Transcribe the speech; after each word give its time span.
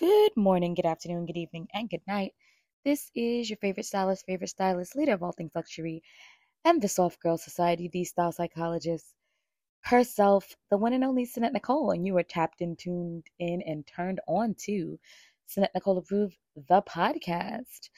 Good 0.00 0.34
morning, 0.34 0.72
good 0.72 0.86
afternoon, 0.86 1.26
good 1.26 1.36
evening, 1.36 1.68
and 1.74 1.90
good 1.90 2.00
night. 2.08 2.32
This 2.86 3.10
is 3.14 3.50
your 3.50 3.58
favorite 3.58 3.84
stylist, 3.84 4.24
favorite 4.24 4.48
stylist, 4.48 4.96
leader 4.96 5.12
of 5.12 5.22
all 5.22 5.32
things 5.32 5.50
luxury, 5.54 6.02
and 6.64 6.80
the 6.80 6.88
Soft 6.88 7.20
Girl 7.20 7.36
Society, 7.36 7.90
the 7.92 8.04
style 8.04 8.32
psychologist 8.32 9.14
herself, 9.82 10.56
the 10.70 10.78
one 10.78 10.94
and 10.94 11.04
only 11.04 11.26
Sannette 11.26 11.52
Nicole. 11.52 11.90
And 11.90 12.06
you 12.06 12.16
are 12.16 12.22
tapped 12.22 12.62
and 12.62 12.78
tuned 12.78 13.26
in 13.38 13.60
and 13.60 13.86
turned 13.86 14.20
on 14.26 14.54
to 14.60 14.98
Sannette 15.46 15.74
Nicole 15.74 15.98
Approved, 15.98 16.38
the 16.56 16.80
podcast. 16.80 17.90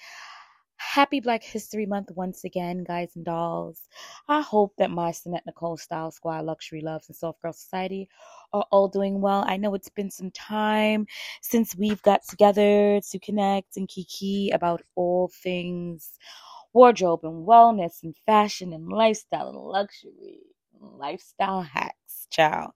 Happy 0.90 1.20
Black 1.20 1.42
History 1.42 1.86
Month 1.86 2.10
once 2.16 2.44
again, 2.44 2.84
guys 2.84 3.16
and 3.16 3.24
dolls. 3.24 3.88
I 4.28 4.42
hope 4.42 4.74
that 4.76 4.90
my 4.90 5.10
Sannette 5.10 5.46
Nicole 5.46 5.78
Style 5.78 6.10
Squad, 6.10 6.44
Luxury 6.44 6.82
Loves, 6.82 7.08
and 7.08 7.16
Soft 7.16 7.40
Girl 7.40 7.52
Society 7.52 8.08
are 8.52 8.66
all 8.70 8.88
doing 8.88 9.20
well. 9.22 9.44
I 9.46 9.56
know 9.56 9.74
it's 9.74 9.88
been 9.88 10.10
some 10.10 10.30
time 10.32 11.06
since 11.40 11.74
we've 11.76 12.02
got 12.02 12.22
together 12.28 13.00
to 13.00 13.18
connect 13.20 13.76
and 13.78 13.88
kiki 13.88 14.50
about 14.50 14.82
all 14.94 15.30
things 15.42 16.10
wardrobe 16.74 17.20
and 17.24 17.46
wellness 17.46 18.02
and 18.02 18.14
fashion 18.26 18.72
and 18.72 18.88
lifestyle 18.88 19.48
and 19.48 19.58
luxury, 19.58 20.40
lifestyle 20.80 21.62
hacks, 21.62 22.26
child. 22.30 22.72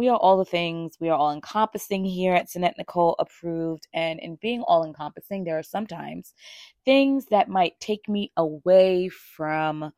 We 0.00 0.08
are 0.08 0.16
all 0.16 0.38
the 0.38 0.46
things. 0.46 0.96
We 0.98 1.10
are 1.10 1.18
all 1.18 1.30
encompassing 1.30 2.06
here 2.06 2.32
at 2.32 2.48
Sannette 2.48 2.78
Nicole 2.78 3.16
approved. 3.18 3.86
And 3.92 4.18
in 4.18 4.38
being 4.40 4.62
all 4.62 4.82
encompassing, 4.82 5.44
there 5.44 5.58
are 5.58 5.62
sometimes 5.62 6.32
things 6.86 7.26
that 7.26 7.50
might 7.50 7.78
take 7.80 8.08
me 8.08 8.32
away 8.34 9.10
from 9.10 9.92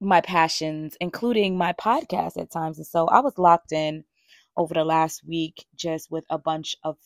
my 0.00 0.20
passions, 0.20 0.96
including 1.00 1.56
my 1.56 1.74
podcast 1.74 2.36
at 2.36 2.50
times. 2.50 2.78
And 2.78 2.86
so 2.88 3.06
I 3.06 3.20
was 3.20 3.38
locked 3.38 3.70
in 3.70 4.02
over 4.56 4.74
the 4.74 4.84
last 4.84 5.22
week 5.24 5.64
just 5.76 6.10
with 6.10 6.24
a 6.28 6.36
bunch 6.36 6.74
of 6.82 6.96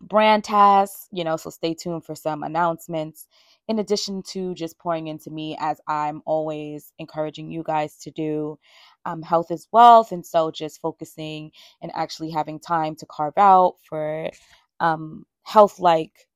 brand 0.00 0.42
tasks, 0.42 1.06
you 1.12 1.22
know, 1.22 1.36
so 1.36 1.50
stay 1.50 1.74
tuned 1.74 2.04
for 2.04 2.16
some 2.16 2.42
announcements 2.42 3.28
in 3.68 3.78
addition 3.78 4.22
to 4.22 4.54
just 4.54 4.78
pouring 4.78 5.06
into 5.06 5.30
me 5.30 5.56
as 5.60 5.80
I'm 5.86 6.22
always 6.26 6.92
encouraging 6.98 7.50
you 7.50 7.62
guys 7.62 7.96
to 7.98 8.10
do 8.10 8.58
um, 9.04 9.22
health 9.22 9.50
is 9.50 9.68
wealth. 9.72 10.12
And 10.12 10.24
so 10.24 10.50
just 10.50 10.80
focusing 10.80 11.52
and 11.80 11.90
actually 11.94 12.30
having 12.30 12.58
time 12.60 12.96
to 12.96 13.06
carve 13.06 13.38
out 13.38 13.76
for 13.88 14.30
um, 14.80 15.24
health 15.42 15.78
like 15.80 16.26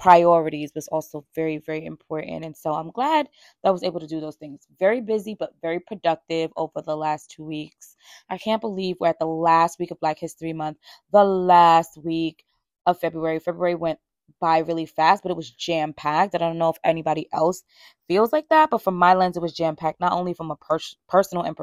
priorities 0.00 0.72
was 0.74 0.88
also 0.88 1.24
very, 1.34 1.58
very 1.58 1.84
important. 1.84 2.44
And 2.44 2.56
so 2.56 2.72
I'm 2.72 2.90
glad 2.90 3.28
that 3.62 3.68
I 3.68 3.72
was 3.72 3.82
able 3.82 4.00
to 4.00 4.06
do 4.06 4.18
those 4.18 4.36
things. 4.36 4.66
Very 4.78 5.02
busy, 5.02 5.36
but 5.38 5.52
very 5.60 5.78
productive 5.78 6.50
over 6.56 6.80
the 6.80 6.96
last 6.96 7.30
two 7.30 7.44
weeks. 7.44 7.96
I 8.30 8.38
can't 8.38 8.62
believe 8.62 8.96
we're 8.98 9.08
at 9.08 9.18
the 9.18 9.26
last 9.26 9.78
week 9.78 9.90
of 9.90 10.00
Black 10.00 10.18
History 10.18 10.54
Month, 10.54 10.78
the 11.12 11.24
last 11.24 11.98
week 12.02 12.44
of 12.86 12.98
February. 12.98 13.38
February 13.40 13.74
went 13.74 13.98
by 14.40 14.58
really 14.58 14.86
fast, 14.86 15.22
but 15.22 15.30
it 15.30 15.36
was 15.36 15.50
jam 15.50 15.92
packed. 15.92 16.34
I 16.34 16.38
don't 16.38 16.56
know 16.56 16.70
if 16.70 16.78
anybody 16.82 17.28
else 17.32 17.62
feels 18.08 18.32
like 18.32 18.48
that, 18.48 18.70
but 18.70 18.82
from 18.82 18.96
my 18.96 19.12
lens, 19.12 19.36
it 19.36 19.42
was 19.42 19.52
jam 19.52 19.76
packed, 19.76 20.00
not 20.00 20.12
only 20.12 20.32
from 20.32 20.50
a 20.50 20.56
per- 20.56 20.78
personal 21.08 21.44
and 21.44 21.56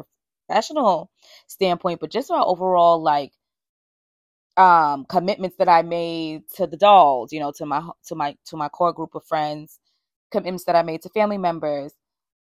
professional 0.48 1.12
standpoint, 1.48 2.00
but 2.02 2.12
just 2.12 2.30
my 2.32 2.42
overall 2.42 3.02
like 3.02 3.34
um 4.58 5.06
commitments 5.06 5.58
that 5.58 5.70
I 5.70 5.82
made 5.82 6.44
to 6.56 6.68
the 6.68 6.78
dolls, 6.78 7.34
you 7.34 7.40
know, 7.40 7.52
to 7.58 7.66
my 7.66 7.82
to 8.08 8.16
my 8.16 8.36
to 8.48 8.58
my 8.58 8.70
core 8.70 8.94
group 8.94 9.16
of 9.16 9.26
friends, 9.26 9.80
commitments 10.32 10.66
that 10.66 10.76
I 10.76 10.84
made 10.84 11.02
to 11.04 11.10
family 11.10 11.38
members, 11.38 11.94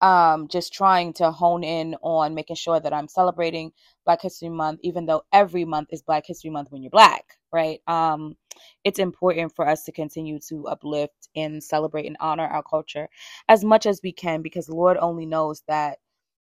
um 0.02 0.48
just 0.48 0.72
trying 0.72 1.12
to 1.14 1.30
hone 1.32 1.64
in 1.64 1.96
on 2.02 2.34
making 2.34 2.56
sure 2.56 2.80
that 2.80 2.92
I'm 2.92 3.08
celebrating 3.08 3.72
Black 4.04 4.22
History 4.22 4.50
Month 4.50 4.80
even 4.82 5.06
though 5.06 5.22
every 5.32 5.64
month 5.64 5.88
is 5.92 6.02
Black 6.02 6.24
History 6.26 6.50
Month 6.50 6.68
when 6.70 6.82
you're 6.82 6.90
black, 6.90 7.24
right? 7.52 7.80
Um 7.88 8.36
it's 8.84 8.98
important 9.00 9.54
for 9.56 9.68
us 9.68 9.84
to 9.84 9.92
continue 9.92 10.38
to 10.48 10.66
uplift 10.68 11.28
and 11.36 11.62
celebrate 11.64 12.06
and 12.06 12.16
honor 12.20 12.46
our 12.46 12.62
culture 12.62 13.08
as 13.48 13.64
much 13.64 13.86
as 13.86 14.00
we 14.02 14.12
can 14.12 14.42
because 14.42 14.68
Lord 14.68 14.96
only 14.98 15.26
knows 15.26 15.62
that 15.68 15.98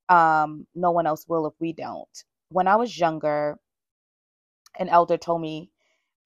um, 0.08 0.66
no 0.74 0.90
one 0.90 1.06
else 1.06 1.26
will 1.28 1.46
if 1.46 1.54
we 1.60 1.72
don't. 1.72 2.24
When 2.50 2.68
I 2.68 2.76
was 2.76 2.98
younger, 2.98 3.58
an 4.78 4.88
elder 4.88 5.16
told 5.16 5.40
me 5.40 5.70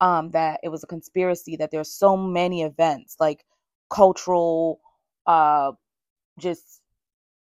um, 0.00 0.30
that 0.30 0.60
it 0.62 0.68
was 0.68 0.84
a 0.84 0.88
conspiracy 0.88 1.56
that 1.56 1.70
there's 1.70 1.92
so 1.92 2.16
many 2.16 2.62
events 2.62 3.16
like 3.20 3.44
cultural, 3.90 4.80
uh, 5.26 5.72
just 6.38 6.80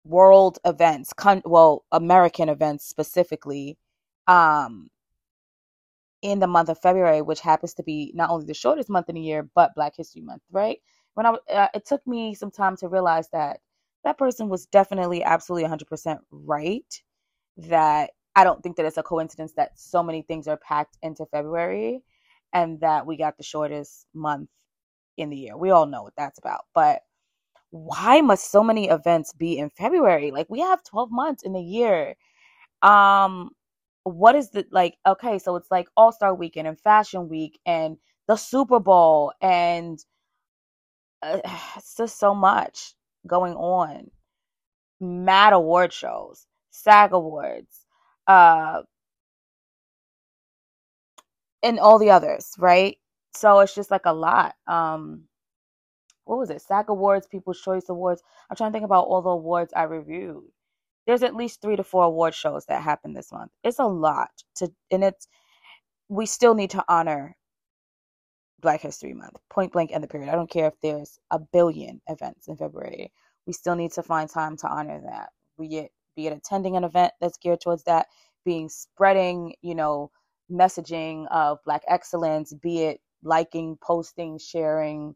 world 0.04 0.58
events, 0.64 1.12
con- 1.12 1.42
well, 1.44 1.84
American 1.92 2.48
events 2.48 2.86
specifically, 2.86 3.78
um, 4.26 4.88
in 6.22 6.38
the 6.40 6.46
month 6.46 6.68
of 6.68 6.80
February, 6.80 7.22
which 7.22 7.40
happens 7.40 7.74
to 7.74 7.82
be 7.82 8.12
not 8.14 8.30
only 8.30 8.46
the 8.46 8.54
shortest 8.54 8.88
month 8.90 9.08
in 9.08 9.14
the 9.14 9.20
year, 9.20 9.48
but 9.54 9.74
Black 9.74 9.94
History 9.96 10.22
Month, 10.22 10.42
right? 10.50 10.78
When 11.14 11.26
I, 11.26 11.36
uh, 11.52 11.68
it 11.74 11.86
took 11.86 12.06
me 12.06 12.34
some 12.34 12.50
time 12.50 12.76
to 12.78 12.88
realize 12.88 13.28
that 13.30 13.60
that 14.06 14.18
person 14.18 14.48
was 14.48 14.66
definitely 14.66 15.24
absolutely 15.24 15.68
100% 15.68 16.18
right 16.30 17.02
that 17.56 18.10
I 18.36 18.44
don't 18.44 18.62
think 18.62 18.76
that 18.76 18.86
it's 18.86 18.98
a 18.98 19.02
coincidence 19.02 19.52
that 19.56 19.72
so 19.74 20.00
many 20.00 20.22
things 20.22 20.46
are 20.46 20.58
packed 20.58 20.96
into 21.02 21.26
February 21.26 22.04
and 22.52 22.78
that 22.80 23.04
we 23.04 23.16
got 23.16 23.36
the 23.36 23.42
shortest 23.42 24.06
month 24.14 24.48
in 25.16 25.28
the 25.28 25.36
year. 25.36 25.56
We 25.56 25.70
all 25.70 25.86
know 25.86 26.04
what 26.04 26.12
that's 26.16 26.38
about. 26.38 26.66
But 26.72 27.00
why 27.70 28.20
must 28.20 28.52
so 28.52 28.62
many 28.62 28.88
events 28.88 29.32
be 29.32 29.58
in 29.58 29.70
February? 29.70 30.30
Like 30.30 30.46
we 30.48 30.60
have 30.60 30.84
12 30.84 31.10
months 31.10 31.42
in 31.42 31.52
the 31.52 31.60
year. 31.60 32.14
Um 32.82 33.50
what 34.04 34.36
is 34.36 34.50
the 34.50 34.64
like 34.70 34.96
okay, 35.04 35.40
so 35.40 35.56
it's 35.56 35.70
like 35.72 35.88
All-Star 35.96 36.32
weekend 36.32 36.68
and 36.68 36.78
Fashion 36.78 37.28
Week 37.28 37.58
and 37.66 37.96
the 38.28 38.36
Super 38.36 38.78
Bowl 38.78 39.32
and 39.42 39.98
uh, 41.22 41.40
it's 41.76 41.96
just 41.96 42.20
so 42.20 42.32
much 42.32 42.94
going 43.26 43.54
on. 43.54 44.10
Mad 45.00 45.52
award 45.52 45.92
shows, 45.92 46.46
SAG 46.70 47.12
awards, 47.12 47.86
uh, 48.26 48.82
and 51.62 51.78
all 51.78 51.98
the 51.98 52.10
others, 52.10 52.52
right? 52.58 52.96
So 53.34 53.60
it's 53.60 53.74
just 53.74 53.90
like 53.90 54.06
a 54.06 54.12
lot. 54.12 54.54
Um, 54.66 55.24
what 56.24 56.38
was 56.38 56.50
it? 56.50 56.62
SAG 56.62 56.88
awards, 56.88 57.26
People's 57.26 57.60
Choice 57.60 57.88
Awards. 57.88 58.22
I'm 58.50 58.56
trying 58.56 58.70
to 58.70 58.72
think 58.72 58.84
about 58.84 59.06
all 59.06 59.22
the 59.22 59.30
awards 59.30 59.72
I 59.74 59.84
reviewed. 59.84 60.44
There's 61.06 61.22
at 61.22 61.36
least 61.36 61.62
three 61.62 61.76
to 61.76 61.84
four 61.84 62.04
award 62.04 62.34
shows 62.34 62.66
that 62.66 62.82
happen 62.82 63.12
this 63.12 63.30
month. 63.30 63.52
It's 63.62 63.78
a 63.78 63.86
lot 63.86 64.30
to, 64.56 64.72
and 64.90 65.04
it's 65.04 65.28
we 66.08 66.26
still 66.26 66.54
need 66.54 66.70
to 66.70 66.84
honor 66.88 67.36
Black 68.60 68.80
History 68.80 69.14
Month, 69.14 69.36
point 69.50 69.72
blank 69.72 69.90
in 69.90 70.00
the 70.00 70.08
period. 70.08 70.30
I 70.30 70.34
don't 70.34 70.50
care 70.50 70.66
if 70.68 70.80
there's 70.82 71.18
a 71.30 71.38
billion 71.38 72.00
events 72.08 72.48
in 72.48 72.56
February. 72.56 73.12
We 73.46 73.52
still 73.52 73.76
need 73.76 73.92
to 73.92 74.02
find 74.02 74.28
time 74.28 74.56
to 74.58 74.68
honor 74.68 75.00
that. 75.04 75.30
Be 75.58 75.78
it 75.78 75.92
be 76.16 76.26
it 76.26 76.32
attending 76.32 76.76
an 76.76 76.84
event 76.84 77.12
that's 77.20 77.38
geared 77.38 77.60
towards 77.60 77.84
that, 77.84 78.06
being 78.44 78.68
spreading, 78.68 79.54
you 79.62 79.74
know, 79.74 80.10
messaging 80.50 81.26
of 81.30 81.58
Black 81.64 81.82
excellence, 81.88 82.54
be 82.54 82.84
it 82.84 83.00
liking, 83.22 83.78
posting, 83.82 84.38
sharing 84.38 85.14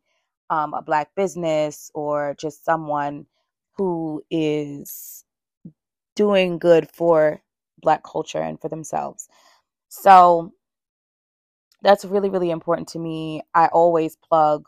um, 0.51 0.75
a 0.75 0.83
Black 0.83 1.15
business 1.17 1.91
or 1.95 2.37
just 2.39 2.65
someone 2.65 3.27
who 3.77 4.23
is 4.31 5.25
doing 6.17 6.59
good 6.59 6.91
for 6.93 7.43
Black 7.81 8.03
culture 8.05 8.41
and 8.41 8.61
for 8.61 8.69
themselves. 8.69 9.29
So 9.89 10.53
that's 11.83 12.05
really, 12.05 12.31
really 12.31 12.51
important 12.51 12.89
to 12.89 12.99
me. 12.99 13.43
I 13.55 13.67
always 13.69 14.17
plug 14.17 14.67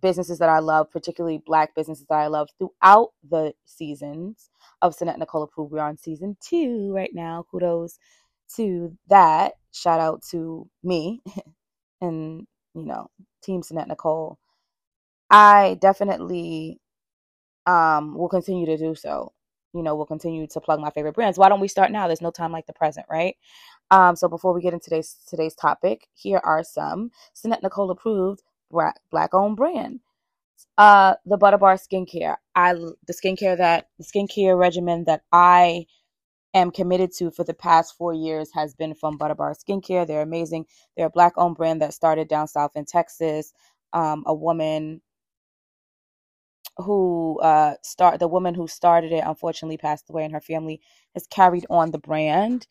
businesses 0.00 0.38
that 0.40 0.48
I 0.48 0.60
love, 0.60 0.90
particularly 0.90 1.42
black 1.44 1.74
businesses 1.74 2.06
that 2.08 2.18
I 2.18 2.26
love 2.28 2.48
throughout 2.58 3.10
the 3.28 3.54
seasons 3.64 4.50
of 4.82 4.94
Sannette 4.94 5.18
Nicole 5.18 5.42
Approved. 5.44 5.72
We're 5.72 5.80
on 5.80 5.98
season 5.98 6.36
two 6.40 6.92
right 6.94 7.10
now. 7.14 7.46
Kudos 7.50 7.98
to 8.56 8.96
that. 9.08 9.54
Shout 9.72 10.00
out 10.00 10.22
to 10.30 10.68
me 10.82 11.22
and, 12.00 12.46
you 12.74 12.84
know, 12.86 13.10
Team 13.42 13.62
Sannette 13.62 13.88
Nicole. 13.88 14.38
I 15.30 15.78
definitely 15.80 16.80
um 17.66 18.16
will 18.16 18.28
continue 18.28 18.66
to 18.66 18.76
do 18.76 18.94
so. 18.94 19.32
You 19.74 19.82
know, 19.82 19.94
we'll 19.96 20.06
continue 20.06 20.46
to 20.48 20.60
plug 20.60 20.80
my 20.80 20.90
favorite 20.90 21.14
brands. 21.14 21.38
Why 21.38 21.48
don't 21.48 21.60
we 21.60 21.68
start 21.68 21.90
now? 21.92 22.06
There's 22.06 22.20
no 22.22 22.30
time 22.30 22.52
like 22.52 22.66
the 22.66 22.74
present, 22.74 23.06
right? 23.10 23.36
Um, 23.92 24.16
so 24.16 24.28
before 24.28 24.54
we 24.54 24.62
get 24.62 24.74
into 24.74 24.86
today's 24.90 25.16
today's 25.28 25.54
topic, 25.54 26.08
here 26.14 26.40
are 26.44 26.64
some 26.64 27.12
Sannette 27.34 27.62
Nicole 27.62 27.92
approved 27.92 28.42
black 28.70 29.34
owned 29.34 29.56
brand. 29.56 30.00
Uh, 30.78 31.14
the 31.26 31.36
Butter 31.36 31.58
Bar 31.58 31.76
skincare. 31.76 32.36
I 32.56 32.72
the 32.74 33.12
skincare 33.12 33.58
that 33.58 33.88
the 33.98 34.04
skincare 34.04 34.58
regimen 34.58 35.04
that 35.04 35.22
I 35.32 35.86
am 36.54 36.70
committed 36.70 37.12
to 37.18 37.30
for 37.30 37.44
the 37.44 37.54
past 37.54 37.94
four 37.96 38.14
years 38.14 38.50
has 38.54 38.74
been 38.74 38.94
from 38.94 39.18
Butter 39.18 39.34
Bar 39.34 39.54
Skincare. 39.54 40.06
They're 40.06 40.22
amazing. 40.22 40.66
They're 40.96 41.06
a 41.06 41.10
black 41.10 41.34
owned 41.36 41.56
brand 41.56 41.82
that 41.82 41.94
started 41.94 42.28
down 42.28 42.48
south 42.48 42.72
in 42.76 42.86
Texas. 42.86 43.52
Um, 43.92 44.24
a 44.26 44.34
woman 44.34 45.02
who 46.78 47.38
uh 47.40 47.74
start 47.82 48.18
the 48.20 48.28
woman 48.28 48.54
who 48.54 48.66
started 48.66 49.12
it 49.12 49.24
unfortunately 49.26 49.76
passed 49.76 50.08
away 50.10 50.24
and 50.24 50.32
her 50.32 50.40
family 50.40 50.80
has 51.14 51.26
carried 51.26 51.66
on 51.70 51.90
the 51.90 51.98
brand 51.98 52.66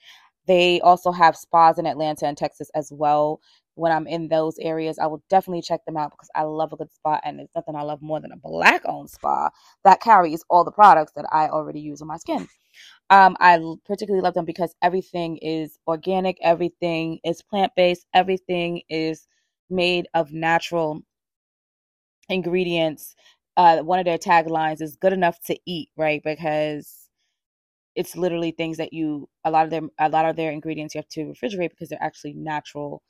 They 0.48 0.82
also 0.82 1.12
have 1.12 1.38
spas 1.38 1.78
in 1.78 1.86
Atlanta 1.86 2.26
and 2.28 2.38
Texas 2.38 2.70
as 2.76 2.92
well. 2.92 3.40
When 3.76 3.92
I'm 3.92 4.08
in 4.08 4.28
those 4.28 4.58
areas, 4.60 5.00
I 5.00 5.08
will 5.08 5.24
definitely 5.30 5.62
check 5.62 5.86
them 5.86 5.98
out 5.98 6.12
because 6.12 6.30
I 6.36 6.44
love 6.44 6.74
a 6.74 6.78
good 6.78 6.92
spa, 6.94 7.20
and 7.24 7.40
there's 7.40 7.50
nothing 7.56 7.76
I 7.76 7.84
love 7.84 8.02
more 8.02 8.20
than 8.20 8.32
a 8.34 8.38
black 8.38 8.82
owned 8.86 9.10
spa 9.10 9.50
that 9.86 10.02
carries 10.02 10.44
all 10.50 10.64
the 10.64 10.72
products 10.72 11.14
that 11.16 11.26
I 11.32 11.48
already 11.50 11.80
use 11.80 12.02
on 12.02 12.08
my 12.08 12.18
skin. 12.18 12.48
Um, 13.10 13.38
I 13.40 13.60
particularly 13.86 14.24
love 14.24 14.36
them 14.36 14.46
because 14.46 14.76
everything 14.82 15.38
is 15.38 15.80
organic, 15.88 16.38
everything 16.42 17.20
is 17.24 17.42
plant 17.44 17.74
based, 17.76 18.06
everything 18.14 18.82
is 18.90 19.28
made 19.70 20.08
of 20.14 20.34
natural 20.34 21.02
ingredients. 22.30 23.16
Uh, 23.58 23.80
one 23.80 24.00
of 24.00 24.06
their 24.06 24.18
taglines 24.18 24.82
is 24.82 24.96
good 24.98 25.14
enough 25.14 25.40
to 25.46 25.58
eat, 25.66 25.90
right? 25.98 26.22
Because 26.24 27.01
it's 27.96 28.16
literally 28.16 28.52
things 28.52 28.78
that 28.78 28.94
you 28.94 29.28
a 29.46 29.52
lot 29.52 29.66
of 29.66 29.72
them 29.72 29.90
a 30.00 30.10
lot 30.10 30.26
of 30.26 30.36
their 30.36 30.52
ingredients 30.52 30.96
you 30.96 31.00
have 31.00 31.08
to 31.10 31.26
refrigerate 31.26 31.70
because 31.72 31.90
they're 31.90 32.04
actually 32.04 32.34
natural 32.34 33.02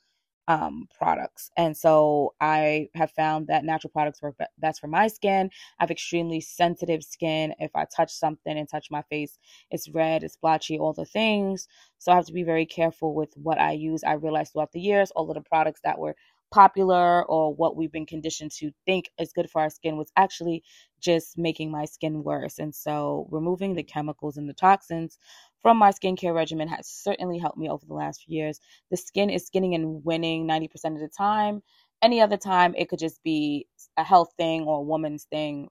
um, 0.48 0.88
products. 0.98 1.50
And 1.56 1.76
so 1.76 2.34
I 2.40 2.88
have 2.94 3.12
found 3.12 3.46
that 3.46 3.64
natural 3.64 3.90
products 3.92 4.20
work 4.22 4.36
best 4.58 4.80
for 4.80 4.88
my 4.88 5.08
skin. 5.08 5.50
I 5.78 5.84
have 5.84 5.90
extremely 5.90 6.40
sensitive 6.40 7.02
skin. 7.04 7.54
If 7.60 7.70
I 7.74 7.84
touch 7.86 8.12
something 8.12 8.58
and 8.58 8.68
touch 8.68 8.88
my 8.90 9.02
face, 9.02 9.38
it's 9.70 9.88
red, 9.90 10.24
it's 10.24 10.36
blotchy, 10.36 10.78
all 10.78 10.92
the 10.92 11.04
things. 11.04 11.68
So 11.98 12.12
I 12.12 12.16
have 12.16 12.26
to 12.26 12.32
be 12.32 12.42
very 12.42 12.66
careful 12.66 13.14
with 13.14 13.32
what 13.36 13.58
I 13.58 13.72
use. 13.72 14.02
I 14.04 14.14
realized 14.14 14.52
throughout 14.52 14.72
the 14.72 14.80
years, 14.80 15.10
all 15.12 15.30
of 15.30 15.34
the 15.34 15.42
products 15.48 15.80
that 15.84 15.98
were 15.98 16.16
popular 16.52 17.24
or 17.24 17.52
what 17.54 17.76
we've 17.76 17.90
been 17.90 18.06
conditioned 18.06 18.52
to 18.52 18.70
think 18.86 19.10
is 19.18 19.32
good 19.32 19.50
for 19.50 19.62
our 19.62 19.70
skin 19.70 19.96
was 19.96 20.12
actually 20.16 20.62
just 21.00 21.36
making 21.36 21.70
my 21.70 21.84
skin 21.84 22.22
worse. 22.22 22.58
And 22.58 22.74
so 22.74 23.26
removing 23.30 23.74
the 23.74 23.82
chemicals 23.82 24.36
and 24.36 24.48
the 24.48 24.54
toxins 24.54 25.18
from 25.62 25.76
my 25.78 25.90
skincare 25.90 26.34
regimen 26.34 26.68
has 26.68 26.86
certainly 26.86 27.38
helped 27.38 27.58
me 27.58 27.68
over 27.68 27.84
the 27.86 27.94
last 27.94 28.22
few 28.22 28.36
years. 28.36 28.60
The 28.90 28.96
skin 28.96 29.30
is 29.30 29.46
skinning 29.46 29.74
and 29.74 30.04
winning 30.04 30.46
90% 30.46 30.66
of 30.94 31.00
the 31.00 31.08
time. 31.08 31.62
Any 32.02 32.20
other 32.20 32.36
time, 32.36 32.74
it 32.76 32.88
could 32.88 32.98
just 32.98 33.22
be 33.22 33.66
a 33.96 34.04
health 34.04 34.32
thing 34.36 34.62
or 34.64 34.78
a 34.78 34.82
woman's 34.82 35.24
thing. 35.24 35.68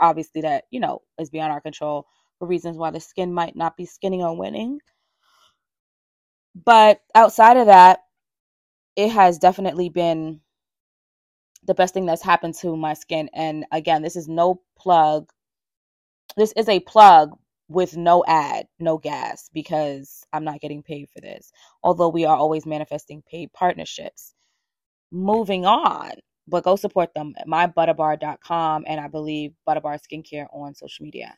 Obviously, 0.00 0.40
that, 0.40 0.64
you 0.70 0.80
know, 0.80 1.02
is 1.18 1.30
beyond 1.30 1.52
our 1.52 1.60
control 1.60 2.06
for 2.38 2.48
reasons 2.48 2.76
why 2.78 2.90
the 2.90 3.00
skin 3.00 3.32
might 3.32 3.54
not 3.56 3.76
be 3.76 3.84
skinning 3.84 4.22
or 4.22 4.36
winning. 4.36 4.80
But 6.64 7.02
outside 7.14 7.58
of 7.58 7.66
that, 7.66 8.00
it 8.96 9.10
has 9.10 9.38
definitely 9.38 9.88
been 9.88 10.40
the 11.64 11.74
best 11.74 11.94
thing 11.94 12.06
that's 12.06 12.22
happened 12.22 12.54
to 12.56 12.76
my 12.76 12.94
skin. 12.94 13.28
And 13.34 13.66
again, 13.72 14.02
this 14.02 14.16
is 14.16 14.28
no 14.28 14.62
plug. 14.78 15.30
This 16.36 16.52
is 16.56 16.68
a 16.68 16.80
plug, 16.80 17.36
with 17.68 17.96
no 17.96 18.24
ad, 18.26 18.66
no 18.78 18.98
gas, 18.98 19.50
because 19.52 20.24
I'm 20.32 20.44
not 20.44 20.60
getting 20.60 20.82
paid 20.82 21.08
for 21.12 21.20
this. 21.20 21.50
Although 21.82 22.08
we 22.08 22.24
are 22.24 22.36
always 22.36 22.66
manifesting 22.66 23.22
paid 23.22 23.52
partnerships. 23.52 24.34
Moving 25.10 25.66
on, 25.66 26.12
but 26.48 26.64
go 26.64 26.76
support 26.76 27.14
them 27.14 27.34
at 27.38 27.46
mybutterbar.com 27.46 28.84
and 28.86 29.00
I 29.00 29.08
believe 29.08 29.52
Butterbar 29.68 29.98
Skincare 30.00 30.46
on 30.52 30.74
social 30.74 31.04
media. 31.04 31.34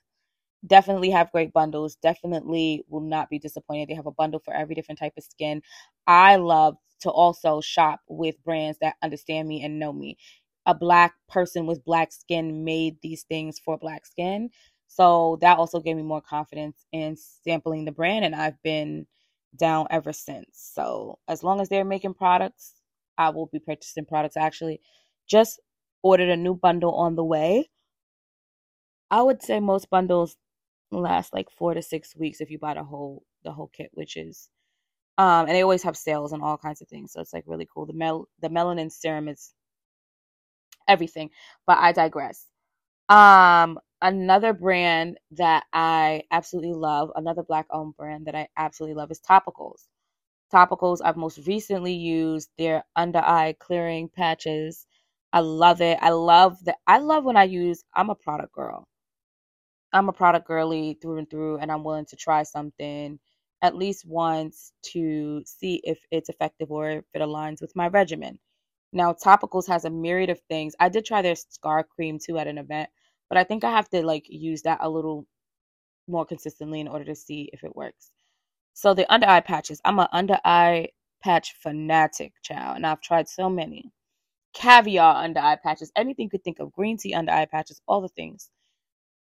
Definitely 0.66 1.10
have 1.10 1.30
great 1.30 1.52
bundles. 1.52 1.96
Definitely 1.96 2.84
will 2.88 3.00
not 3.00 3.30
be 3.30 3.38
disappointed. 3.38 3.88
They 3.88 3.94
have 3.94 4.06
a 4.06 4.12
bundle 4.12 4.40
for 4.44 4.52
every 4.52 4.74
different 4.74 4.98
type 4.98 5.12
of 5.16 5.24
skin. 5.24 5.62
I 6.06 6.36
love 6.36 6.76
to 7.00 7.10
also 7.10 7.60
shop 7.60 8.00
with 8.08 8.42
brands 8.42 8.78
that 8.80 8.96
understand 9.02 9.46
me 9.48 9.62
and 9.62 9.78
know 9.78 9.92
me. 9.92 10.16
A 10.66 10.74
black 10.74 11.14
person 11.28 11.64
with 11.66 11.84
black 11.84 12.12
skin 12.12 12.64
made 12.64 12.96
these 13.02 13.22
things 13.22 13.58
for 13.60 13.78
black 13.78 14.04
skin. 14.04 14.50
So 14.88 15.38
that 15.42 15.58
also 15.58 15.80
gave 15.80 15.96
me 15.96 16.02
more 16.02 16.20
confidence 16.20 16.84
in 16.92 17.16
sampling 17.16 17.84
the 17.84 17.92
brand, 17.92 18.24
and 18.24 18.34
I've 18.34 18.60
been 18.62 19.06
down 19.56 19.86
ever 19.90 20.12
since. 20.12 20.48
So 20.74 21.18
as 21.28 21.42
long 21.44 21.60
as 21.60 21.68
they're 21.68 21.84
making 21.84 22.14
products, 22.14 22.74
I 23.16 23.30
will 23.30 23.46
be 23.46 23.60
purchasing 23.60 24.06
products. 24.06 24.36
I 24.36 24.40
actually 24.42 24.80
just 25.28 25.60
ordered 26.02 26.30
a 26.30 26.36
new 26.36 26.54
bundle 26.54 26.94
on 26.94 27.14
the 27.14 27.24
way. 27.24 27.68
I 29.10 29.22
would 29.22 29.42
say 29.42 29.60
most 29.60 29.90
bundles 29.90 30.36
last 30.90 31.34
like 31.34 31.50
four 31.50 31.74
to 31.74 31.82
six 31.82 32.16
weeks 32.16 32.40
if 32.40 32.50
you 32.50 32.58
buy 32.58 32.74
the 32.74 32.84
whole 32.84 33.24
the 33.44 33.52
whole 33.52 33.68
kit, 33.74 33.90
which 33.94 34.16
is 34.16 34.48
um 35.18 35.46
and 35.46 35.50
they 35.50 35.62
always 35.62 35.82
have 35.84 35.96
sales 35.96 36.32
and 36.32 36.42
all 36.42 36.58
kinds 36.58 36.82
of 36.82 36.88
things. 36.88 37.12
So 37.12 37.20
it's 37.20 37.32
like 37.34 37.44
really 37.46 37.68
cool. 37.72 37.86
The 37.86 37.92
mel 37.94 38.28
the 38.40 38.48
melanin 38.50 38.92
serum 38.92 39.28
is 39.28 39.52
everything. 40.88 41.30
But 41.66 41.78
I 41.78 41.92
digress. 41.92 42.46
Um 43.08 43.78
another 44.02 44.52
brand 44.54 45.18
that 45.32 45.64
I 45.72 46.24
absolutely 46.30 46.74
love, 46.74 47.10
another 47.16 47.42
black 47.44 47.66
owned 47.72 47.96
brand 47.96 48.26
that 48.26 48.34
I 48.36 48.48
absolutely 48.56 48.94
love 48.96 49.10
is 49.10 49.20
Topicals. 49.20 49.86
Topicals, 50.52 51.00
I've 51.04 51.16
most 51.16 51.46
recently 51.46 51.94
used 51.94 52.50
their 52.58 52.84
under 52.96 53.18
eye 53.20 53.54
clearing 53.58 54.08
patches. 54.08 54.86
I 55.32 55.40
love 55.40 55.80
it. 55.82 55.98
I 56.02 56.10
love 56.10 56.64
that. 56.64 56.76
I 56.86 56.98
love 56.98 57.24
when 57.24 57.36
I 57.36 57.44
use, 57.44 57.84
I'm 57.94 58.10
a 58.10 58.14
product 58.14 58.52
girl. 58.54 58.86
I'm 59.92 60.08
a 60.08 60.12
product 60.12 60.46
girly 60.46 60.98
through 61.02 61.18
and 61.18 61.30
through, 61.30 61.58
and 61.58 61.72
I'm 61.72 61.84
willing 61.84 62.06
to 62.06 62.16
try 62.16 62.42
something 62.42 63.18
at 63.62 63.76
least 63.76 64.06
once 64.06 64.72
to 64.82 65.42
see 65.44 65.80
if 65.84 65.98
it's 66.10 66.28
effective 66.28 66.70
or 66.70 66.90
if 66.90 67.04
it 67.14 67.22
aligns 67.22 67.60
with 67.60 67.74
my 67.76 67.88
regimen. 67.88 68.38
Now, 68.92 69.12
Topicals 69.14 69.66
has 69.68 69.84
a 69.84 69.90
myriad 69.90 70.30
of 70.30 70.40
things. 70.48 70.74
I 70.80 70.88
did 70.88 71.04
try 71.04 71.22
their 71.22 71.36
scar 71.36 71.84
cream 71.84 72.18
too 72.18 72.38
at 72.38 72.46
an 72.46 72.58
event 72.58 72.88
but 73.28 73.38
I 73.38 73.44
think 73.44 73.64
I 73.64 73.70
have 73.70 73.88
to 73.90 74.04
like 74.04 74.26
use 74.28 74.62
that 74.62 74.78
a 74.82 74.88
little 74.88 75.26
more 76.08 76.26
consistently 76.26 76.80
in 76.80 76.88
order 76.88 77.04
to 77.06 77.14
see 77.14 77.50
if 77.52 77.64
it 77.64 77.76
works. 77.76 78.10
So 78.74 78.94
the 78.94 79.12
under 79.12 79.26
eye 79.28 79.40
patches, 79.40 79.80
I'm 79.84 79.98
an 79.98 80.08
under 80.12 80.38
eye 80.44 80.88
patch 81.22 81.54
fanatic, 81.62 82.32
child, 82.42 82.76
and 82.76 82.86
I've 82.86 83.00
tried 83.00 83.28
so 83.28 83.50
many. 83.50 83.92
Caviar 84.54 85.24
under 85.24 85.40
eye 85.40 85.58
patches, 85.62 85.92
anything 85.96 86.24
you 86.26 86.30
could 86.30 86.44
think 86.44 86.60
of, 86.60 86.72
green 86.72 86.96
tea 86.98 87.14
under 87.14 87.32
eye 87.32 87.46
patches, 87.46 87.80
all 87.88 88.00
the 88.00 88.08
things. 88.08 88.50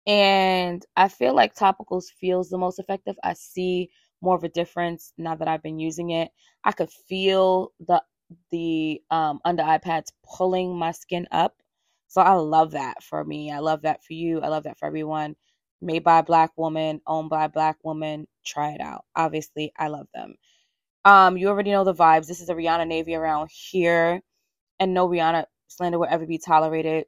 And 0.08 0.86
I 0.98 1.10
feel 1.10 1.36
like 1.36 1.56
topicals 1.56 2.06
feels 2.20 2.50
the 2.50 2.58
most 2.60 2.80
effective. 2.80 3.18
I 3.24 3.34
see 3.34 3.92
more 4.22 4.36
of 4.36 4.46
a 4.46 4.50
difference 4.50 5.14
now 5.18 5.36
that 5.36 5.50
I've 5.50 5.64
been 5.64 5.80
using 5.80 6.12
it. 6.12 6.32
I 6.66 6.74
could 6.74 6.92
feel 6.92 7.74
the 7.88 8.04
the 8.52 9.02
um, 9.12 9.40
under 9.46 9.64
eye 9.64 9.80
pads 9.80 10.14
pulling 10.26 10.78
my 10.78 10.92
skin 10.92 11.28
up 11.32 11.56
so 12.08 12.22
I 12.22 12.34
love 12.36 12.72
that 12.72 13.04
for 13.04 13.24
me. 13.24 13.52
I 13.52 13.60
love 13.60 13.84
that 13.84 14.04
for 14.04 14.14
you. 14.14 14.42
I 14.42 14.50
love 14.50 14.64
that 14.64 14.80
for 14.80 14.88
everyone. 14.88 15.36
Made 15.82 16.04
by 16.04 16.20
a 16.20 16.24
black 16.24 16.52
woman, 16.58 17.02
owned 17.08 17.30
by 17.30 17.46
a 17.46 17.50
black 17.50 17.78
woman. 17.84 18.28
Try 18.46 18.72
it 18.72 18.82
out. 18.82 19.06
Obviously, 19.16 19.74
I 19.78 19.90
love 19.90 20.08
them. 20.14 20.36
Um, 21.06 21.38
you 21.38 21.50
already 21.50 21.72
know 21.72 21.84
the 21.84 21.94
vibes. 21.94 22.28
This 22.28 22.42
is 22.42 22.50
a 22.50 22.56
Rihanna 22.56 22.88
Navy 22.88 23.16
around 23.16 23.50
here, 23.52 24.22
and 24.80 24.94
no 24.94 25.08
Rihanna 25.10 25.46
slander 25.68 26.00
will 26.00 26.08
ever 26.10 26.26
be 26.28 26.40
tolerated. 26.40 27.06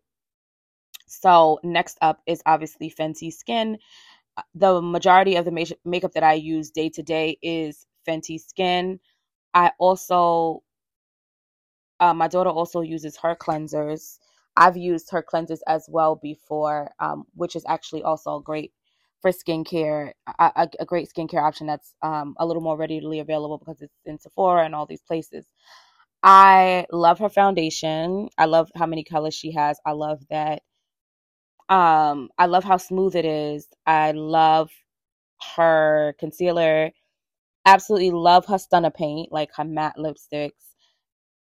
So 1.09 1.59
next 1.63 1.97
up 2.01 2.21
is 2.27 2.41
obviously 2.45 2.89
Fenty 2.91 3.33
Skin. 3.33 3.77
Uh, 4.37 4.43
the 4.55 4.81
majority 4.81 5.35
of 5.35 5.45
the 5.45 5.75
makeup 5.85 6.13
that 6.13 6.23
I 6.23 6.33
use 6.33 6.71
day 6.71 6.89
to 6.89 7.03
day 7.03 7.37
is 7.41 7.85
Fenty 8.07 8.39
Skin. 8.39 8.99
I 9.53 9.71
also, 9.79 10.63
uh, 11.99 12.13
my 12.13 12.27
daughter 12.27 12.49
also 12.49 12.81
uses 12.81 13.17
her 13.17 13.35
cleansers. 13.35 14.19
I've 14.57 14.77
used 14.77 15.11
her 15.11 15.23
cleansers 15.23 15.59
as 15.67 15.85
well 15.89 16.15
before, 16.15 16.91
um, 16.99 17.25
which 17.35 17.55
is 17.55 17.65
actually 17.67 18.03
also 18.03 18.39
great 18.39 18.73
for 19.21 19.31
skincare, 19.31 20.11
a, 20.39 20.69
a 20.79 20.85
great 20.85 21.09
skincare 21.13 21.43
option 21.43 21.67
that's 21.67 21.93
um, 22.01 22.35
a 22.39 22.45
little 22.45 22.61
more 22.61 22.77
readily 22.77 23.19
available 23.19 23.57
because 23.57 23.81
it's 23.81 23.93
in 24.05 24.19
Sephora 24.19 24.65
and 24.65 24.75
all 24.75 24.85
these 24.85 25.01
places. 25.01 25.45
I 26.23 26.85
love 26.91 27.19
her 27.19 27.29
foundation. 27.29 28.29
I 28.37 28.45
love 28.45 28.69
how 28.75 28.85
many 28.85 29.03
colors 29.03 29.33
she 29.33 29.51
has. 29.53 29.79
I 29.85 29.91
love 29.91 30.21
that. 30.29 30.61
Um, 31.69 32.29
I 32.37 32.47
love 32.47 32.63
how 32.63 32.77
smooth 32.77 33.15
it 33.15 33.25
is. 33.25 33.67
I 33.85 34.11
love 34.11 34.71
her 35.55 36.15
concealer. 36.19 36.91
Absolutely 37.65 38.11
love 38.11 38.45
her 38.47 38.57
stunner 38.57 38.91
paint, 38.91 39.31
like 39.31 39.49
her 39.55 39.65
matte 39.65 39.97
lipsticks. 39.97 40.75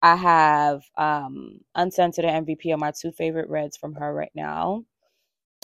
I 0.03 0.17
have 0.17 0.83
um, 0.99 1.61
Uncensored 1.75 2.25
and 2.25 2.47
MVP 2.49 2.73
are 2.73 2.79
my 2.79 2.93
two 2.93 3.13
favorite 3.13 3.49
reds 3.49 3.77
from 3.77 3.95
her 3.95 4.15
right 4.15 4.33
now 4.35 4.85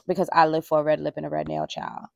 because 0.08 0.28
I 0.32 0.46
live 0.46 0.66
for 0.66 0.80
a 0.80 0.84
red 0.84 1.00
lip 1.00 1.14
and 1.16 1.26
a 1.26 1.30
red 1.30 1.48
nail 1.48 1.66
child. 1.66 2.06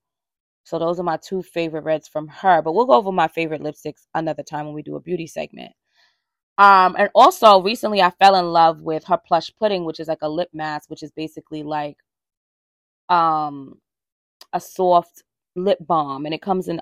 So 0.65 0.79
those 0.79 1.01
are 1.01 1.05
my 1.05 1.19
two 1.19 1.43
favorite 1.43 1.85
reds 1.85 2.09
from 2.09 2.29
her. 2.29 2.63
But 2.63 2.73
we'll 2.73 2.87
go 2.87 2.95
over 2.95 3.13
my 3.13 3.29
favorite 3.29 3.63
lipsticks 3.63 4.07
another 4.15 4.43
time 4.43 4.67
when 4.67 4.75
we 4.75 4.83
do 4.83 4.97
a 4.97 5.01
beauty 5.01 5.27
segment. 5.27 5.73
Um, 6.59 6.97
and 6.99 7.11
also 7.15 7.63
recently 7.63 8.03
I 8.03 8.11
fell 8.11 8.37
in 8.37 8.47
love 8.53 8.81
with 8.81 9.05
her 9.05 9.19
plush 9.19 9.51
pudding, 9.59 9.85
which 9.85 10.01
is 10.01 10.09
like 10.09 10.23
a 10.23 10.29
lip 10.29 10.51
mask, 10.55 10.91
which 10.91 11.03
is 11.03 11.13
basically 11.13 11.63
like 11.63 11.97
um 13.09 13.81
a 14.53 14.61
soft 14.61 15.23
lip 15.57 15.79
balm, 15.87 16.27
and 16.27 16.35
it 16.35 16.43
comes 16.43 16.69
in 16.69 16.81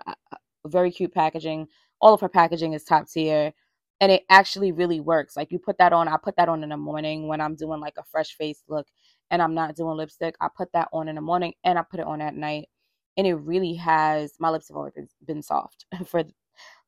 very 0.66 0.90
cute 0.90 1.12
packaging. 1.14 1.68
All 2.00 2.14
of 2.14 2.20
her 2.20 2.28
packaging 2.28 2.72
is 2.74 2.84
top 2.84 3.08
tier 3.08 3.52
and 4.00 4.12
it 4.12 4.24
actually 4.28 4.72
really 4.72 5.00
works. 5.00 5.36
Like 5.36 5.52
you 5.52 5.58
put 5.58 5.78
that 5.78 5.92
on, 5.92 6.08
I 6.08 6.16
put 6.22 6.36
that 6.36 6.48
on 6.48 6.62
in 6.62 6.70
the 6.70 6.76
morning 6.76 7.28
when 7.28 7.40
I'm 7.40 7.54
doing 7.56 7.80
like 7.80 7.94
a 7.98 8.04
fresh 8.04 8.36
face 8.36 8.62
look 8.68 8.86
and 9.30 9.40
I'm 9.42 9.54
not 9.54 9.76
doing 9.76 9.96
lipstick. 9.96 10.36
I 10.40 10.48
put 10.56 10.72
that 10.72 10.88
on 10.92 11.08
in 11.08 11.14
the 11.16 11.20
morning 11.20 11.54
and 11.64 11.78
I 11.78 11.82
put 11.82 12.00
it 12.00 12.06
on 12.06 12.20
at 12.20 12.34
night. 12.34 12.68
And 13.16 13.26
it 13.26 13.34
really 13.34 13.74
has 13.74 14.34
my 14.40 14.50
lips 14.50 14.68
have 14.68 14.76
always 14.76 14.94
been, 14.94 15.08
been 15.26 15.42
soft 15.42 15.86
for 16.06 16.24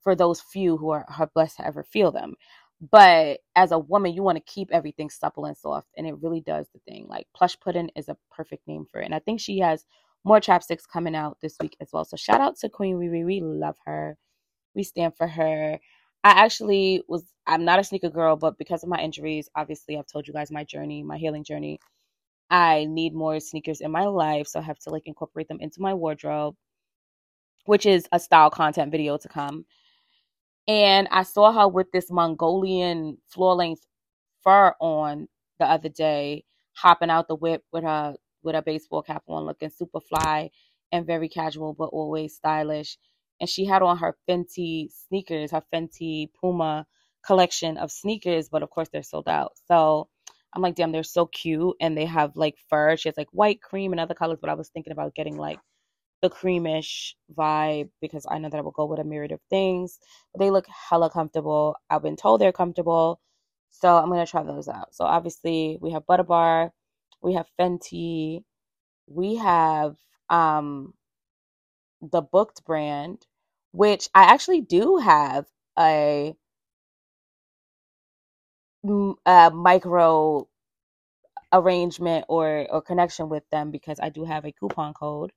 for 0.03 0.15
those 0.15 0.41
few 0.41 0.77
who 0.77 0.91
are, 0.91 1.05
are 1.19 1.31
blessed 1.35 1.57
to 1.59 1.67
ever 1.67 1.83
feel 1.85 2.13
them. 2.13 2.35
But 2.81 3.41
as 3.55 3.73
a 3.73 3.79
woman, 3.79 4.13
you 4.13 4.23
want 4.23 4.37
to 4.37 4.53
keep 4.53 4.69
everything 4.71 5.09
supple 5.09 5.47
and 5.47 5.57
soft, 5.57 5.89
and 5.97 6.07
it 6.07 6.21
really 6.21 6.41
does 6.41 6.67
the 6.75 6.81
thing. 6.81 7.07
Like 7.09 7.27
plush 7.35 7.59
pudding 7.61 7.91
is 7.97 8.09
a 8.09 8.17
perfect 8.31 8.69
name 8.69 8.87
for 8.91 9.01
it. 9.01 9.07
And 9.07 9.15
I 9.15 9.19
think 9.19 9.41
she 9.41 9.59
has 9.61 9.85
more 10.25 10.41
chapsticks 10.41 10.87
coming 10.87 11.15
out 11.15 11.39
this 11.41 11.57
week 11.61 11.77
as 11.81 11.89
well. 11.93 12.05
So 12.05 12.17
shout 12.17 12.41
out 12.41 12.57
to 12.59 12.69
Queen 12.69 12.97
Riri. 12.97 13.25
We 13.25 13.41
love 13.41 13.77
her. 13.87 14.19
We 14.75 14.83
stand 14.83 15.17
for 15.17 15.27
her. 15.27 15.79
I 16.25 16.31
actually 16.31 17.03
was 17.09 17.25
I'm 17.47 17.65
not 17.65 17.79
a 17.79 17.85
sneaker 17.85 18.11
girl, 18.11 18.37
but 18.37 18.59
because 18.59 18.83
of 18.83 18.89
my 18.89 18.99
injuries, 19.01 19.49
obviously 19.55 19.97
I've 19.97 20.07
told 20.07 20.27
you 20.27 20.35
guys 20.35 20.51
my 20.51 20.65
journey, 20.65 21.03
my 21.03 21.17
healing 21.19 21.45
journey. 21.45 21.79
I 22.51 22.87
need 22.87 23.15
more 23.15 23.41
sneakers 23.41 23.81
in 23.81 23.91
my 23.91 24.05
life, 24.05 24.49
so 24.49 24.61
I 24.61 24.63
have 24.63 24.79
to 24.81 24.91
like 24.91 25.07
incorporate 25.07 25.49
them 25.49 25.59
into 25.61 25.81
my 25.81 25.95
wardrobe, 25.95 26.57
which 27.65 27.87
is 27.87 28.09
a 28.13 28.21
style 28.21 28.51
content 28.51 28.91
video 28.93 29.17
to 29.19 29.29
come. 29.29 29.65
And 30.69 31.09
I 31.11 31.23
saw 31.23 31.53
her 31.53 31.69
with 31.69 31.93
this 31.93 32.11
Mongolian 32.11 33.19
floor 33.29 33.55
length 33.55 33.83
fur 34.43 34.75
on 34.81 35.29
the 35.59 35.67
other 35.67 35.89
day, 35.89 36.45
hopping 36.75 37.11
out 37.11 37.29
the 37.29 37.37
whip 37.37 37.63
with 37.73 37.85
her 37.85 38.15
with 38.43 38.57
a 38.57 38.63
baseball 38.63 39.03
cap 39.03 39.23
on, 39.29 39.45
looking 39.45 39.71
super 39.71 40.01
fly 40.01 40.51
and 40.93 41.07
very 41.07 41.29
casual, 41.29 41.75
but 41.75 41.87
always 41.87 42.35
stylish. 42.35 42.99
And 43.41 43.49
she 43.49 43.65
had 43.65 43.83
on 43.83 43.99
her 43.99 44.17
Fenty 44.29 44.89
sneakers, 45.09 45.51
her 45.51 45.63
Fenty 45.73 46.29
Puma 46.41 46.87
collection 47.25 47.77
of 47.77 47.91
sneakers, 47.91 48.49
but 48.49 48.63
of 48.63 48.71
course 48.71 48.89
they're 48.93 49.03
sold 49.03 49.29
out. 49.29 49.53
So 49.69 50.09
I'm 50.55 50.63
like, 50.63 50.75
damn, 50.77 50.93
they're 50.93 51.03
so 51.03 51.27
cute. 51.27 51.77
And 51.81 51.97
they 51.97 52.07
have 52.07 52.37
like 52.37 52.57
fur. 52.71 52.97
She 52.97 53.09
has 53.09 53.17
like 53.17 53.29
white, 53.33 53.61
cream, 53.61 53.93
and 53.93 54.01
other 54.01 54.15
colors, 54.15 54.39
but 54.41 54.51
I 54.51 54.55
was 54.55 54.69
thinking 54.69 54.93
about 54.93 55.15
getting 55.15 55.37
like 55.37 55.59
the 56.23 56.31
creamish 56.31 57.15
vibe 57.37 57.91
because 58.01 58.27
I 58.31 58.39
know 58.39 58.49
that 58.51 58.59
I 58.59 58.63
will 58.63 58.73
go 58.73 58.87
with 58.87 59.01
a 59.01 59.05
myriad 59.05 59.33
of 59.33 59.41
things. 59.51 59.99
They 60.39 60.51
look 60.51 60.67
hella 60.69 61.11
comfortable. 61.11 61.77
I've 61.91 62.03
been 62.03 62.17
told 62.17 62.41
they're 62.41 62.53
comfortable. 62.53 63.21
So 63.71 63.97
I'm 63.97 64.09
gonna 64.11 64.27
try 64.27 64.43
those 64.45 64.69
out. 64.69 64.95
So 64.95 65.05
obviously 65.05 65.79
we 65.81 65.93
have 65.93 66.07
Butter 66.07 66.25
Bar, 66.25 66.73
we 67.23 67.35
have 67.35 67.47
Fenty, 67.61 68.45
we 69.09 69.37
have 69.37 69.97
um 70.31 70.95
the 72.03 72.23
booked 72.23 72.65
brand, 72.67 73.27
which 73.73 74.09
I 74.15 74.25
actually 74.25 74.63
do 74.63 74.99
have 74.99 75.47
a, 75.79 76.35
a 79.27 79.51
micro 79.53 80.49
arrangement 81.53 82.27
or 82.29 82.67
or 82.71 82.83
connection 82.83 83.29
with 83.31 83.45
them 83.51 83.71
because 83.73 83.99
I 84.03 84.11
do 84.11 84.25
have 84.25 84.47
a 84.47 84.53
coupon 84.53 84.95
code 84.95 85.33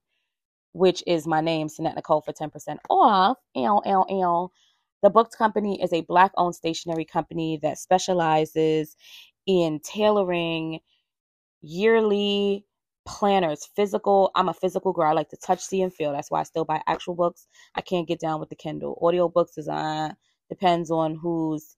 which 0.73 1.03
is 1.07 1.27
my 1.27 1.41
name, 1.41 1.67
Sannette 1.67 1.95
Nicole, 1.95 2.21
for 2.21 2.33
10% 2.33 2.77
off. 2.89 3.37
L, 3.55 3.81
L, 3.85 4.05
L. 4.09 4.51
The 5.01 5.09
Booked 5.09 5.37
Company 5.37 5.81
is 5.81 5.93
a 5.93 6.01
black 6.01 6.31
owned 6.37 6.55
stationery 6.55 7.05
company 7.05 7.59
that 7.63 7.77
specializes 7.77 8.95
in 9.47 9.79
tailoring 9.83 10.79
yearly 11.61 12.65
planners, 13.05 13.67
physical. 13.75 14.31
I'm 14.35 14.49
a 14.49 14.53
physical 14.53 14.93
girl. 14.93 15.09
I 15.09 15.13
like 15.13 15.29
to 15.29 15.37
touch, 15.37 15.61
see, 15.61 15.81
and 15.81 15.93
feel. 15.93 16.11
That's 16.11 16.29
why 16.29 16.41
I 16.41 16.43
still 16.43 16.65
buy 16.65 16.81
actual 16.87 17.15
books. 17.15 17.47
I 17.75 17.81
can't 17.81 18.07
get 18.07 18.19
down 18.19 18.39
with 18.39 18.49
the 18.49 18.55
Kindle. 18.55 18.99
Audio 19.01 19.29
books 19.29 19.57
is 19.57 19.67
uh 19.67 20.09
depends 20.49 20.91
on 20.91 21.15
who's 21.15 21.75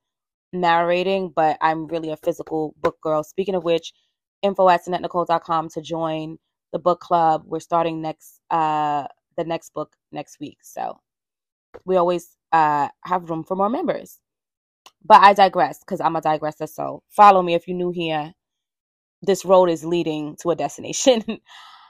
narrating, 0.54 1.32
but 1.36 1.58
I'm 1.62 1.88
really 1.88 2.12
a 2.12 2.18
physical 2.18 2.76
book 2.82 2.98
girl. 3.02 3.24
Speaking 3.24 3.56
of 3.56 3.64
which, 3.64 3.94
info 4.42 4.68
at 4.70 4.86
SannetteNicole.com 4.86 5.70
to 5.70 5.82
join 5.82 6.38
the 6.72 6.80
book 6.80 7.00
club. 7.01 7.44
We're 7.48 7.60
starting 7.60 8.01
next 8.01 8.42
uh 8.51 9.08
the 9.38 9.46
next 9.46 9.74
book 9.74 9.96
next 10.12 10.40
week. 10.40 10.60
So 10.63 11.00
we 11.86 11.98
always 11.98 12.38
uh 12.51 12.90
have 13.06 13.30
room 13.30 13.44
for 13.44 13.56
more 13.56 13.70
members. 13.70 14.20
But 15.06 15.22
I 15.22 15.34
digress 15.34 15.80
because 15.80 16.01
I'm 16.01 16.16
a 16.16 16.22
digresser. 16.22 16.70
So 16.70 17.04
follow 17.10 17.42
me 17.42 17.56
if 17.56 17.68
you're 17.68 17.78
new 17.78 17.92
here. 17.92 18.34
This 19.24 19.46
road 19.46 19.70
is 19.70 19.86
leading 19.86 20.38
to 20.42 20.51
a 20.51 20.56
destination. 20.56 21.24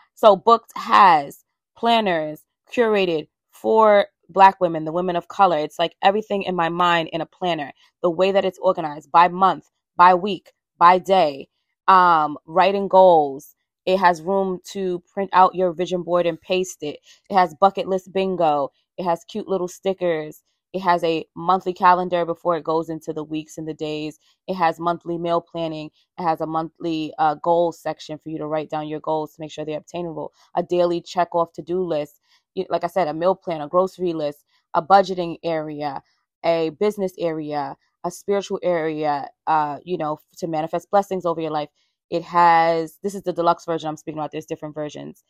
so 0.16 0.36
Booked 0.36 0.72
has 0.76 1.44
planners 1.78 2.42
curated 2.74 3.28
for 3.52 4.08
black 4.30 4.62
women, 4.62 4.86
the 4.86 4.92
women 4.94 5.16
of 5.16 5.28
color. 5.28 5.58
It's 5.60 5.80
like 5.80 5.96
everything 6.04 6.44
in 6.44 6.56
my 6.56 6.70
mind 6.70 7.10
in 7.14 7.22
a 7.22 7.26
planner. 7.26 7.74
The 8.02 8.10
way 8.10 8.32
that 8.32 8.46
it's 8.46 8.60
organized 8.62 9.12
by 9.12 9.28
month, 9.30 9.70
by 9.98 10.16
week, 10.16 10.52
by 10.78 11.00
day, 11.00 11.50
um, 11.88 12.38
writing 12.46 12.88
goals, 12.88 13.56
it 13.86 13.98
has 13.98 14.22
room 14.22 14.60
to 14.72 15.02
print 15.14 15.30
out 15.34 15.56
your 15.56 15.74
vision 15.74 16.04
board 16.04 16.26
and 16.26 16.40
paste 16.40 16.84
it. 16.84 17.00
It 17.30 17.34
has 17.36 17.56
bucket 17.60 17.88
list 17.88 18.12
bingo. 18.14 18.70
It 18.98 19.04
has 19.04 19.24
cute 19.26 19.48
little 19.48 19.68
stickers. 19.68 20.44
It 20.74 20.82
has 20.82 21.04
a 21.04 21.26
monthly 21.36 21.74
calendar 21.74 22.26
before 22.26 22.56
it 22.56 22.64
goes 22.64 22.90
into 22.90 23.12
the 23.12 23.24
weeks 23.24 23.58
and 23.58 23.68
the 23.68 23.74
days. 23.74 24.20
It 24.48 24.54
has 24.56 24.80
monthly 24.80 25.18
meal 25.18 25.42
planning. 25.42 25.90
It 26.18 26.24
has 26.24 26.40
a 26.40 26.46
monthly 26.46 27.14
uh, 27.18 27.36
goals 27.36 27.82
section 27.82 28.18
for 28.20 28.30
you 28.30 28.38
to 28.38 28.48
write 28.48 28.70
down 28.70 28.88
your 28.88 29.02
goals 29.02 29.34
to 29.34 29.42
make 29.42 29.52
sure 29.52 29.66
they're 29.66 29.78
obtainable. 29.80 30.32
A 30.56 30.64
daily 30.64 31.02
check 31.02 31.36
off 31.36 31.52
to 31.54 31.62
do 31.62 31.84
list. 31.84 32.22
Like 32.70 32.84
I 32.84 32.88
said, 32.88 33.08
a 33.08 33.14
meal 33.14 33.36
plan, 33.36 33.62
a 33.62 33.68
grocery 33.68 34.14
list, 34.14 34.46
a 34.74 34.82
budgeting 34.82 35.38
area, 35.44 36.04
a 36.46 36.70
business 36.70 37.14
area, 37.20 37.76
a 38.04 38.12
spiritual 38.12 38.60
area, 38.64 39.30
uh, 39.48 39.80
you 39.84 39.98
know, 39.98 40.20
to 40.38 40.48
manifest 40.48 40.90
blessings 40.90 41.26
over 41.26 41.42
your 41.42 41.52
life. 41.52 41.70
It 42.12 42.24
has, 42.24 42.98
this 43.04 43.16
is 43.16 43.24
the 43.24 43.34
deluxe 43.34 43.66
version 43.66 43.90
I'm 43.90 43.98
speaking 43.98 44.20
about, 44.20 44.32
there's 44.34 44.46
different 44.46 44.76
versions. 44.76 45.24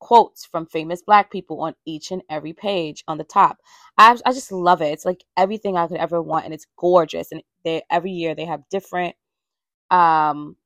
Quotes 0.00 0.46
from 0.46 0.66
famous 0.66 1.02
black 1.02 1.30
people 1.32 1.60
on 1.62 1.74
each 1.86 2.12
and 2.12 2.22
every 2.30 2.52
page 2.52 3.02
on 3.08 3.18
the 3.18 3.24
top. 3.24 3.58
I, 3.98 4.16
I 4.26 4.32
just 4.32 4.52
love 4.52 4.82
it. 4.82 4.92
It's 4.92 5.06
like 5.06 5.24
everything 5.36 5.76
I 5.76 5.88
could 5.88 5.98
ever 5.98 6.22
want, 6.22 6.44
and 6.44 6.54
it's 6.54 6.66
gorgeous. 6.76 7.32
And 7.32 7.42
they 7.64 7.82
every 7.90 8.12
year 8.12 8.34
they 8.36 8.44
have 8.44 8.68
different 8.70 9.16
um 9.90 10.56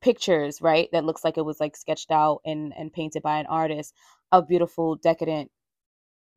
pictures, 0.00 0.62
right? 0.62 0.88
That 0.92 1.04
looks 1.04 1.24
like 1.24 1.36
it 1.38 1.44
was 1.44 1.60
like 1.60 1.76
sketched 1.76 2.10
out 2.10 2.40
and 2.46 2.72
and 2.78 2.92
painted 2.92 3.22
by 3.22 3.38
an 3.38 3.46
artist 3.46 3.94
of 4.32 4.48
beautiful, 4.48 4.96
decadent 4.96 5.50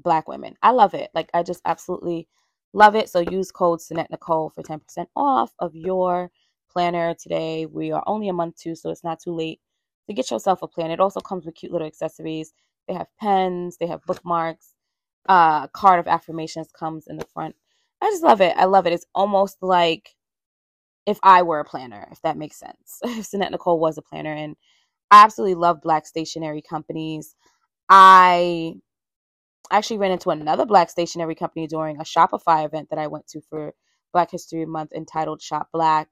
black 0.01 0.27
women. 0.27 0.55
I 0.61 0.71
love 0.71 0.93
it. 0.93 1.11
Like 1.13 1.29
I 1.33 1.43
just 1.43 1.61
absolutely 1.65 2.27
love 2.73 2.95
it. 2.95 3.09
So 3.09 3.19
use 3.19 3.51
code 3.51 3.81
Sannette 3.81 4.11
Nicole 4.11 4.49
for 4.49 4.63
10% 4.63 4.81
off 5.15 5.53
of 5.59 5.75
your 5.75 6.31
planner 6.73 7.13
today. 7.13 7.65
We 7.65 7.91
are 7.91 8.03
only 8.07 8.29
a 8.29 8.33
month 8.33 8.57
too, 8.57 8.75
so 8.75 8.89
it's 8.89 9.03
not 9.03 9.19
too 9.21 9.33
late 9.33 9.61
to 10.07 10.13
get 10.13 10.31
yourself 10.31 10.61
a 10.61 10.67
plan. 10.67 10.91
It 10.91 10.99
also 10.99 11.19
comes 11.19 11.45
with 11.45 11.55
cute 11.55 11.71
little 11.71 11.87
accessories. 11.87 12.53
They 12.87 12.93
have 12.95 13.07
pens, 13.19 13.77
they 13.79 13.87
have 13.87 14.03
bookmarks, 14.05 14.73
uh, 15.29 15.67
card 15.67 15.99
of 15.99 16.07
affirmations 16.07 16.69
comes 16.77 17.07
in 17.07 17.17
the 17.17 17.27
front. 17.33 17.55
I 18.01 18.09
just 18.09 18.23
love 18.23 18.41
it. 18.41 18.55
I 18.57 18.65
love 18.65 18.85
it. 18.85 18.93
It's 18.93 19.05
almost 19.15 19.57
like 19.61 20.09
if 21.05 21.19
I 21.23 21.43
were 21.43 21.59
a 21.59 21.65
planner, 21.65 22.07
if 22.11 22.21
that 22.21 22.37
makes 22.37 22.59
sense. 22.59 22.99
if 23.03 23.25
Sannette 23.25 23.51
Nicole 23.51 23.79
was 23.79 23.97
a 23.97 24.01
planner, 24.01 24.33
and 24.33 24.55
I 25.11 25.23
absolutely 25.23 25.55
love 25.55 25.81
black 25.81 26.05
stationery 26.05 26.61
companies. 26.61 27.35
I 27.89 28.73
actually 29.71 29.97
ran 29.97 30.11
into 30.11 30.29
another 30.29 30.65
black 30.65 30.89
stationery 30.89 31.35
company 31.35 31.67
during 31.67 31.97
a 31.97 32.03
Shopify 32.03 32.65
event 32.65 32.89
that 32.89 32.99
I 32.99 33.07
went 33.07 33.27
to 33.27 33.41
for 33.49 33.73
Black 34.11 34.31
History 34.31 34.65
Month 34.65 34.93
entitled 34.93 35.41
Shop 35.41 35.69
Black 35.73 36.09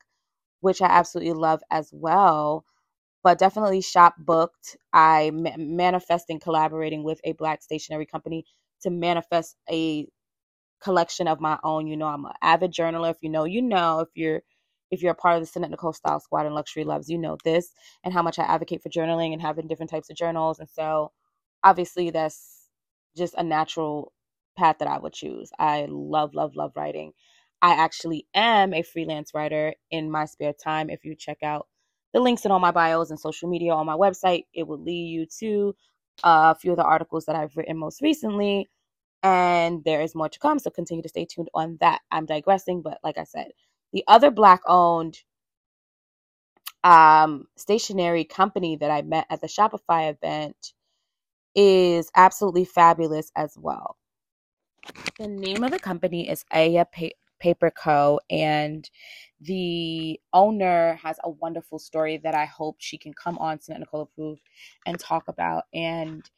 which 0.61 0.81
I 0.81 0.87
absolutely 0.87 1.33
love 1.33 1.61
as 1.71 1.91
well. 1.93 2.65
But 3.23 3.39
definitely 3.39 3.81
shop 3.81 4.15
booked. 4.19 4.77
I 4.93 5.31
ma- 5.33 5.57
manifesting 5.57 6.39
collaborating 6.39 7.03
with 7.03 7.21
a 7.25 7.33
black 7.33 7.63
stationery 7.63 8.05
company 8.07 8.45
to 8.83 8.91
manifest 8.91 9.57
a 9.71 10.07
collection 10.81 11.27
of 11.27 11.39
my 11.39 11.57
own. 11.63 11.87
You 11.87 11.97
know, 11.97 12.07
I'm 12.07 12.25
an 12.25 12.33
avid 12.41 12.73
journaler. 12.73 13.11
If 13.11 13.17
you 13.21 13.29
know, 13.29 13.45
you 13.45 13.61
know. 13.61 13.99
If 14.01 14.09
you're 14.15 14.41
if 14.91 15.01
you're 15.01 15.13
a 15.13 15.15
part 15.15 15.35
of 15.37 15.41
the 15.41 15.47
Sannette 15.47 15.71
Nicole 15.71 15.93
Style 15.93 16.19
Squad 16.19 16.45
and 16.45 16.55
Luxury 16.55 16.83
Loves, 16.83 17.09
you 17.09 17.17
know 17.17 17.37
this 17.43 17.73
and 18.03 18.13
how 18.13 18.21
much 18.21 18.39
I 18.39 18.43
advocate 18.43 18.81
for 18.83 18.89
journaling 18.89 19.33
and 19.33 19.41
having 19.41 19.67
different 19.67 19.89
types 19.89 20.09
of 20.09 20.17
journals. 20.17 20.59
And 20.59 20.69
so, 20.69 21.11
obviously, 21.63 22.09
that's 22.11 22.67
just 23.17 23.35
a 23.37 23.43
natural 23.43 24.13
path 24.57 24.77
that 24.79 24.87
I 24.89 24.99
would 24.99 25.13
choose. 25.13 25.51
I 25.59 25.87
love, 25.89 26.33
love, 26.35 26.55
love 26.55 26.73
writing. 26.75 27.13
I 27.61 27.73
actually 27.73 28.27
am 28.33 28.73
a 28.73 28.83
freelance 28.83 29.33
writer 29.33 29.73
in 29.91 30.11
my 30.11 30.25
spare 30.25 30.53
time. 30.53 30.89
If 30.89 31.05
you 31.05 31.15
check 31.15 31.39
out 31.43 31.67
the 32.13 32.19
links 32.19 32.45
in 32.45 32.51
all 32.51 32.59
my 32.59 32.71
bios 32.71 33.09
and 33.11 33.19
social 33.19 33.49
media 33.49 33.73
on 33.73 33.85
my 33.85 33.95
website, 33.95 34.45
it 34.53 34.67
will 34.67 34.81
lead 34.81 35.07
you 35.09 35.25
to 35.39 35.75
a 36.23 36.55
few 36.55 36.71
of 36.71 36.77
the 36.77 36.83
articles 36.83 37.25
that 37.25 37.35
I've 37.35 37.55
written 37.57 37.77
most 37.77 38.01
recently. 38.01 38.69
And 39.23 39.83
there 39.83 40.01
is 40.01 40.15
more 40.15 40.29
to 40.29 40.39
come, 40.39 40.59
so 40.59 40.71
continue 40.71 41.03
to 41.03 41.09
stay 41.09 41.25
tuned 41.25 41.49
on 41.53 41.77
that. 41.81 42.01
I'm 42.11 42.25
digressing, 42.25 42.81
but 42.81 42.99
like 43.03 43.17
I 43.17 43.23
said, 43.25 43.49
the 43.93 44.03
other 44.07 44.31
black 44.31 44.61
owned 44.67 45.19
um, 46.83 47.47
stationery 47.57 48.23
company 48.23 48.77
that 48.77 48.91
I 48.91 49.03
met 49.03 49.27
at 49.29 49.41
the 49.41 49.47
Shopify 49.47 50.09
event 50.11 50.73
is 51.55 52.11
absolutely 52.15 52.65
fabulous 52.65 53.31
as 53.35 53.55
well. 53.57 53.97
The 55.19 55.27
name 55.27 55.63
of 55.63 55.71
the 55.71 55.79
company 55.79 56.29
is 56.29 56.45
Aya 56.51 56.85
Paper 57.41 57.71
Co. 57.71 58.19
And 58.29 58.89
the 59.41 60.19
owner 60.33 60.99
has 61.03 61.17
a 61.23 61.29
wonderful 61.29 61.79
story 61.79 62.17
that 62.23 62.35
I 62.35 62.45
hope 62.45 62.77
she 62.79 62.97
can 62.97 63.13
come 63.13 63.37
on 63.39 63.59
to 63.59 63.77
Nicole 63.77 64.03
Approved 64.03 64.41
and 64.85 64.99
talk 64.99 65.27
about. 65.27 65.63
And 65.73 66.29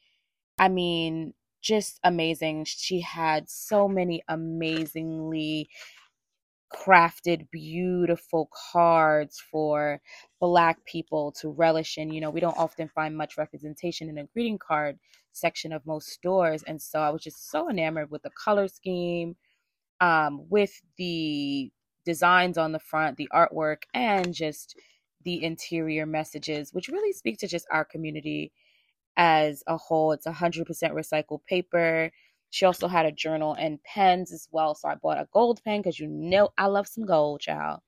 I 0.58 0.68
mean, 0.68 1.34
just 1.62 2.00
amazing. 2.04 2.64
She 2.66 3.00
had 3.00 3.48
so 3.50 3.88
many 3.88 4.22
amazingly 4.28 5.68
crafted 6.74 7.48
beautiful 7.50 8.50
cards 8.72 9.40
for 9.50 10.00
black 10.40 10.84
people 10.86 11.30
to 11.30 11.50
relish 11.50 11.98
in 11.98 12.10
you 12.12 12.20
know 12.20 12.30
we 12.30 12.40
don't 12.40 12.58
often 12.58 12.88
find 12.88 13.16
much 13.16 13.38
representation 13.38 14.08
in 14.08 14.18
a 14.18 14.24
greeting 14.32 14.58
card 14.58 14.98
section 15.32 15.72
of 15.72 15.86
most 15.86 16.08
stores 16.08 16.64
and 16.64 16.80
so 16.80 16.98
i 17.00 17.10
was 17.10 17.22
just 17.22 17.50
so 17.50 17.70
enamored 17.70 18.10
with 18.10 18.22
the 18.22 18.30
color 18.30 18.66
scheme 18.66 19.36
um, 20.00 20.46
with 20.48 20.80
the 20.96 21.70
designs 22.04 22.58
on 22.58 22.72
the 22.72 22.78
front 22.78 23.16
the 23.16 23.28
artwork 23.32 23.82
and 23.94 24.34
just 24.34 24.76
the 25.24 25.42
interior 25.42 26.04
messages 26.04 26.72
which 26.72 26.88
really 26.88 27.12
speak 27.12 27.38
to 27.38 27.48
just 27.48 27.66
our 27.70 27.84
community 27.84 28.52
as 29.16 29.62
a 29.66 29.76
whole 29.76 30.12
it's 30.12 30.26
100% 30.26 30.66
recycled 30.66 31.44
paper 31.46 32.10
she 32.54 32.66
also 32.66 32.86
had 32.86 33.04
a 33.04 33.10
journal 33.10 33.54
and 33.58 33.82
pens 33.82 34.32
as 34.32 34.46
well. 34.52 34.76
So 34.76 34.88
I 34.88 34.94
bought 34.94 35.18
a 35.18 35.26
gold 35.32 35.60
pen 35.64 35.80
because 35.80 35.98
you 35.98 36.06
know 36.06 36.50
I 36.56 36.66
love 36.66 36.86
some 36.86 37.04
gold, 37.04 37.40
child. 37.40 37.80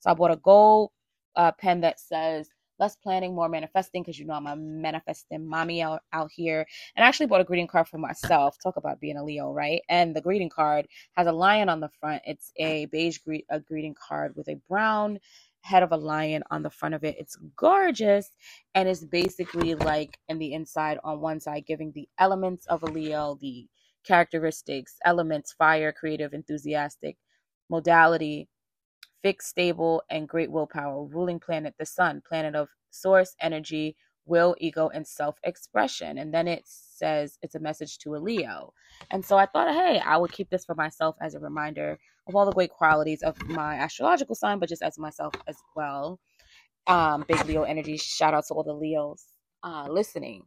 So 0.00 0.10
I 0.10 0.14
bought 0.14 0.32
a 0.32 0.36
gold 0.36 0.90
uh, 1.36 1.52
pen 1.52 1.82
that 1.82 2.00
says 2.00 2.50
less 2.78 2.96
planning, 2.96 3.34
more 3.34 3.48
manifesting 3.48 4.02
because 4.02 4.18
you 4.18 4.26
know 4.26 4.34
I'm 4.34 4.46
a 4.46 4.56
manifesting 4.56 5.46
mommy 5.46 5.82
out, 5.82 6.02
out 6.12 6.30
here. 6.32 6.66
And 6.96 7.04
I 7.04 7.08
actually 7.08 7.26
bought 7.26 7.40
a 7.40 7.44
greeting 7.44 7.66
card 7.66 7.88
for 7.88 7.98
myself. 7.98 8.56
Talk 8.62 8.76
about 8.76 9.00
being 9.00 9.16
a 9.16 9.24
Leo, 9.24 9.52
right? 9.52 9.82
And 9.88 10.14
the 10.14 10.20
greeting 10.20 10.50
card 10.50 10.86
has 11.16 11.26
a 11.26 11.32
lion 11.32 11.68
on 11.68 11.80
the 11.80 11.90
front. 12.00 12.22
It's 12.26 12.52
a 12.56 12.86
beige 12.86 13.18
gre- 13.18 13.46
a 13.50 13.60
greeting 13.60 13.94
card 13.94 14.34
with 14.36 14.48
a 14.48 14.56
brown 14.68 15.18
head 15.62 15.82
of 15.82 15.92
a 15.92 15.96
lion 15.96 16.42
on 16.50 16.62
the 16.62 16.70
front 16.70 16.94
of 16.94 17.04
it. 17.04 17.16
It's 17.18 17.36
gorgeous 17.56 18.30
and 18.74 18.88
it's 18.88 19.04
basically 19.04 19.74
like 19.74 20.18
in 20.28 20.38
the 20.38 20.54
inside 20.54 20.98
on 21.04 21.20
one 21.20 21.40
side 21.40 21.66
giving 21.66 21.92
the 21.92 22.08
elements 22.18 22.66
of 22.66 22.82
a 22.82 22.86
Leo, 22.86 23.36
the 23.40 23.68
characteristics, 24.04 24.96
elements, 25.04 25.52
fire, 25.52 25.92
creative, 25.92 26.32
enthusiastic, 26.32 27.16
modality, 27.68 28.48
fixed, 29.22 29.48
stable, 29.48 30.02
and 30.10 30.28
great 30.28 30.50
willpower, 30.50 31.04
ruling 31.04 31.40
planet, 31.40 31.74
the 31.78 31.86
sun, 31.86 32.22
planet 32.26 32.54
of 32.54 32.68
source, 32.90 33.34
energy, 33.40 33.96
will, 34.26 34.54
ego, 34.58 34.88
and 34.88 35.06
self 35.06 35.36
expression. 35.44 36.18
And 36.18 36.32
then 36.32 36.46
it 36.46 36.62
says 36.66 37.38
it's 37.42 37.54
a 37.54 37.60
message 37.60 37.98
to 37.98 38.14
a 38.14 38.18
Leo. 38.18 38.72
And 39.10 39.24
so 39.24 39.36
I 39.36 39.46
thought, 39.46 39.72
hey, 39.72 40.00
I 40.04 40.16
would 40.16 40.32
keep 40.32 40.50
this 40.50 40.64
for 40.64 40.74
myself 40.74 41.16
as 41.20 41.34
a 41.34 41.40
reminder 41.40 41.98
of 42.26 42.36
all 42.36 42.46
the 42.46 42.52
great 42.52 42.70
qualities 42.70 43.22
of 43.22 43.40
my 43.48 43.74
astrological 43.76 44.34
sign, 44.34 44.58
but 44.58 44.68
just 44.68 44.82
as 44.82 44.98
myself 44.98 45.34
as 45.46 45.56
well. 45.74 46.20
Um, 46.86 47.24
big 47.26 47.44
Leo 47.46 47.64
energy. 47.64 47.96
Shout 47.96 48.34
out 48.34 48.46
to 48.46 48.54
all 48.54 48.64
the 48.64 48.72
Leos 48.72 49.24
uh, 49.62 49.86
listening. 49.88 50.44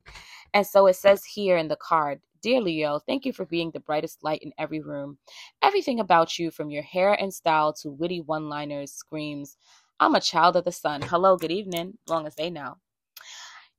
And 0.54 0.66
so 0.66 0.88
it 0.88 0.96
says 0.96 1.24
here 1.26 1.58
in 1.58 1.68
the 1.68 1.78
card 1.78 2.22
Dear 2.42 2.62
Leo, 2.62 3.00
thank 3.00 3.26
you 3.26 3.34
for 3.34 3.46
being 3.46 3.72
the 3.72 3.80
brightest 3.80 4.24
light 4.24 4.42
in 4.42 4.52
every 4.58 4.80
room. 4.80 5.18
Everything 5.62 6.00
about 6.00 6.40
you, 6.40 6.50
from 6.50 6.72
your 6.72 6.84
hair 6.84 7.14
and 7.14 7.34
style 7.34 7.72
to 7.74 7.92
witty 7.92 8.22
one 8.22 8.50
liners, 8.50 8.92
screams, 8.92 9.58
I'm 10.00 10.16
a 10.16 10.22
child 10.22 10.56
of 10.56 10.64
the 10.64 10.72
sun. 10.72 11.04
Hello, 11.04 11.38
good 11.38 11.52
evening, 11.52 12.00
long 12.08 12.26
as 12.26 12.34
they 12.34 12.50
know. 12.50 12.78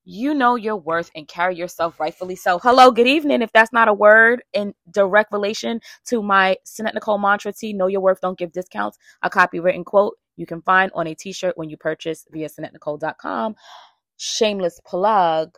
You 0.04 0.34
know 0.34 0.54
your 0.54 0.76
worth 0.76 1.10
and 1.16 1.26
carry 1.26 1.56
yourself 1.56 1.98
rightfully 1.98 2.36
so. 2.36 2.58
Hello, 2.58 2.90
good 2.90 3.06
evening. 3.06 3.42
If 3.42 3.52
that's 3.52 3.72
not 3.72 3.88
a 3.88 3.92
word 3.94 4.42
in 4.52 4.74
direct 4.90 5.32
relation 5.32 5.80
to 6.06 6.22
my 6.22 6.56
Sannette 6.64 6.94
Nicole 6.94 7.18
mantra 7.18 7.52
T, 7.52 7.72
know 7.72 7.88
your 7.88 8.00
worth, 8.00 8.20
don't 8.20 8.38
give 8.38 8.52
discounts, 8.52 8.98
a 9.22 9.30
copywritten 9.30 9.84
quote 9.84 10.16
you 10.36 10.46
can 10.46 10.62
find 10.62 10.90
on 10.94 11.06
a 11.06 11.14
t 11.14 11.32
shirt 11.32 11.56
when 11.58 11.68
you 11.68 11.76
purchase 11.76 12.26
via 12.30 12.48
SannetteNicole.com. 12.48 13.54
Shameless 14.16 14.80
plug. 14.84 15.56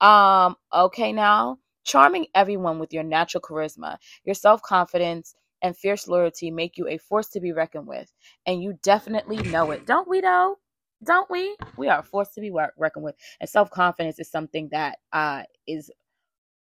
Um, 0.00 0.56
okay, 0.72 1.12
now 1.12 1.58
charming 1.86 2.26
everyone 2.34 2.78
with 2.78 2.92
your 2.92 3.04
natural 3.04 3.40
charisma, 3.40 3.96
your 4.24 4.34
self 4.34 4.60
confidence, 4.62 5.34
and 5.62 5.76
fierce 5.76 6.08
loyalty 6.08 6.50
make 6.50 6.76
you 6.76 6.88
a 6.88 6.98
force 6.98 7.28
to 7.30 7.40
be 7.40 7.52
reckoned 7.52 7.86
with. 7.86 8.12
And 8.46 8.62
you 8.62 8.78
definitely 8.82 9.38
know 9.38 9.70
it. 9.70 9.86
Don't 9.86 10.08
we, 10.08 10.20
though? 10.20 10.58
Don't 11.04 11.30
we? 11.30 11.56
We 11.78 11.88
are 11.88 12.00
a 12.00 12.04
force 12.04 12.30
to 12.34 12.42
be 12.42 12.52
reckoned 12.76 13.04
with. 13.04 13.14
And 13.40 13.48
self 13.48 13.70
confidence 13.70 14.18
is 14.18 14.30
something 14.30 14.68
that 14.72 14.98
uh, 15.12 15.44
is 15.66 15.90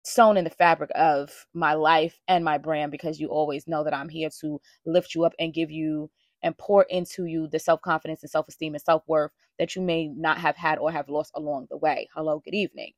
sewn 0.03 0.37
in 0.37 0.45
the 0.45 0.49
fabric 0.49 0.91
of 0.95 1.31
my 1.53 1.73
life 1.73 2.19
and 2.27 2.43
my 2.45 2.57
brand 2.57 2.91
because 2.91 3.19
you 3.19 3.27
always 3.29 3.67
know 3.67 3.83
that 3.83 3.93
I'm 3.93 4.09
here 4.09 4.29
to 4.41 4.61
lift 4.85 5.13
you 5.13 5.25
up 5.25 5.33
and 5.39 5.53
give 5.53 5.71
you 5.71 6.09
and 6.41 6.57
pour 6.57 6.83
into 6.83 7.25
you 7.25 7.47
the 7.49 7.59
self 7.59 7.81
confidence 7.81 8.23
and 8.23 8.29
self 8.31 8.47
esteem 8.47 8.75
and 8.75 8.81
self 8.83 9.03
worth 9.07 9.31
that 9.59 9.75
you 9.75 9.81
may 9.81 10.07
not 10.07 10.37
have 10.37 10.55
had 10.55 10.79
or 10.79 10.91
have 10.91 11.09
lost 11.09 11.31
along 11.35 11.67
the 11.69 11.77
way. 11.77 12.07
Hello, 12.15 12.41
good 12.43 12.55
evening. 12.55 12.93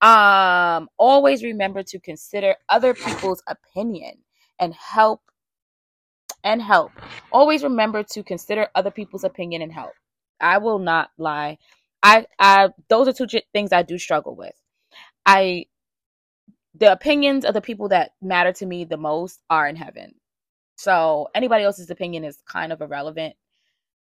Um, 0.00 0.88
always 0.96 1.42
remember 1.42 1.82
to 1.82 1.98
consider 1.98 2.54
other 2.68 2.94
people's 2.94 3.42
opinion 3.48 4.18
and 4.60 4.74
help 4.74 5.22
and 6.44 6.62
help. 6.62 6.92
Always 7.32 7.62
remember 7.62 8.02
to 8.04 8.22
consider 8.22 8.68
other 8.74 8.90
people's 8.90 9.24
opinion 9.24 9.62
and 9.62 9.72
help. 9.72 9.92
I 10.40 10.58
will 10.58 10.78
not 10.78 11.10
lie. 11.18 11.58
I 12.02 12.26
I 12.38 12.70
those 12.88 13.08
are 13.08 13.12
two 13.12 13.40
things 13.52 13.72
I 13.72 13.82
do 13.82 13.98
struggle 13.98 14.36
with. 14.36 14.54
I 15.26 15.66
the 16.74 16.92
opinions 16.92 17.44
of 17.44 17.54
the 17.54 17.60
people 17.60 17.88
that 17.88 18.12
matter 18.22 18.52
to 18.52 18.66
me 18.66 18.84
the 18.84 18.96
most 18.96 19.40
are 19.50 19.66
in 19.66 19.76
heaven. 19.76 20.14
So 20.76 21.28
anybody 21.34 21.64
else's 21.64 21.90
opinion 21.90 22.24
is 22.24 22.40
kind 22.46 22.72
of 22.72 22.80
irrelevant. 22.80 23.34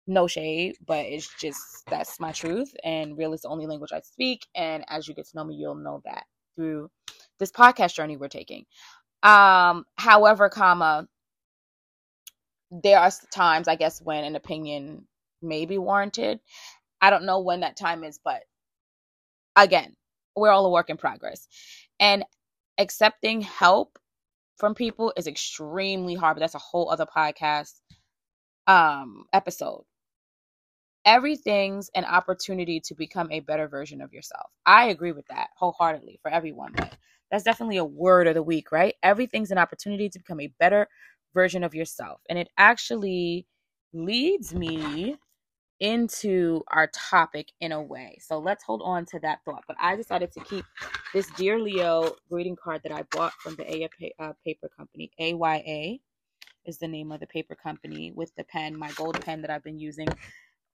No 0.07 0.25
shade, 0.25 0.77
but 0.85 1.05
it's 1.05 1.29
just 1.39 1.59
that's 1.89 2.19
my 2.19 2.31
truth. 2.31 2.73
And 2.83 3.17
real 3.17 3.33
is 3.33 3.41
the 3.41 3.49
only 3.49 3.67
language 3.67 3.91
I 3.93 3.99
speak. 4.01 4.47
And 4.55 4.85
as 4.87 5.07
you 5.07 5.13
get 5.13 5.27
to 5.27 5.35
know 5.35 5.43
me, 5.43 5.55
you'll 5.55 5.75
know 5.75 6.01
that 6.05 6.23
through 6.55 6.89
this 7.39 7.51
podcast 7.51 7.93
journey 7.93 8.15
we're 8.17 8.29
taking. 8.29 8.65
Um, 9.23 9.85
however, 9.97 10.49
comma, 10.49 11.07
there 12.71 12.99
are 12.99 13.11
times 13.33 13.67
I 13.67 13.75
guess 13.75 14.01
when 14.01 14.23
an 14.23 14.35
opinion 14.35 15.07
may 15.41 15.65
be 15.65 15.77
warranted. 15.77 16.39
I 17.01 17.09
don't 17.09 17.25
know 17.25 17.41
when 17.41 17.59
that 17.61 17.77
time 17.77 18.03
is, 18.03 18.19
but 18.23 18.43
again, 19.55 19.95
we're 20.35 20.51
all 20.51 20.65
a 20.65 20.71
work 20.71 20.89
in 20.89 20.97
progress. 20.97 21.47
And 21.99 22.23
accepting 22.77 23.41
help 23.41 23.99
from 24.57 24.73
people 24.73 25.13
is 25.17 25.27
extremely 25.27 26.15
hard, 26.15 26.35
but 26.35 26.39
that's 26.41 26.55
a 26.55 26.59
whole 26.59 26.89
other 26.89 27.05
podcast 27.05 27.73
um 28.67 29.25
episode. 29.33 29.83
Everything's 31.07 31.89
an 31.95 32.05
opportunity 32.05 32.81
to 32.81 32.93
become 32.93 33.31
a 33.31 33.39
better 33.39 33.69
version 33.69 34.01
of 34.01 34.13
yourself. 34.13 34.51
I 34.65 34.87
agree 34.89 35.13
with 35.13 35.25
that 35.29 35.49
wholeheartedly 35.57 36.19
for 36.21 36.29
everyone, 36.29 36.73
but 36.75 36.97
that's 37.31 37.45
definitely 37.45 37.77
a 37.77 37.85
word 37.85 38.27
of 38.27 38.35
the 38.35 38.43
week, 38.43 38.73
right? 38.73 38.93
Everything's 39.03 39.51
an 39.51 39.57
opportunity 39.57 40.09
to 40.09 40.19
become 40.19 40.41
a 40.41 40.53
better 40.59 40.89
version 41.33 41.63
of 41.63 41.73
yourself. 41.73 42.19
And 42.29 42.37
it 42.37 42.49
actually 42.57 43.47
leads 43.93 44.53
me 44.53 45.17
into 45.79 46.63
our 46.69 46.89
topic 46.93 47.53
in 47.61 47.71
a 47.71 47.81
way. 47.81 48.17
So 48.21 48.39
let's 48.39 48.65
hold 48.65 48.81
on 48.83 49.05
to 49.07 49.19
that 49.21 49.39
thought. 49.45 49.63
But 49.67 49.77
I 49.79 49.95
decided 49.95 50.33
to 50.33 50.41
keep 50.41 50.65
this 51.13 51.29
Dear 51.37 51.59
Leo 51.59 52.15
greeting 52.29 52.57
card 52.57 52.81
that 52.83 52.91
I 52.91 53.03
bought 53.11 53.33
from 53.33 53.55
the 53.55 53.65
Aya 53.71 53.87
uh, 54.19 54.33
paper 54.43 54.69
company. 54.75 55.11
AYA 55.19 55.99
is 56.65 56.79
the 56.79 56.87
name 56.87 57.11
of 57.13 57.19
the 57.21 57.27
paper 57.27 57.55
company 57.55 58.11
with 58.13 58.35
the 58.35 58.43
pen, 58.45 58.77
my 58.77 58.91
gold 58.93 59.21
pen 59.21 59.41
that 59.41 59.49
I've 59.51 59.63
been 59.63 59.79
using 59.79 60.07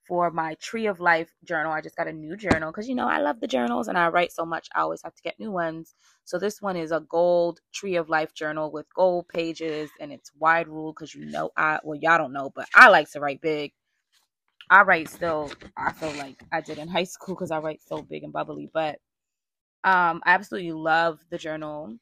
for 0.07 0.31
my 0.31 0.55
Tree 0.55 0.87
of 0.87 0.99
Life 0.99 1.31
journal. 1.43 1.71
I 1.71 1.81
just 1.81 1.95
got 1.95 2.07
a 2.07 2.13
new 2.13 2.35
journal 2.35 2.71
because 2.71 2.87
you 2.89 2.95
know 2.95 3.07
I 3.07 3.19
love 3.19 3.39
the 3.39 3.47
journals 3.47 3.87
and 3.87 3.97
I 3.97 4.09
write 4.09 4.31
so 4.31 4.45
much. 4.45 4.67
I 4.75 4.81
always 4.81 5.01
have 5.03 5.15
to 5.15 5.21
get 5.21 5.39
new 5.39 5.51
ones. 5.51 5.95
So 6.25 6.37
this 6.37 6.61
one 6.61 6.75
is 6.75 6.91
a 6.91 7.01
gold 7.01 7.61
Tree 7.73 7.95
of 7.95 8.09
Life 8.09 8.33
journal 8.33 8.71
with 8.71 8.93
gold 8.93 9.27
pages 9.27 9.89
and 9.99 10.11
it's 10.11 10.31
wide 10.37 10.67
ruled 10.67 10.95
because 10.95 11.15
you 11.15 11.25
know 11.25 11.51
I 11.57 11.79
well 11.83 11.99
y'all 11.99 12.17
don't 12.17 12.33
know, 12.33 12.51
but 12.53 12.67
I 12.75 12.89
like 12.89 13.09
to 13.11 13.19
write 13.19 13.41
big. 13.41 13.73
I 14.69 14.81
write 14.83 15.09
still. 15.09 15.51
I 15.77 15.91
feel 15.91 16.11
like 16.13 16.41
I 16.51 16.61
did 16.61 16.77
in 16.77 16.87
high 16.87 17.03
school 17.03 17.35
because 17.35 17.51
I 17.51 17.59
write 17.59 17.81
so 17.85 18.01
big 18.01 18.23
and 18.23 18.33
bubbly. 18.33 18.69
But 18.73 18.99
um, 19.83 20.21
I 20.25 20.33
absolutely 20.33 20.71
love 20.71 21.19
the 21.29 21.37
journal, 21.37 21.97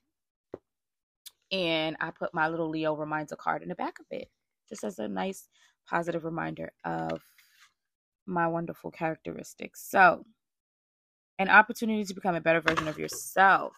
and 1.52 1.98
I 2.00 2.12
put 2.12 2.34
my 2.34 2.48
little 2.48 2.70
Leo 2.70 2.96
reminder 2.96 3.36
card 3.36 3.64
in 3.64 3.70
the 3.70 3.76
back 3.76 4.00
of 4.00 4.06
it, 4.12 4.30
just 4.70 4.84
as 4.84 5.00
a 5.00 5.08
nice 5.08 5.48
positive 5.88 6.24
reminder 6.24 6.72
of 6.86 7.22
my 8.26 8.48
wonderful 8.48 8.92
characteristics. 8.92 9.86
So, 9.90 10.26
an 11.40 11.50
opportunity 11.50 12.04
to 12.04 12.14
become 12.14 12.36
a 12.36 12.42
better 12.42 12.62
version 12.62 12.88
of 12.88 13.00
yourself. 13.00 13.74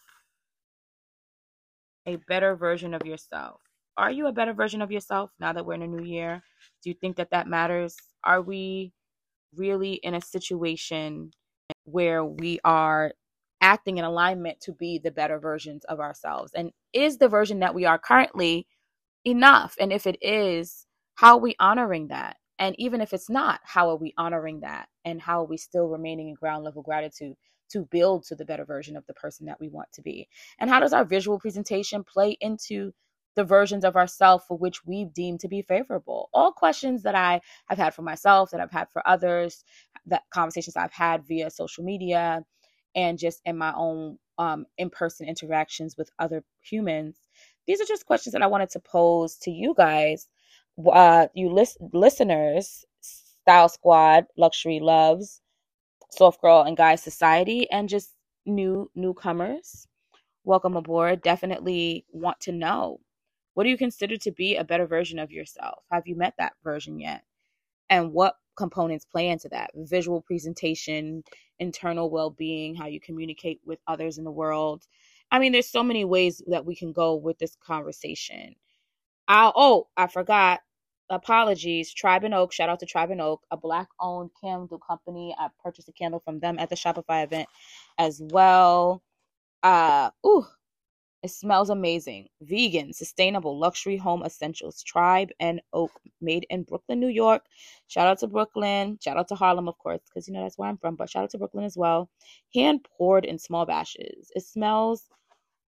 A 2.05 2.17
better 2.27 2.55
version 2.55 2.93
of 2.93 3.05
yourself. 3.05 3.61
Are 3.95 4.11
you 4.11 4.27
a 4.27 4.33
better 4.33 4.53
version 4.53 4.81
of 4.81 4.91
yourself 4.91 5.31
now 5.39 5.53
that 5.53 5.65
we're 5.65 5.75
in 5.75 5.83
a 5.83 5.87
new 5.87 6.03
year? 6.03 6.41
Do 6.83 6.89
you 6.89 6.95
think 6.99 7.15
that 7.17 7.31
that 7.31 7.47
matters? 7.47 7.95
Are 8.23 8.41
we 8.41 8.91
really 9.55 9.93
in 9.93 10.15
a 10.15 10.21
situation 10.21 11.31
where 11.85 12.25
we 12.25 12.59
are 12.63 13.13
acting 13.61 13.97
in 13.97 14.03
alignment 14.03 14.59
to 14.61 14.73
be 14.73 14.97
the 14.97 15.11
better 15.11 15.39
versions 15.39 15.85
of 15.85 15.99
ourselves? 15.99 16.51
And 16.55 16.71
is 16.91 17.17
the 17.17 17.29
version 17.29 17.59
that 17.59 17.75
we 17.75 17.85
are 17.85 17.99
currently 17.99 18.67
enough? 19.23 19.75
And 19.79 19.93
if 19.93 20.05
it 20.07 20.17
is, 20.21 20.85
how 21.15 21.35
are 21.35 21.41
we 21.41 21.55
honoring 21.59 22.07
that? 22.09 22.35
And 22.59 22.75
even 22.77 23.01
if 23.01 23.13
it's 23.13 23.29
not, 23.29 23.59
how 23.63 23.89
are 23.89 23.95
we 23.95 24.13
honoring 24.17 24.61
that? 24.61 24.87
And 25.05 25.21
how 25.21 25.41
are 25.41 25.47
we 25.47 25.57
still 25.57 25.87
remaining 25.87 26.29
in 26.29 26.35
ground 26.35 26.63
level 26.63 26.81
gratitude 26.81 27.35
to 27.71 27.85
build 27.85 28.23
to 28.25 28.35
the 28.35 28.45
better 28.45 28.65
version 28.65 28.95
of 28.95 29.05
the 29.07 29.13
person 29.13 29.45
that 29.47 29.59
we 29.59 29.69
want 29.69 29.91
to 29.93 30.01
be? 30.01 30.27
And 30.59 30.69
how 30.69 30.79
does 30.79 30.93
our 30.93 31.05
visual 31.05 31.39
presentation 31.39 32.03
play 32.03 32.37
into 32.39 32.93
the 33.35 33.43
versions 33.43 33.83
of 33.83 33.95
ourselves 33.95 34.45
for 34.47 34.57
which 34.57 34.85
we've 34.85 35.13
deemed 35.13 35.39
to 35.39 35.47
be 35.47 35.61
favorable? 35.63 36.29
All 36.33 36.51
questions 36.51 37.03
that 37.03 37.15
I 37.15 37.41
have 37.67 37.79
had 37.79 37.95
for 37.95 38.03
myself, 38.03 38.51
that 38.51 38.61
I've 38.61 38.71
had 38.71 38.89
for 38.91 39.07
others, 39.07 39.63
that 40.05 40.23
conversations 40.31 40.75
I've 40.75 40.93
had 40.93 41.25
via 41.25 41.49
social 41.49 41.83
media 41.83 42.43
and 42.95 43.17
just 43.17 43.41
in 43.45 43.57
my 43.57 43.73
own 43.75 44.19
um, 44.37 44.65
in-person 44.77 45.27
interactions 45.27 45.97
with 45.97 46.11
other 46.19 46.43
humans. 46.61 47.19
These 47.65 47.81
are 47.81 47.85
just 47.85 48.05
questions 48.05 48.33
that 48.33 48.41
I 48.41 48.47
wanted 48.47 48.69
to 48.71 48.79
pose 48.79 49.37
to 49.37 49.51
you 49.51 49.73
guys, 49.75 50.27
uh, 50.91 51.27
you 51.33 51.49
list 51.51 51.77
listeners, 51.93 52.85
Style 53.01 53.69
Squad, 53.69 54.25
Luxury 54.37 54.79
Loves, 54.79 55.41
Soft 56.11 56.41
Girl 56.41 56.63
and 56.63 56.77
Guy 56.77 56.95
Society, 56.95 57.69
and 57.71 57.89
just 57.89 58.13
new 58.45 58.89
newcomers. 58.95 59.87
Welcome 60.45 60.75
aboard. 60.77 61.21
Definitely 61.21 62.05
want 62.11 62.39
to 62.41 62.51
know 62.51 62.99
what 63.53 63.65
do 63.65 63.69
you 63.69 63.77
consider 63.77 64.17
to 64.17 64.31
be 64.31 64.55
a 64.55 64.63
better 64.63 64.87
version 64.87 65.19
of 65.19 65.31
yourself? 65.31 65.83
Have 65.91 66.07
you 66.07 66.15
met 66.15 66.33
that 66.39 66.53
version 66.63 66.99
yet? 66.99 67.23
And 67.89 68.13
what 68.13 68.35
components 68.57 69.05
play 69.05 69.29
into 69.29 69.49
that? 69.49 69.71
Visual 69.75 70.21
presentation, 70.21 71.23
internal 71.59 72.09
well 72.09 72.31
being, 72.31 72.75
how 72.75 72.87
you 72.87 72.99
communicate 72.99 73.61
with 73.65 73.79
others 73.87 74.17
in 74.17 74.23
the 74.23 74.31
world. 74.31 74.87
I 75.31 75.39
mean, 75.39 75.51
there's 75.51 75.69
so 75.69 75.83
many 75.83 76.05
ways 76.05 76.41
that 76.47 76.65
we 76.65 76.75
can 76.75 76.93
go 76.93 77.15
with 77.15 77.37
this 77.39 77.55
conversation. 77.65 78.55
I'll, 79.27 79.53
oh, 79.55 79.87
I 79.97 80.07
forgot 80.07 80.61
apologies. 81.09 81.93
Tribe 81.93 82.23
and 82.23 82.33
Oak, 82.33 82.51
shout 82.53 82.69
out 82.69 82.79
to 82.79 82.85
Tribe 82.85 83.11
and 83.11 83.21
Oak, 83.21 83.41
a 83.51 83.57
black 83.57 83.87
owned 83.99 84.31
candle 84.41 84.79
company. 84.79 85.35
I 85.37 85.47
purchased 85.63 85.89
a 85.89 85.93
candle 85.93 86.19
from 86.19 86.39
them 86.39 86.59
at 86.59 86.69
the 86.69 86.75
Shopify 86.75 87.23
event 87.23 87.47
as 87.97 88.21
well. 88.31 89.01
Uh, 89.61 90.09
ooh, 90.25 90.45
it 91.23 91.31
smells 91.31 91.69
amazing. 91.69 92.27
Vegan, 92.41 92.91
sustainable, 92.91 93.57
luxury 93.57 93.95
home 93.95 94.23
essentials. 94.23 94.83
Tribe 94.83 95.29
and 95.39 95.61
Oak, 95.71 95.91
made 96.19 96.45
in 96.49 96.63
Brooklyn, 96.63 96.99
New 96.99 97.07
York. 97.07 97.43
Shout 97.87 98.07
out 98.07 98.19
to 98.19 98.27
Brooklyn. 98.27 98.99
Shout 99.01 99.17
out 99.17 99.29
to 99.29 99.35
Harlem, 99.35 99.69
of 99.69 99.77
course, 99.77 100.01
because 100.09 100.27
you 100.27 100.33
know 100.33 100.43
that's 100.43 100.57
where 100.57 100.67
I'm 100.67 100.77
from. 100.77 100.95
But 100.95 101.09
shout 101.09 101.23
out 101.23 101.29
to 101.31 101.37
Brooklyn 101.37 101.63
as 101.63 101.77
well. 101.77 102.09
Hand 102.53 102.85
poured 102.97 103.23
in 103.23 103.39
small 103.39 103.65
batches. 103.65 104.31
It 104.35 104.43
smells 104.43 105.03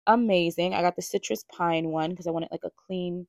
amazing. 0.06 0.72
I 0.72 0.80
got 0.80 0.96
the 0.96 1.02
citrus 1.02 1.44
pine 1.54 1.88
one 1.88 2.10
because 2.10 2.26
I 2.26 2.30
wanted 2.30 2.48
like 2.50 2.64
a 2.64 2.70
clean 2.86 3.26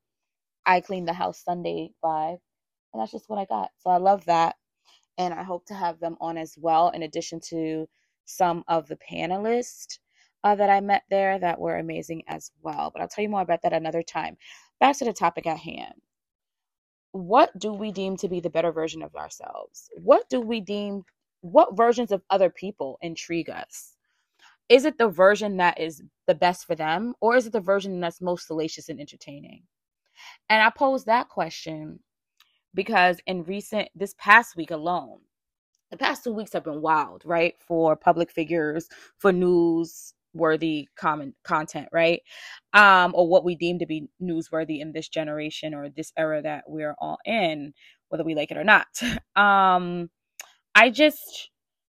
I 0.65 0.81
clean 0.81 1.05
the 1.05 1.13
house 1.13 1.43
Sunday 1.43 1.91
vibe. 2.03 2.39
And 2.93 3.01
that's 3.01 3.11
just 3.11 3.29
what 3.29 3.39
I 3.39 3.45
got. 3.45 3.69
So 3.79 3.89
I 3.89 3.97
love 3.97 4.25
that. 4.25 4.55
And 5.17 5.33
I 5.33 5.43
hope 5.43 5.65
to 5.67 5.73
have 5.73 5.99
them 5.99 6.17
on 6.21 6.37
as 6.37 6.55
well, 6.57 6.89
in 6.89 7.03
addition 7.03 7.39
to 7.49 7.87
some 8.25 8.63
of 8.67 8.87
the 8.87 8.97
panelists 8.97 9.99
uh, 10.43 10.55
that 10.55 10.69
I 10.69 10.81
met 10.81 11.03
there 11.09 11.39
that 11.39 11.59
were 11.59 11.77
amazing 11.77 12.23
as 12.27 12.51
well. 12.61 12.91
But 12.91 13.01
I'll 13.01 13.07
tell 13.07 13.23
you 13.23 13.29
more 13.29 13.41
about 13.41 13.61
that 13.63 13.73
another 13.73 14.01
time. 14.01 14.37
Back 14.79 14.97
to 14.97 15.05
the 15.05 15.13
topic 15.13 15.47
at 15.47 15.57
hand. 15.57 15.93
What 17.11 17.57
do 17.57 17.71
we 17.73 17.91
deem 17.91 18.17
to 18.17 18.27
be 18.27 18.39
the 18.39 18.49
better 18.49 18.71
version 18.71 19.03
of 19.03 19.15
ourselves? 19.15 19.89
What 19.95 20.27
do 20.29 20.41
we 20.41 20.61
deem, 20.61 21.03
what 21.41 21.77
versions 21.77 22.11
of 22.11 22.23
other 22.29 22.49
people 22.49 22.97
intrigue 23.01 23.49
us? 23.49 23.93
Is 24.67 24.85
it 24.85 24.97
the 24.97 25.09
version 25.09 25.57
that 25.57 25.79
is 25.79 26.01
the 26.25 26.35
best 26.35 26.65
for 26.65 26.73
them, 26.75 27.13
or 27.21 27.35
is 27.35 27.45
it 27.45 27.53
the 27.53 27.59
version 27.59 27.99
that's 27.99 28.21
most 28.21 28.47
salacious 28.47 28.89
and 28.89 28.99
entertaining? 28.99 29.63
And 30.49 30.61
I 30.61 30.69
posed 30.69 31.05
that 31.07 31.29
question 31.29 31.99
because 32.73 33.19
in 33.27 33.43
recent, 33.43 33.89
this 33.95 34.15
past 34.17 34.55
week 34.55 34.71
alone, 34.71 35.19
the 35.91 35.97
past 35.97 36.23
two 36.23 36.33
weeks 36.33 36.53
have 36.53 36.63
been 36.63 36.81
wild, 36.81 37.23
right? 37.25 37.55
For 37.59 37.95
public 37.95 38.31
figures, 38.31 38.87
for 39.19 39.31
news 39.31 40.13
worthy 40.33 40.89
common 40.97 41.35
content, 41.43 41.87
right? 41.91 42.21
Um, 42.73 43.13
or 43.15 43.27
what 43.27 43.43
we 43.45 43.55
deem 43.55 43.79
to 43.79 43.85
be 43.85 44.07
newsworthy 44.21 44.81
in 44.81 44.91
this 44.91 45.07
generation 45.07 45.73
or 45.75 45.89
this 45.89 46.11
era 46.17 46.41
that 46.41 46.63
we're 46.67 46.95
all 46.99 47.19
in, 47.25 47.73
whether 48.09 48.23
we 48.23 48.35
like 48.35 48.51
it 48.51 48.57
or 48.57 48.63
not. 48.63 48.87
Um, 49.35 50.09
I 50.75 50.89
just 50.89 51.49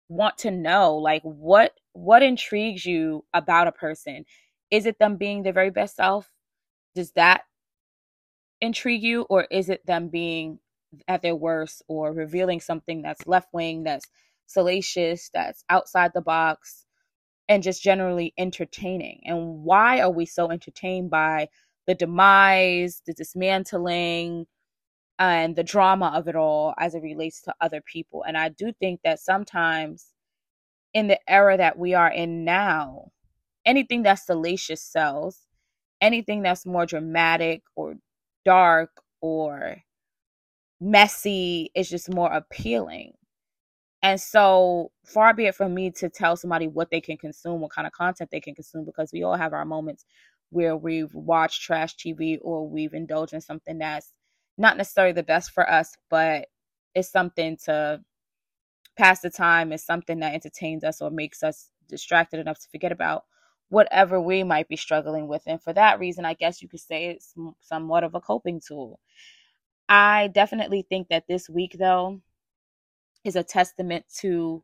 want 0.09 0.37
to 0.39 0.51
know 0.51 0.95
like 0.95 1.21
what 1.23 1.73
what 1.93 2.23
intrigues 2.23 2.85
you 2.85 3.23
about 3.33 3.67
a 3.67 3.71
person 3.71 4.25
is 4.71 4.85
it 4.85 4.97
them 4.99 5.17
being 5.17 5.43
their 5.43 5.53
very 5.53 5.69
best 5.69 5.95
self 5.95 6.29
does 6.95 7.11
that 7.11 7.41
intrigue 8.61 9.03
you, 9.03 9.21
or 9.29 9.47
is 9.51 9.69
it 9.69 9.85
them 9.85 10.09
being 10.09 10.59
at 11.07 11.21
their 11.21 11.35
worst 11.35 11.83
or 11.87 12.11
revealing 12.11 12.59
something 12.59 13.01
that's 13.01 13.27
left 13.27 13.49
wing, 13.53 13.83
that's 13.83 14.05
salacious, 14.47 15.29
that's 15.33 15.63
outside 15.69 16.11
the 16.13 16.21
box, 16.21 16.85
and 17.47 17.63
just 17.63 17.81
generally 17.83 18.33
entertaining? 18.37 19.21
And 19.25 19.63
why 19.63 20.01
are 20.01 20.11
we 20.11 20.25
so 20.25 20.49
entertained 20.51 21.09
by 21.09 21.49
the 21.87 21.95
demise, 21.95 23.01
the 23.05 23.13
dismantling, 23.13 24.47
and 25.17 25.55
the 25.55 25.63
drama 25.63 26.11
of 26.15 26.27
it 26.27 26.35
all 26.35 26.73
as 26.77 26.95
it 26.95 27.03
relates 27.03 27.41
to 27.43 27.55
other 27.61 27.81
people? 27.81 28.23
And 28.27 28.37
I 28.37 28.49
do 28.49 28.71
think 28.73 29.01
that 29.03 29.19
sometimes 29.19 30.07
in 30.93 31.07
the 31.07 31.19
era 31.29 31.57
that 31.57 31.77
we 31.77 31.93
are 31.93 32.11
in 32.11 32.43
now, 32.45 33.11
anything 33.65 34.03
that's 34.03 34.25
salacious 34.25 34.81
sells. 34.81 35.41
Anything 36.01 36.43
that's 36.43 36.65
more 36.65 36.85
dramatic 36.85 37.61
or 37.75 37.95
dark 38.45 38.89
or 39.21 39.77
messy 40.81 41.71
is 41.75 41.89
just 41.89 42.13
more 42.13 42.31
appealing. 42.31 43.13
And 44.01 44.19
so 44.19 44.91
far 45.05 45.33
be 45.33 45.45
it 45.45 45.55
from 45.55 45.73
me 45.73 45.91
to 45.91 46.09
tell 46.09 46.37
somebody 46.37 46.67
what 46.67 46.89
they 46.89 47.01
can 47.01 47.17
consume, 47.17 47.59
what 47.59 47.71
kind 47.71 47.85
of 47.85 47.93
content 47.93 48.29
they 48.31 48.39
can 48.39 48.55
consume, 48.55 48.85
because 48.85 49.11
we 49.11 49.23
all 49.23 49.35
have 49.35 49.53
our 49.53 49.65
moments 49.65 50.05
where 50.51 50.77
we've 50.77 51.13
watched 51.13 51.61
trash 51.61 51.95
TV 51.95 52.39
or 52.41 52.67
we've 52.67 52.93
indulged 52.93 53.33
in 53.33 53.41
something 53.41 53.77
that's 53.77 54.13
not 54.57 54.77
necessarily 54.77 55.13
the 55.13 55.23
best 55.23 55.51
for 55.51 55.69
us, 55.69 55.95
but 56.09 56.47
it's 56.95 57.11
something 57.11 57.57
to 57.65 58.01
pass 58.97 59.21
the 59.21 59.29
time, 59.29 59.71
it's 59.71 59.85
something 59.85 60.19
that 60.19 60.33
entertains 60.33 60.83
us 60.83 61.01
or 61.01 61.09
makes 61.11 61.43
us 61.43 61.69
distracted 61.87 62.39
enough 62.39 62.59
to 62.59 62.69
forget 62.69 62.91
about 62.91 63.23
whatever 63.69 64.19
we 64.19 64.43
might 64.43 64.67
be 64.67 64.75
struggling 64.75 65.27
with. 65.27 65.43
And 65.45 65.61
for 65.61 65.73
that 65.73 65.99
reason, 65.99 66.25
I 66.25 66.33
guess 66.33 66.61
you 66.61 66.67
could 66.67 66.79
say 66.79 67.07
it's 67.07 67.33
somewhat 67.61 68.03
of 68.03 68.15
a 68.15 68.21
coping 68.21 68.61
tool. 68.65 68.99
I 69.87 70.27
definitely 70.27 70.85
think 70.87 71.07
that 71.09 71.25
this 71.27 71.49
week, 71.49 71.75
though, 71.79 72.21
is 73.23 73.35
a 73.35 73.43
testament 73.43 74.05
to 74.19 74.63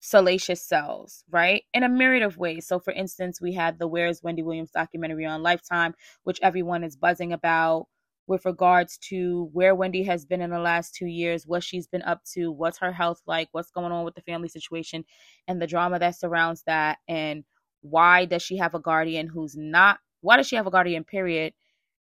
salacious 0.00 0.62
selves, 0.62 1.24
right? 1.30 1.64
In 1.74 1.82
a 1.82 1.88
myriad 1.88 2.22
of 2.22 2.36
ways. 2.36 2.66
So, 2.66 2.78
for 2.78 2.92
instance, 2.92 3.40
we 3.40 3.54
had 3.54 3.78
the 3.78 3.88
Where's 3.88 4.22
Wendy 4.22 4.42
Williams 4.42 4.70
documentary 4.70 5.26
on 5.26 5.42
Lifetime, 5.42 5.94
which 6.24 6.38
everyone 6.42 6.84
is 6.84 6.96
buzzing 6.96 7.32
about 7.32 7.86
with 8.28 8.44
regards 8.44 8.98
to 8.98 9.48
where 9.52 9.74
Wendy 9.74 10.02
has 10.02 10.24
been 10.24 10.40
in 10.40 10.50
the 10.50 10.58
last 10.58 10.94
two 10.94 11.06
years, 11.06 11.46
what 11.46 11.62
she's 11.62 11.86
been 11.86 12.02
up 12.02 12.22
to, 12.34 12.50
what's 12.50 12.78
her 12.78 12.92
health 12.92 13.22
like, 13.26 13.48
what's 13.52 13.70
going 13.70 13.92
on 13.92 14.04
with 14.04 14.16
the 14.16 14.22
family 14.22 14.48
situation, 14.48 15.04
and 15.46 15.62
the 15.62 15.66
drama 15.66 15.98
that 15.98 16.16
surrounds 16.16 16.62
that, 16.66 16.98
and 17.08 17.44
why 17.90 18.24
does 18.24 18.42
she 18.42 18.56
have 18.58 18.74
a 18.74 18.80
guardian 18.80 19.28
who's 19.28 19.56
not 19.56 19.98
why 20.22 20.36
does 20.36 20.46
she 20.48 20.56
have 20.56 20.66
a 20.66 20.70
guardian 20.70 21.04
period? 21.04 21.52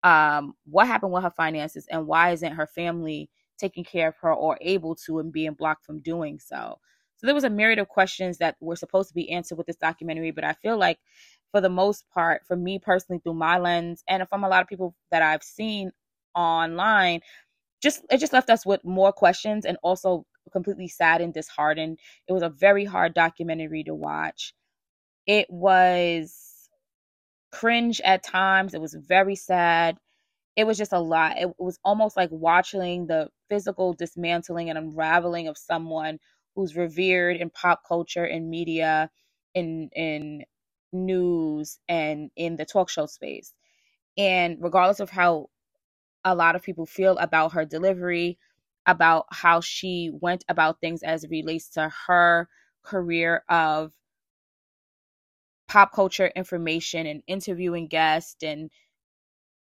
Um 0.04 0.56
what 0.65 0.88
happened 0.88 1.12
with 1.12 1.24
her 1.24 1.32
finances 1.32 1.88
and 1.92 2.08
why 2.08 2.32
isn't 2.32 2.54
her 2.54 2.68
family 2.68 3.30
taking 3.58 3.84
care 3.84 4.10
of 4.10 4.15
her 4.22 4.34
or 4.34 4.58
able 4.62 4.96
to 4.96 5.20
and 5.20 5.34
being 5.34 5.54
blocked 5.54 5.86
from 5.86 6.00
doing 6.02 6.39
so? 6.39 6.80
So 7.18 7.28
there 7.28 7.36
was 7.36 7.44
a 7.44 7.50
myriad 7.50 7.80
of 7.80 7.89
questions 7.89 8.38
that 8.38 8.56
were 8.62 8.78
supposed 8.78 9.10
to 9.10 9.15
be 9.15 9.30
answered 9.32 9.58
with 9.58 9.68
this 9.68 9.76
documentary 9.76 10.32
but 10.32 10.46
i 10.46 10.54
feel 10.54 10.78
like 10.78 11.00
for 11.52 11.62
the 11.62 11.70
most 11.70 12.06
part 12.13 12.44
for 12.48 12.56
me 12.56 12.80
personally 12.80 13.20
through 13.24 13.34
my 13.34 13.58
lens 13.58 14.04
and 14.08 14.28
from 14.30 14.44
a 14.44 14.50
lot 14.50 14.62
of 14.62 14.68
people 14.70 14.96
that 15.12 15.22
i've 15.22 15.44
seen 15.44 15.92
online 16.36 17.20
just 17.82 18.02
it 18.10 18.18
just 18.18 18.34
left 18.34 18.50
us 18.50 18.65
with 18.65 18.84
more 18.84 19.12
questions 19.12 19.65
and 19.65 19.78
also 19.84 20.26
completely 20.52 20.88
sad 20.88 21.22
and 21.22 21.34
disheartened. 21.34 22.00
It 22.28 22.34
was 22.34 22.44
a 22.44 22.50
very 22.50 22.86
hard 22.86 23.13
documentary 23.13 23.84
to 23.86 23.94
watch 23.96 24.54
it 25.30 25.48
was 25.52 26.70
cringe 27.52 28.02
at 28.04 28.24
times. 28.24 28.74
It 28.74 28.82
was 28.82 28.96
very 28.96 29.36
sad. 29.36 29.98
It 30.56 30.65
was 30.65 30.78
just 30.78 30.94
a 30.94 31.00
lot. 31.00 31.38
It 31.39 31.50
was 31.60 31.80
almost 31.86 32.18
like 32.18 32.30
watching 32.32 33.08
the 33.08 33.30
physical 33.50 33.94
dismantling 33.94 34.70
and 34.70 34.78
unraveling 34.78 35.48
of 35.48 35.58
someone 35.58 36.20
who's 36.56 36.76
revered 36.76 37.38
in 37.38 37.50
pop 37.52 37.84
culture 37.88 38.26
in 38.26 38.50
media 38.50 39.12
in 39.56 39.89
in 39.96 40.46
news 40.94 41.80
and 41.89 42.32
in 42.36 42.58
the 42.58 42.65
talk 42.65 42.89
show 42.89 43.08
space. 43.08 43.54
And 44.18 44.58
regardless 44.62 45.00
of 45.02 45.12
how 45.12 45.50
a 46.26 46.36
lot 46.36 46.56
of 46.56 46.63
people 46.63 46.86
feel 46.86 47.18
about 47.18 47.54
her 47.54 47.65
delivery, 47.65 48.38
about 48.86 49.26
how 49.32 49.62
she 49.62 50.12
went 50.22 50.44
about 50.50 50.82
things 50.82 51.04
as 51.04 51.24
it 51.24 51.30
relates 51.32 51.70
to 51.70 51.92
her 52.08 52.50
career 52.84 53.44
of 53.50 53.92
pop 55.69 55.93
culture 55.93 56.32
information 56.36 57.08
and 57.08 57.23
interviewing 57.27 57.88
guests 57.88 58.43
and 58.43 58.71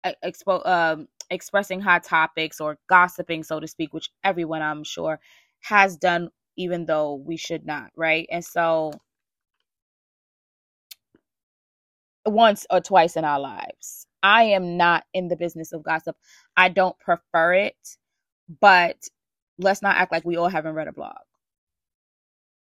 uh, 0.03 0.13
expo- 0.25 0.65
um, 0.67 1.07
expressing 1.29 1.81
hot 1.81 2.03
topics 2.03 2.62
or 2.62 2.77
gossiping, 2.89 3.43
so 3.43 3.60
to 3.60 3.67
speak, 3.67 3.93
which 3.93 4.12
everyone 4.23 4.62
I'm 4.62 4.83
sure 4.83 5.19
has 5.62 5.97
done, 5.97 6.29
even 6.57 6.86
though 6.86 7.15
we 7.15 7.38
should 7.38 7.65
not, 7.65 7.91
right? 7.97 8.27
And 8.31 8.45
so 8.45 8.93
once 12.25 12.65
or 12.71 12.81
twice 12.81 13.15
in 13.17 13.25
our 13.25 13.39
lives. 13.39 14.07
I 14.23 14.43
am 14.45 14.77
not 14.77 15.05
in 15.13 15.27
the 15.29 15.36
business 15.38 15.73
of 15.73 15.83
gossip. 15.83 16.17
I 16.57 16.69
don't 16.69 16.97
prefer 16.99 17.53
it, 17.53 17.97
but 18.62 18.97
let's 19.60 19.81
not 19.83 19.97
act 19.97 20.12
like 20.12 20.25
we 20.25 20.38
all 20.38 20.49
haven't 20.49 20.75
read 20.75 20.88
a 20.88 20.93
blog. 20.93 21.15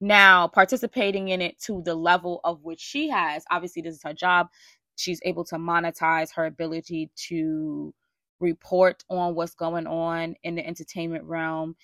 Now, 0.02 0.48
participating 0.48 1.30
in 1.30 1.42
it 1.42 1.60
to 1.64 1.84
the 1.84 1.96
level 1.96 2.42
of 2.44 2.64
which 2.64 2.82
she 2.82 3.10
has, 3.10 3.46
obviously, 3.52 3.84
this 3.84 3.96
is 3.96 4.04
her 4.04 4.14
job. 4.14 4.48
She's 4.98 5.22
able 5.24 5.46
to 5.46 5.58
monetize 5.58 6.34
her 6.36 6.46
ability 6.46 7.12
to 7.30 7.94
report 8.40 9.04
on 9.10 9.36
what's 9.36 9.56
going 9.56 9.88
on 9.88 10.36
in 10.44 10.56
the 10.56 10.66
entertainment 10.68 11.26
realm. 11.26 11.76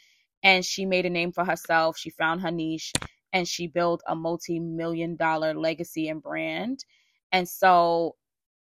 And 0.44 0.66
she 0.66 0.86
made 0.86 1.06
a 1.06 1.12
name 1.12 1.32
for 1.32 1.46
herself. 1.46 1.98
She 1.98 2.10
found 2.10 2.42
her 2.42 2.52
niche 2.52 2.94
and 3.34 3.48
she 3.48 3.68
built 3.68 4.02
a 4.08 4.16
multi 4.16 4.60
million 4.60 5.16
dollar 5.16 5.54
legacy 5.54 6.10
and 6.10 6.22
brand. 6.22 6.86
And 7.32 7.48
so, 7.48 8.16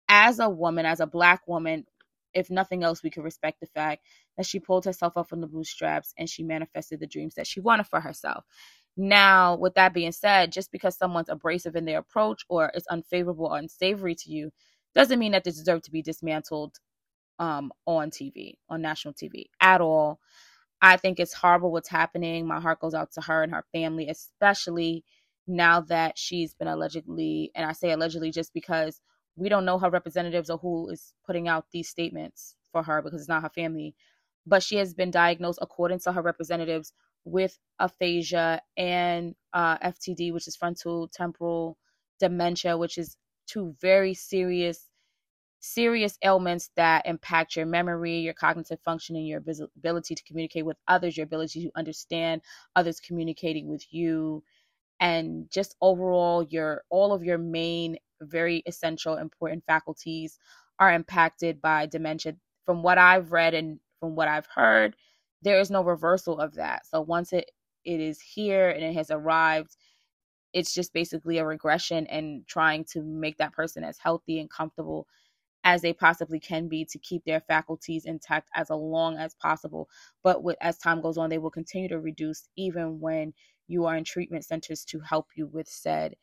as 0.09 0.40
a 0.40 0.48
woman, 0.50 0.87
as 0.87 1.00
a 1.00 1.06
black 1.06 1.42
woman, 1.48 1.87
if 2.35 2.50
nothing 2.50 2.85
else, 2.85 3.02
we 3.02 3.11
can 3.11 3.24
respect 3.24 3.61
the 3.61 3.66
fact 3.68 4.02
that 4.37 4.46
she 4.46 4.61
pulled 4.61 4.85
herself 4.87 5.16
up 5.16 5.28
from 5.28 5.40
the 5.40 5.48
bootstraps 5.48 6.14
and 6.18 6.30
she 6.30 6.42
manifested 6.44 7.00
the 7.00 7.09
dreams 7.09 7.37
that 7.37 7.46
she 7.46 7.61
wanted 7.61 7.87
for 7.88 8.00
herself. 8.00 8.44
Now, 8.96 9.56
with 9.56 9.74
that 9.74 9.94
being 9.94 10.12
said, 10.12 10.52
just 10.52 10.72
because 10.72 10.96
someone's 10.96 11.28
abrasive 11.28 11.76
in 11.76 11.85
their 11.85 11.98
approach 12.00 12.44
or 12.48 12.70
is 12.74 12.87
unfavorable 12.90 13.46
or 13.46 13.59
unsavory 13.59 14.14
to 14.16 14.30
you 14.30 14.50
doesn't 14.94 15.18
mean 15.18 15.32
that 15.32 15.44
they 15.44 15.50
deserve 15.50 15.82
to 15.82 15.90
be 15.90 16.02
dismantled 16.02 16.76
um, 17.38 17.72
on 17.87 18.11
TV, 18.11 18.54
on 18.68 18.82
national 18.82 19.14
TV 19.14 19.46
at 19.61 19.80
all. 19.80 20.20
I 20.82 20.96
think 20.96 21.18
it's 21.20 21.35
horrible 21.35 21.72
what's 21.72 21.88
happening. 21.88 22.46
My 22.46 22.61
heart 22.61 22.80
goes 22.80 22.94
out 22.94 23.12
to 23.12 23.20
her 23.22 23.42
and 23.42 23.52
her 23.52 23.64
family, 23.72 24.09
especially 24.09 25.04
now 25.46 25.80
that 25.82 26.18
she's 26.18 26.54
been 26.54 26.68
allegedly, 26.68 27.50
and 27.54 27.66
I 27.68 27.72
say 27.72 27.92
allegedly 27.92 28.30
just 28.30 28.52
because 28.52 29.00
we 29.37 29.48
don't 29.48 29.64
know 29.64 29.78
her 29.78 29.90
representatives 29.90 30.50
or 30.50 30.59
who 30.59 30.88
is 30.90 31.14
putting 31.26 31.48
out 31.48 31.66
these 31.72 31.88
statements 31.88 32.56
for 32.72 32.82
her 32.82 33.02
because 33.02 33.20
it's 33.20 33.28
not 33.28 33.42
her 33.42 33.50
family. 33.50 33.94
But 34.46 34.62
she 34.62 34.76
has 34.76 34.94
been 34.94 35.11
diagnosed, 35.11 35.59
according 35.62 36.00
to 36.00 36.12
her 36.12 36.22
representatives, 36.22 36.92
with 37.26 37.58
aphasia 37.78 38.62
and 38.78 39.34
uh, 39.52 39.76
FTD, 39.78 40.32
which 40.32 40.48
is 40.48 40.56
frontal 40.56 41.08
temporal 41.08 41.76
dementia, 42.20 42.78
which 42.78 42.96
is 42.96 43.16
two 43.46 43.74
very 43.80 44.14
serious 44.14 44.86
serious 45.58 46.16
ailments 46.22 46.70
that 46.76 47.04
impact 47.06 47.56
your 47.56 47.66
memory, 47.66 48.18
your 48.18 48.34
cognitive 48.34 48.78
functioning, 48.84 49.26
your 49.26 49.42
ability 49.76 50.14
to 50.14 50.22
communicate 50.22 50.64
with 50.64 50.76
others, 50.86 51.16
your 51.16 51.24
ability 51.24 51.62
to 51.64 51.70
understand 51.74 52.40
others 52.76 53.00
communicating 53.00 53.68
with 53.68 53.84
you, 53.92 54.42
and 55.00 55.50
just 55.50 55.74
overall 55.80 56.42
your 56.44 56.82
all 56.90 57.12
of 57.12 57.24
your 57.24 57.38
main 57.38 57.96
very 58.22 58.62
essential 58.66 59.16
important 59.16 59.64
faculties 59.66 60.38
are 60.78 60.92
impacted 60.92 61.60
by 61.60 61.86
dementia. 61.86 62.34
From 62.64 62.82
what 62.82 62.98
I've 62.98 63.32
read 63.32 63.54
and 63.54 63.78
from 64.00 64.16
what 64.16 64.28
I've 64.28 64.48
heard, 64.54 64.96
there 65.46 65.61
is 65.61 65.70
no 65.70 65.85
reversal 65.85 66.40
of 66.40 66.56
that. 66.56 66.85
So 66.87 67.00
once 67.00 67.32
it 67.32 67.52
it 67.85 68.00
is 68.00 68.20
here 68.20 68.68
and 68.68 68.82
it 68.82 68.94
has 68.94 69.12
arrived, 69.12 69.76
it's 70.52 70.74
just 70.74 70.92
basically 70.92 71.38
a 71.38 71.46
regression 71.46 72.04
and 72.09 72.44
trying 72.48 72.85
to 72.87 73.00
make 73.00 73.38
that 73.38 73.52
person 73.52 73.85
as 73.85 73.96
healthy 73.96 74.40
and 74.40 74.50
comfortable 74.50 75.06
as 75.62 75.82
they 75.82 75.92
possibly 75.92 76.40
can 76.40 76.66
be 76.66 76.85
to 76.87 76.98
keep 76.98 77.24
their 77.24 77.40
faculties 77.40 78.06
intact 78.06 78.48
as 78.56 78.70
long 78.70 79.18
as 79.18 79.37
possible. 79.37 79.88
But 80.24 80.42
with, 80.42 80.56
as 80.61 80.78
time 80.78 81.00
goes 81.00 81.16
on, 81.16 81.30
they 81.30 81.38
will 81.38 81.50
continue 81.50 81.88
to 81.90 82.00
reduce 82.00 82.48
even 82.56 82.98
when 82.98 83.32
you 83.68 83.85
are 83.87 83.96
in 83.96 84.02
treatment 84.02 84.44
centers 84.44 84.85
to 84.87 84.98
help 84.98 85.28
you 85.37 85.46
with 85.46 85.68
said 85.68 86.16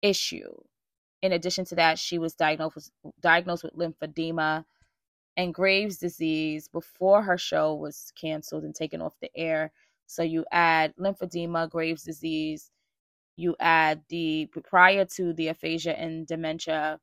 issue. 0.00 0.54
In 1.20 1.32
addition 1.32 1.66
to 1.66 1.74
that, 1.74 1.98
she 1.98 2.18
was 2.18 2.34
diagnosed 2.34 2.92
diagnosed 3.20 3.64
with 3.64 3.76
lymphedema 3.76 4.64
and 5.36 5.54
Graves' 5.54 5.98
disease 5.98 6.68
before 6.68 7.22
her 7.22 7.38
show 7.38 7.74
was 7.74 8.12
canceled 8.20 8.64
and 8.64 8.74
taken 8.74 9.02
off 9.02 9.14
the 9.20 9.30
air. 9.36 9.72
So 10.06 10.22
you 10.22 10.44
add 10.52 10.94
lymphedema, 10.98 11.70
Graves' 11.70 12.04
disease, 12.04 12.70
you 13.36 13.54
add 13.60 14.02
the 14.08 14.48
prior 14.64 15.04
to 15.04 15.32
the 15.34 15.48
aphasia 15.48 15.98
and 15.98 16.26
dementia 16.26 17.00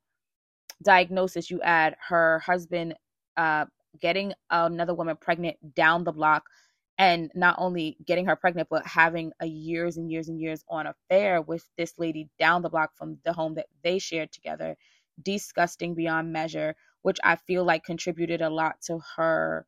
diagnosis, 0.83 1.49
you 1.51 1.61
add 1.61 1.95
her 2.09 2.39
husband 2.39 2.95
uh, 3.37 3.65
getting 3.99 4.33
another 4.49 4.93
woman 4.93 5.17
pregnant 5.19 5.57
down 5.75 6.03
the 6.03 6.11
block 6.11 6.43
and 6.97 7.31
not 7.35 7.55
only 7.57 7.97
getting 8.05 8.25
her 8.25 8.35
pregnant 8.35 8.67
but 8.69 8.85
having 8.85 9.31
a 9.39 9.45
years 9.45 9.97
and 9.97 10.11
years 10.11 10.29
and 10.29 10.39
years 10.39 10.63
on 10.69 10.87
affair 10.87 11.41
with 11.41 11.67
this 11.77 11.97
lady 11.97 12.29
down 12.39 12.61
the 12.61 12.69
block 12.69 12.91
from 12.95 13.17
the 13.25 13.33
home 13.33 13.55
that 13.55 13.67
they 13.83 13.99
shared 13.99 14.31
together. 14.31 14.75
Disgusting 15.21 15.93
beyond 15.93 16.33
measure 16.33 16.75
which 17.03 17.19
i 17.23 17.35
feel 17.35 17.63
like 17.63 17.83
contributed 17.85 18.41
a 18.41 18.49
lot 18.49 18.81
to 18.81 18.99
her 19.15 19.65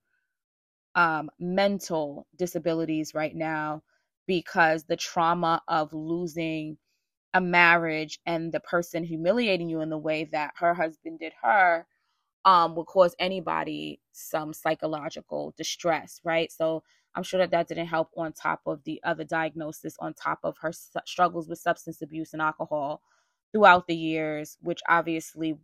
um, 0.96 1.30
mental 1.40 2.26
disabilities 2.38 3.14
right 3.14 3.36
now 3.36 3.84
because 4.28 4.86
the 4.86 4.96
trauma 4.98 5.62
of 5.68 5.94
losing 5.94 6.78
a 7.34 7.42
marriage 7.42 8.20
and 8.26 8.52
the 8.54 8.62
person 8.62 9.04
humiliating 9.04 9.70
you 9.70 9.82
in 9.82 9.90
the 9.90 9.98
way 9.98 10.24
that 10.26 10.54
her 10.58 10.74
husband 10.74 11.20
did 11.20 11.34
her 11.44 11.86
um, 12.46 12.76
would 12.76 12.86
cause 12.86 13.16
anybody 13.20 14.00
some 14.12 14.54
psychological 14.54 15.54
distress, 15.58 16.22
right? 16.24 16.52
So 16.52 16.84
I'm 17.16 17.24
sure 17.24 17.40
that 17.40 17.52
that 17.52 17.68
didn't 17.68 17.88
help 17.88 18.10
on 18.18 18.34
top 18.34 18.62
of 18.66 18.84
the 18.86 19.02
other 19.04 19.24
diagnosis, 19.24 19.96
on 20.00 20.14
top 20.14 20.40
of 20.44 20.56
her 20.62 20.72
struggles 21.06 21.50
with 21.50 21.60
substance 21.60 22.02
abuse 22.02 22.34
and 22.34 22.42
alcohol 22.42 23.02
throughout 23.52 23.88
the 23.88 23.96
years, 23.96 24.58
which 24.62 24.82
obviously 24.88 25.58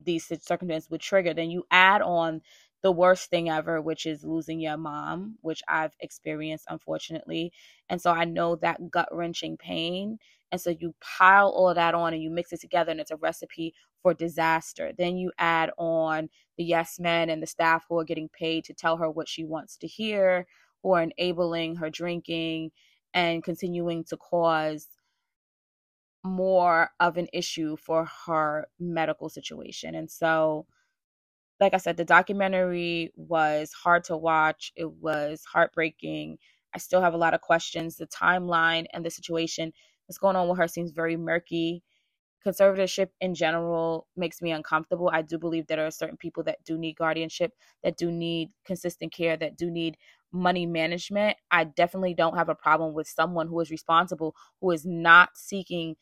these 0.00 0.26
circumstances 0.26 0.90
would 0.90 1.00
trigger. 1.00 1.34
Then 1.34 1.50
you 1.50 1.64
add 1.70 2.02
on 2.02 2.42
the 2.82 2.92
worst 2.92 3.30
thing 3.30 3.50
ever, 3.50 3.80
which 3.82 4.06
is 4.06 4.24
losing 4.24 4.60
your 4.60 4.76
mom, 4.76 5.36
which 5.40 5.62
I've 5.68 5.96
experienced, 6.00 6.66
unfortunately. 6.68 7.52
And 7.88 8.00
so 8.00 8.12
I 8.12 8.24
know 8.24 8.56
that 8.56 8.90
gut 8.90 9.08
wrenching 9.10 9.56
pain. 9.56 10.18
And 10.52 10.60
so 10.60 10.70
you 10.70 10.94
pile 11.00 11.48
all 11.48 11.74
that 11.74 11.94
on 11.94 12.14
and 12.14 12.22
you 12.22 12.30
mix 12.30 12.52
it 12.52 12.60
together, 12.60 12.90
and 12.92 13.00
it's 13.00 13.10
a 13.10 13.16
recipe 13.16 13.74
for 14.02 14.14
disaster. 14.14 14.92
Then 14.96 15.16
you 15.16 15.32
add 15.38 15.70
on 15.76 16.28
the 16.56 16.64
yes 16.64 16.98
men 16.98 17.28
and 17.30 17.42
the 17.42 17.46
staff 17.46 17.84
who 17.88 17.98
are 17.98 18.04
getting 18.04 18.28
paid 18.28 18.64
to 18.64 18.74
tell 18.74 18.96
her 18.96 19.10
what 19.10 19.28
she 19.28 19.44
wants 19.44 19.76
to 19.78 19.86
hear, 19.86 20.46
or 20.82 21.02
enabling 21.02 21.76
her 21.76 21.90
drinking 21.90 22.70
and 23.12 23.42
continuing 23.42 24.04
to 24.04 24.16
cause 24.16 24.86
more 26.28 26.90
of 27.00 27.16
an 27.16 27.28
issue 27.32 27.76
for 27.76 28.08
her 28.26 28.68
medical 28.78 29.28
situation. 29.28 29.94
And 29.94 30.10
so, 30.10 30.66
like 31.60 31.74
I 31.74 31.78
said, 31.78 31.96
the 31.96 32.04
documentary 32.04 33.12
was 33.16 33.72
hard 33.72 34.04
to 34.04 34.16
watch. 34.16 34.72
It 34.76 34.90
was 34.90 35.42
heartbreaking. 35.44 36.38
I 36.74 36.78
still 36.78 37.00
have 37.00 37.14
a 37.14 37.18
lot 37.18 37.34
of 37.34 37.40
questions. 37.40 37.96
The 37.96 38.06
timeline 38.06 38.86
and 38.92 39.04
the 39.04 39.10
situation 39.10 39.72
that's 40.06 40.18
going 40.18 40.36
on 40.36 40.48
with 40.48 40.58
her 40.58 40.68
seems 40.68 40.92
very 40.92 41.16
murky. 41.16 41.82
Conservatorship 42.46 43.08
in 43.20 43.34
general 43.34 44.06
makes 44.16 44.40
me 44.40 44.52
uncomfortable. 44.52 45.10
I 45.12 45.22
do 45.22 45.38
believe 45.38 45.66
there 45.66 45.84
are 45.84 45.90
certain 45.90 46.16
people 46.16 46.44
that 46.44 46.64
do 46.64 46.78
need 46.78 46.96
guardianship, 46.96 47.52
that 47.82 47.96
do 47.96 48.12
need 48.12 48.50
consistent 48.64 49.12
care, 49.12 49.36
that 49.36 49.56
do 49.56 49.70
need 49.70 49.96
money 50.30 50.66
management. 50.66 51.36
I 51.50 51.64
definitely 51.64 52.14
don't 52.14 52.36
have 52.36 52.48
a 52.48 52.54
problem 52.54 52.94
with 52.94 53.08
someone 53.08 53.48
who 53.48 53.58
is 53.60 53.70
responsible, 53.70 54.36
who 54.60 54.70
is 54.70 54.86
not 54.86 55.30
seeking 55.34 55.96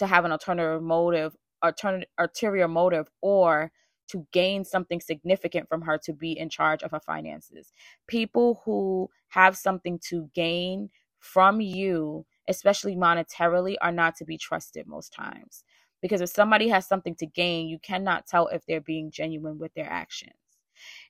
to 0.00 0.06
have 0.06 0.24
an 0.24 0.32
alternative 0.32 0.82
motive, 0.82 1.36
alternative 1.62 2.08
ulterior 2.18 2.66
motive, 2.66 3.08
or 3.20 3.70
to 4.08 4.26
gain 4.32 4.64
something 4.64 4.98
significant 5.00 5.68
from 5.68 5.82
her 5.82 5.98
to 5.98 6.12
be 6.12 6.32
in 6.32 6.48
charge 6.48 6.82
of 6.82 6.90
her 6.90 7.00
finances. 7.00 7.72
People 8.08 8.62
who 8.64 9.10
have 9.28 9.56
something 9.56 10.00
to 10.08 10.28
gain 10.34 10.90
from 11.18 11.60
you, 11.60 12.24
especially 12.48 12.96
monetarily, 12.96 13.76
are 13.82 13.92
not 13.92 14.16
to 14.16 14.24
be 14.24 14.38
trusted 14.38 14.86
most 14.86 15.12
times. 15.12 15.64
Because 16.00 16.22
if 16.22 16.30
somebody 16.30 16.68
has 16.68 16.86
something 16.86 17.14
to 17.16 17.26
gain, 17.26 17.68
you 17.68 17.78
cannot 17.78 18.26
tell 18.26 18.48
if 18.48 18.64
they're 18.64 18.80
being 18.80 19.10
genuine 19.10 19.58
with 19.58 19.74
their 19.74 19.88
actions. 19.88 20.32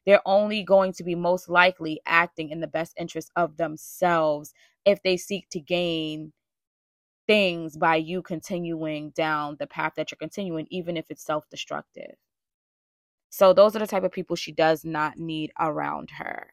They're 0.04 0.26
only 0.26 0.64
going 0.64 0.92
to 0.94 1.04
be 1.04 1.14
most 1.14 1.48
likely 1.48 2.00
acting 2.06 2.50
in 2.50 2.60
the 2.60 2.66
best 2.66 2.92
interest 2.98 3.30
of 3.36 3.56
themselves 3.56 4.52
if 4.84 5.00
they 5.04 5.16
seek 5.16 5.48
to 5.50 5.60
gain 5.60 6.32
things 7.30 7.76
by 7.76 7.94
you 7.94 8.22
continuing 8.22 9.10
down 9.10 9.56
the 9.60 9.66
path 9.68 9.92
that 9.96 10.10
you're 10.10 10.16
continuing, 10.18 10.66
even 10.68 10.96
if 10.96 11.04
it's 11.10 11.24
self 11.24 11.48
destructive. 11.48 12.16
So 13.28 13.52
those 13.52 13.76
are 13.76 13.78
the 13.78 13.86
type 13.86 14.02
of 14.02 14.10
people 14.10 14.34
she 14.34 14.50
does 14.50 14.84
not 14.84 15.16
need 15.16 15.52
around 15.60 16.10
her. 16.18 16.52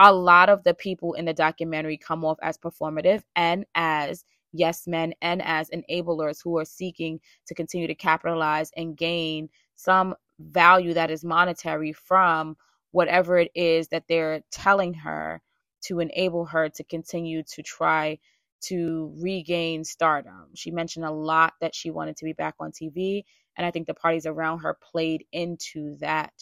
A 0.00 0.12
lot 0.12 0.48
of 0.48 0.64
the 0.64 0.74
people 0.74 1.12
in 1.12 1.24
the 1.24 1.32
documentary 1.32 1.96
come 1.96 2.24
off 2.24 2.36
as 2.42 2.58
performative 2.58 3.22
and 3.36 3.64
as 3.76 4.24
yes 4.52 4.88
men 4.88 5.14
and 5.22 5.40
as 5.40 5.70
enablers 5.70 6.42
who 6.42 6.58
are 6.58 6.64
seeking 6.64 7.20
to 7.46 7.54
continue 7.54 7.86
to 7.86 7.94
capitalize 7.94 8.72
and 8.76 8.96
gain 8.96 9.48
some 9.76 10.16
value 10.40 10.94
that 10.94 11.12
is 11.12 11.24
monetary 11.24 11.92
from 11.92 12.56
whatever 12.90 13.38
it 13.38 13.52
is 13.54 13.86
that 13.86 14.08
they're 14.08 14.42
telling 14.50 14.94
her 14.94 15.40
to 15.82 16.00
enable 16.00 16.44
her 16.44 16.68
to 16.68 16.82
continue 16.82 17.44
to 17.44 17.62
try 17.62 18.18
to 18.62 19.12
regain 19.18 19.84
stardom. 19.84 20.48
She 20.54 20.70
mentioned 20.70 21.06
a 21.06 21.12
lot 21.12 21.54
that 21.60 21.74
she 21.74 21.90
wanted 21.90 22.16
to 22.18 22.24
be 22.24 22.32
back 22.34 22.56
on 22.60 22.72
TV, 22.72 23.24
and 23.56 23.66
I 23.66 23.70
think 23.72 23.86
the 23.86 23.94
parties 23.94 24.26
around 24.26 24.60
her 24.60 24.78
played 24.92 25.26
into 25.32 25.96
that 25.98 26.32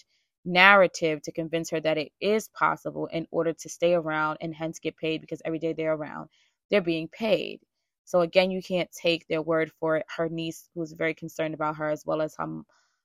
narrative 0.45 1.23
to 1.23 1.33
convince 1.33 1.71
her 1.71 1.81
that 1.81 1.99
it 1.99 2.13
is 2.21 2.49
possible 2.49 3.07
in 3.09 3.27
order 3.33 3.53
to 3.55 3.69
stay 3.69 3.95
around 3.95 4.39
and 4.41 4.55
hence 4.55 4.79
get 4.81 4.97
paid 4.97 5.21
because 5.21 5.43
every 5.45 5.59
day 5.61 5.73
they're 5.75 5.95
around, 5.95 6.29
they're 6.71 6.83
being 6.83 7.09
paid. 7.09 7.61
So 8.05 8.23
again, 8.23 8.51
you 8.51 8.63
can't 8.63 8.91
take 8.93 9.27
their 9.29 9.43
word 9.43 9.73
for 9.81 9.97
it. 9.99 10.07
Her 10.17 10.29
niece, 10.29 10.69
who's 10.75 10.93
very 10.93 11.15
concerned 11.15 11.55
about 11.55 11.77
her, 11.77 11.91
as 11.91 12.05
well 12.07 12.23
as 12.23 12.35
her, 12.39 12.63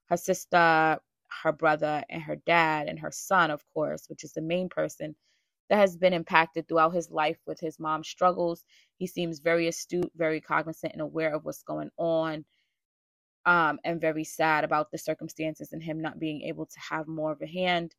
her 0.10 0.18
sister, 0.18 1.00
her 1.44 1.52
brother, 1.54 2.04
and 2.10 2.22
her 2.24 2.38
dad, 2.38 2.88
and 2.88 3.00
her 3.00 3.12
son, 3.12 3.52
of 3.52 3.64
course, 3.74 4.06
which 4.10 4.24
is 4.24 4.34
the 4.34 4.42
main 4.42 4.70
person 4.70 5.16
that 5.72 5.78
has 5.80 5.96
been 5.96 6.12
impacted 6.12 6.68
throughout 6.68 6.94
his 6.94 7.10
life 7.10 7.38
with 7.48 7.58
his 7.62 7.80
mom's 7.80 8.10
struggles. 8.10 8.66
He 8.98 9.08
seems 9.08 9.40
very 9.40 9.70
astute, 9.70 10.12
very 10.18 10.42
cognizant, 10.42 10.92
and 10.92 11.02
aware 11.02 11.34
of 11.34 11.46
what's 11.46 11.64
going 11.64 11.90
on. 11.98 12.44
Um, 13.46 13.80
and 13.86 14.02
very 14.02 14.26
sad 14.26 14.66
about 14.66 14.92
the 14.92 14.98
circumstances 14.98 15.72
and 15.72 15.82
him 15.82 16.02
not 16.02 16.20
being 16.20 16.42
able 16.42 16.66
to 16.66 16.80
have 16.90 17.08
more 17.08 17.32
of 17.32 17.42
a 17.42 17.48
hand 17.48 17.96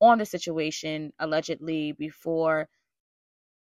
on 0.00 0.18
the 0.18 0.26
situation 0.26 1.14
allegedly 1.18 1.92
before 1.92 2.68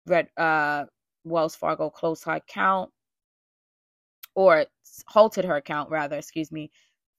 Red 0.05 0.29
uh 0.37 0.85
Wells 1.23 1.55
Fargo 1.55 1.89
closed 1.89 2.25
her 2.25 2.33
account 2.33 2.91
or 4.35 4.67
halted 5.07 5.45
her 5.45 5.55
account 5.55 5.89
rather, 5.89 6.15
excuse 6.17 6.51
me, 6.51 6.69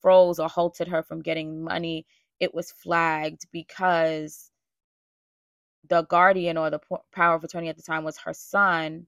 froze 0.00 0.38
or 0.38 0.48
halted 0.48 0.86
her 0.86 1.02
from 1.02 1.20
getting 1.20 1.64
money, 1.64 2.06
it 2.38 2.54
was 2.54 2.70
flagged 2.70 3.42
because 3.52 4.47
the 5.88 6.02
guardian 6.02 6.56
or 6.56 6.70
the 6.70 6.80
power 7.12 7.34
of 7.34 7.44
attorney 7.44 7.68
at 7.68 7.76
the 7.76 7.82
time 7.82 8.04
was 8.04 8.18
her 8.18 8.34
son 8.34 9.06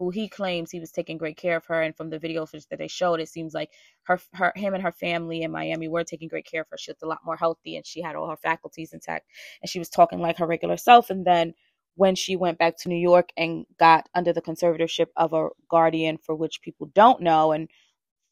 who 0.00 0.08
he 0.08 0.28
claims 0.28 0.70
he 0.70 0.80
was 0.80 0.90
taking 0.90 1.18
great 1.18 1.36
care 1.36 1.58
of 1.58 1.66
her. 1.66 1.82
And 1.82 1.94
from 1.94 2.08
the 2.08 2.18
video 2.18 2.46
footage 2.46 2.66
that 2.68 2.78
they 2.78 2.88
showed 2.88 3.20
it 3.20 3.28
seems 3.28 3.52
like 3.52 3.70
her, 4.04 4.18
her 4.32 4.50
him 4.56 4.72
and 4.72 4.82
her 4.82 4.92
family 4.92 5.42
in 5.42 5.50
miami 5.50 5.88
were 5.88 6.04
taking 6.04 6.28
great 6.28 6.46
care 6.46 6.62
of 6.62 6.68
her. 6.70 6.78
She 6.78 6.90
looked 6.90 7.02
a 7.02 7.06
lot 7.06 7.20
more 7.22 7.36
healthy 7.36 7.76
and 7.76 7.86
she 7.86 8.00
had 8.00 8.16
all 8.16 8.30
her 8.30 8.36
faculties 8.36 8.94
intact. 8.94 9.26
And 9.60 9.68
she 9.68 9.78
was 9.78 9.90
talking 9.90 10.18
like 10.18 10.38
her 10.38 10.46
regular 10.46 10.78
self. 10.78 11.10
And 11.10 11.26
then 11.26 11.52
when 11.96 12.14
she 12.14 12.34
went 12.34 12.58
back 12.58 12.78
to 12.78 12.88
New 12.88 12.96
York 12.96 13.28
and 13.36 13.66
got 13.78 14.08
under 14.14 14.32
the 14.32 14.40
conservatorship 14.40 15.08
of 15.16 15.34
a 15.34 15.48
guardian 15.68 16.16
for 16.16 16.34
which 16.34 16.62
people 16.62 16.90
don't 16.94 17.20
know 17.20 17.52
and 17.52 17.68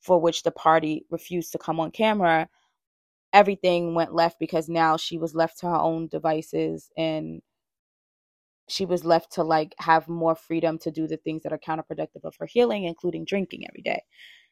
for 0.01 0.19
which 0.19 0.45
the 0.45 0.51
party 0.51 1.05
refused 1.11 1.53
to 1.53 1.59
come 1.59 1.81
on 1.81 1.91
camera, 1.91 2.49
everything 3.35 3.95
went 3.95 4.15
left 4.15 4.39
because 4.39 4.71
now 4.71 4.97
she 4.97 5.19
was 5.19 5.35
left 5.35 5.59
to 5.59 5.67
her 5.67 5.77
own 5.77 6.09
devices 6.09 6.91
and 6.97 7.43
she 8.69 8.85
was 8.85 9.05
left 9.05 9.33
to 9.33 9.43
like 9.43 9.75
have 9.79 10.09
more 10.09 10.35
freedom 10.35 10.79
to 10.79 10.91
do 10.91 11.07
the 11.07 11.17
things 11.17 11.43
that 11.43 11.53
are 11.53 11.59
counterproductive 11.59 12.25
of 12.25 12.35
her 12.39 12.47
healing, 12.47 12.85
including 12.85 13.25
drinking 13.25 13.65
every 13.69 13.83
day. 13.83 14.03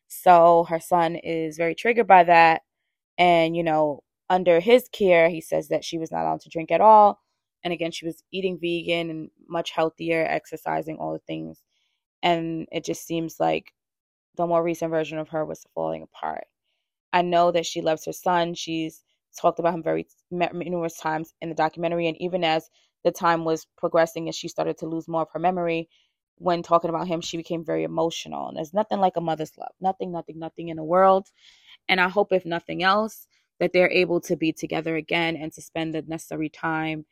So 0.09 0.65
her 0.69 0.81
son 0.81 1.17
is 1.17 1.57
very 1.57 1.75
triggered 1.75 2.07
by 2.07 2.25
that. 2.25 2.63
And, 3.19 3.57
you 3.57 3.63
know, 3.65 4.03
under 4.31 4.61
his 4.61 4.89
care, 4.93 5.29
he 5.29 5.41
says 5.41 5.69
that 5.69 5.85
she 5.85 5.99
was 5.99 6.11
not 6.11 6.23
allowed 6.23 6.41
to 6.43 6.49
drink 6.49 6.71
at 6.71 6.81
all 6.81 7.21
and 7.67 7.73
again, 7.73 7.91
she 7.91 8.07
was 8.07 8.23
eating 8.31 8.61
vegan 8.61 9.11
and 9.11 9.31
much 9.49 9.73
healthier, 9.73 10.25
exercising, 10.25 10.99
all 10.99 11.13
the 11.13 11.19
things. 11.19 11.65
And 12.23 12.69
it 12.71 12.85
just 12.85 13.05
seems 13.05 13.41
like 13.41 13.73
the 14.37 14.47
more 14.47 14.63
recent 14.63 14.93
version 14.93 15.19
of 15.19 15.31
her 15.31 15.45
was 15.45 15.67
falling 15.75 16.03
apart. 16.03 16.45
I 17.13 17.23
know 17.23 17.51
that 17.51 17.67
she 17.67 17.81
loves 17.81 18.05
her 18.05 18.13
son. 18.13 18.55
She's 18.55 19.03
talked 19.37 19.59
about 19.59 19.75
him 19.75 19.83
very 19.83 20.07
numerous 20.31 20.97
times 20.97 21.35
in 21.41 21.49
the 21.49 21.57
documentary. 21.57 22.07
And 22.07 22.17
even 22.23 22.45
as 22.45 22.71
the 23.07 23.13
time 23.13 23.47
was 23.47 23.67
progressing 23.79 24.29
and 24.29 24.37
she 24.37 24.49
started 24.49 24.79
to 24.81 24.87
lose 24.87 25.09
more 25.09 25.23
of 25.23 25.31
her 25.33 25.41
memory, 25.41 25.89
when 26.39 26.63
talking 26.63 26.91
about 26.91 27.09
him, 27.09 27.23
she 27.23 27.39
became 27.39 27.65
very 27.65 27.85
emotional. 27.85 28.49
And 28.49 28.59
there's 28.59 28.75
nothing 28.75 29.01
like 29.01 29.17
a 29.17 29.23
mother's 29.23 29.57
love. 29.59 29.73
Nothing, 29.81 30.13
nothing, 30.13 30.39
nothing 30.39 30.69
in 30.69 30.77
the 30.77 30.85
world. 30.85 31.29
And 31.89 32.03
I 32.03 32.11
hope, 32.11 32.33
if 32.33 32.47
nothing 32.47 32.85
else, 32.85 33.29
that 33.61 33.73
they're 33.73 33.91
able 33.91 34.21
to 34.23 34.37
be 34.37 34.53
together 34.53 34.97
again 34.97 35.37
and 35.37 35.53
to 35.55 35.63
spend 35.63 35.95
the 35.95 36.03
necessary 36.03 36.51
time 36.51 37.07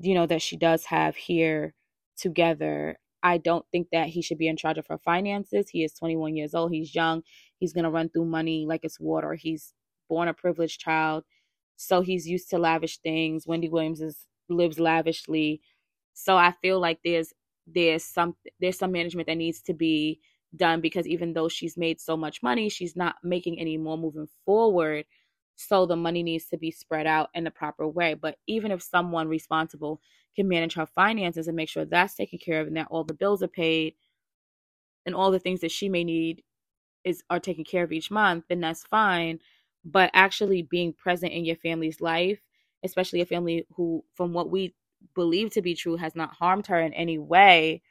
you 0.00 0.14
know 0.14 0.26
that 0.26 0.42
she 0.42 0.56
does 0.56 0.86
have 0.86 1.16
here 1.16 1.74
together. 2.16 2.98
I 3.22 3.38
don't 3.38 3.66
think 3.72 3.88
that 3.92 4.08
he 4.08 4.22
should 4.22 4.38
be 4.38 4.48
in 4.48 4.56
charge 4.56 4.78
of 4.78 4.86
her 4.88 4.98
finances. 4.98 5.68
He 5.70 5.84
is 5.84 5.94
21 5.94 6.36
years 6.36 6.54
old. 6.54 6.72
He's 6.72 6.94
young. 6.94 7.22
He's 7.58 7.72
going 7.74 7.84
to 7.84 7.90
run 7.90 8.08
through 8.08 8.26
money 8.26 8.66
like 8.66 8.80
it's 8.84 9.00
water. 9.00 9.34
He's 9.34 9.74
born 10.08 10.28
a 10.28 10.34
privileged 10.34 10.80
child. 10.80 11.24
So 11.76 12.02
he's 12.02 12.28
used 12.28 12.50
to 12.50 12.58
lavish 12.58 12.98
things. 12.98 13.46
Wendy 13.46 13.68
williams 13.68 14.00
is 14.00 14.26
lives 14.50 14.80
lavishly 14.80 15.60
so 16.14 16.36
i 16.36 16.52
feel 16.62 16.80
like 16.80 17.00
there's 17.04 17.32
there's 17.66 18.04
some 18.04 18.36
there's 18.60 18.78
some 18.78 18.92
management 18.92 19.28
that 19.28 19.36
needs 19.36 19.62
to 19.62 19.74
be 19.74 20.20
done 20.56 20.80
because 20.80 21.06
even 21.06 21.32
though 21.32 21.48
she's 21.48 21.76
made 21.76 22.00
so 22.00 22.16
much 22.16 22.42
money 22.42 22.68
she's 22.68 22.96
not 22.96 23.16
making 23.22 23.58
any 23.60 23.76
more 23.78 23.98
moving 23.98 24.28
forward 24.44 25.04
so 25.56 25.84
the 25.86 25.96
money 25.96 26.22
needs 26.22 26.46
to 26.46 26.56
be 26.56 26.70
spread 26.70 27.06
out 27.06 27.28
in 27.34 27.44
the 27.44 27.50
proper 27.50 27.86
way. 27.86 28.14
But 28.14 28.36
even 28.46 28.70
if 28.70 28.82
someone 28.82 29.28
responsible 29.28 30.00
can 30.34 30.48
manage 30.48 30.74
her 30.74 30.86
finances 30.86 31.48
and 31.48 31.56
make 31.56 31.68
sure 31.68 31.84
that's 31.84 32.14
taken 32.14 32.38
care 32.38 32.60
of 32.60 32.66
and 32.68 32.76
that 32.76 32.88
all 32.90 33.04
the 33.04 33.14
bills 33.14 33.42
are 33.42 33.48
paid 33.48 33.94
and 35.06 35.14
all 35.14 35.30
the 35.30 35.38
things 35.38 35.60
that 35.60 35.70
she 35.72 35.88
may 35.88 36.04
need 36.04 36.42
is 37.04 37.22
are 37.30 37.40
taken 37.40 37.64
care 37.64 37.84
of 37.84 37.92
each 37.92 38.10
month, 38.10 38.44
then 38.48 38.60
that's 38.60 38.84
fine. 38.84 39.40
But 39.84 40.10
actually 40.14 40.62
being 40.62 40.92
present 40.92 41.32
in 41.32 41.44
your 41.44 41.56
family's 41.56 42.00
life, 42.00 42.40
especially 42.84 43.20
a 43.20 43.26
family 43.26 43.66
who, 43.74 44.04
from 44.14 44.32
what 44.32 44.50
we 44.50 44.74
believe 45.14 45.50
to 45.52 45.62
be 45.62 45.74
true, 45.74 45.96
has 45.96 46.14
not 46.14 46.34
harmed 46.34 46.66
her 46.66 46.80
in 46.80 46.92
any 46.94 47.18
way, 47.18 47.82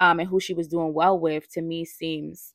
um, 0.00 0.20
and 0.20 0.28
who 0.28 0.40
she 0.40 0.54
was 0.54 0.68
doing 0.68 0.92
well 0.92 1.18
with, 1.18 1.50
to 1.52 1.62
me 1.62 1.84
seems 1.84 2.54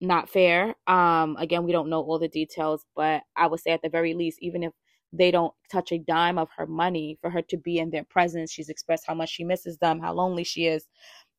not 0.00 0.30
fair. 0.30 0.74
Um, 0.86 1.36
again, 1.38 1.64
we 1.64 1.72
don't 1.72 1.90
know 1.90 2.00
all 2.00 2.18
the 2.18 2.28
details, 2.28 2.84
but 2.96 3.22
I 3.36 3.46
would 3.46 3.60
say 3.60 3.72
at 3.72 3.82
the 3.82 3.88
very 3.88 4.14
least, 4.14 4.38
even 4.40 4.62
if 4.62 4.72
they 5.12 5.30
don't 5.30 5.52
touch 5.70 5.92
a 5.92 5.98
dime 5.98 6.38
of 6.38 6.48
her 6.56 6.66
money 6.66 7.18
for 7.20 7.30
her 7.30 7.42
to 7.42 7.56
be 7.56 7.78
in 7.78 7.90
their 7.90 8.04
presence, 8.04 8.50
she's 8.50 8.68
expressed 8.68 9.06
how 9.06 9.14
much 9.14 9.30
she 9.30 9.44
misses 9.44 9.76
them, 9.78 10.00
how 10.00 10.14
lonely 10.14 10.44
she 10.44 10.66
is. 10.66 10.86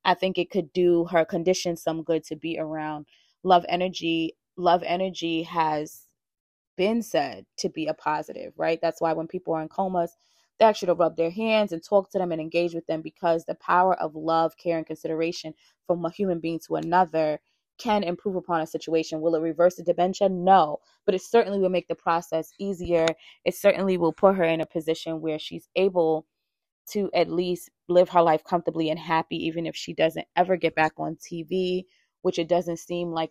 I 0.03 0.13
think 0.13 0.37
it 0.37 0.51
could 0.51 0.73
do 0.73 1.05
her 1.05 1.25
condition 1.25 1.75
some 1.77 2.03
good 2.03 2.23
to 2.25 2.35
be 2.35 2.59
around. 2.59 3.05
Love 3.43 3.65
energy, 3.69 4.35
love 4.57 4.83
energy 4.85 5.43
has 5.43 6.07
been 6.81 7.03
said 7.03 7.45
to 7.57 7.69
be 7.69 7.85
a 7.85 7.93
positive, 7.93 8.53
right? 8.57 8.79
That's 8.81 8.99
why 8.99 9.13
when 9.13 9.27
people 9.27 9.53
are 9.53 9.61
in 9.61 9.69
comas, 9.69 10.17
they 10.57 10.65
actually 10.65 10.87
to 10.87 10.95
rub 10.95 11.15
their 11.15 11.29
hands 11.29 11.71
and 11.71 11.83
talk 11.83 12.09
to 12.09 12.17
them 12.17 12.31
and 12.31 12.41
engage 12.41 12.73
with 12.73 12.87
them 12.87 13.03
because 13.03 13.45
the 13.45 13.53
power 13.53 13.93
of 14.01 14.15
love, 14.15 14.57
care, 14.57 14.77
and 14.77 14.85
consideration 14.87 15.53
from 15.85 16.03
a 16.03 16.09
human 16.09 16.39
being 16.39 16.59
to 16.65 16.77
another 16.77 17.39
can 17.77 18.01
improve 18.03 18.35
upon 18.35 18.61
a 18.61 18.65
situation. 18.65 19.21
Will 19.21 19.35
it 19.35 19.41
reverse 19.41 19.75
the 19.75 19.83
dementia? 19.83 20.27
No, 20.29 20.79
but 21.05 21.13
it 21.13 21.21
certainly 21.21 21.59
will 21.59 21.69
make 21.69 21.87
the 21.87 21.93
process 21.93 22.51
easier. 22.59 23.05
It 23.45 23.53
certainly 23.53 23.99
will 23.99 24.13
put 24.13 24.35
her 24.37 24.43
in 24.43 24.59
a 24.59 24.65
position 24.65 25.21
where 25.21 25.37
she's 25.37 25.69
able 25.75 26.25
to 26.93 27.11
at 27.13 27.29
least 27.29 27.69
live 27.89 28.09
her 28.09 28.23
life 28.23 28.43
comfortably 28.43 28.89
and 28.89 28.97
happy, 28.97 29.37
even 29.45 29.67
if 29.67 29.75
she 29.75 29.93
doesn't 29.93 30.25
ever 30.35 30.57
get 30.57 30.73
back 30.73 30.93
on 30.97 31.15
TV, 31.17 31.85
which 32.23 32.39
it 32.39 32.49
doesn't 32.49 32.79
seem 32.79 33.11
like 33.11 33.29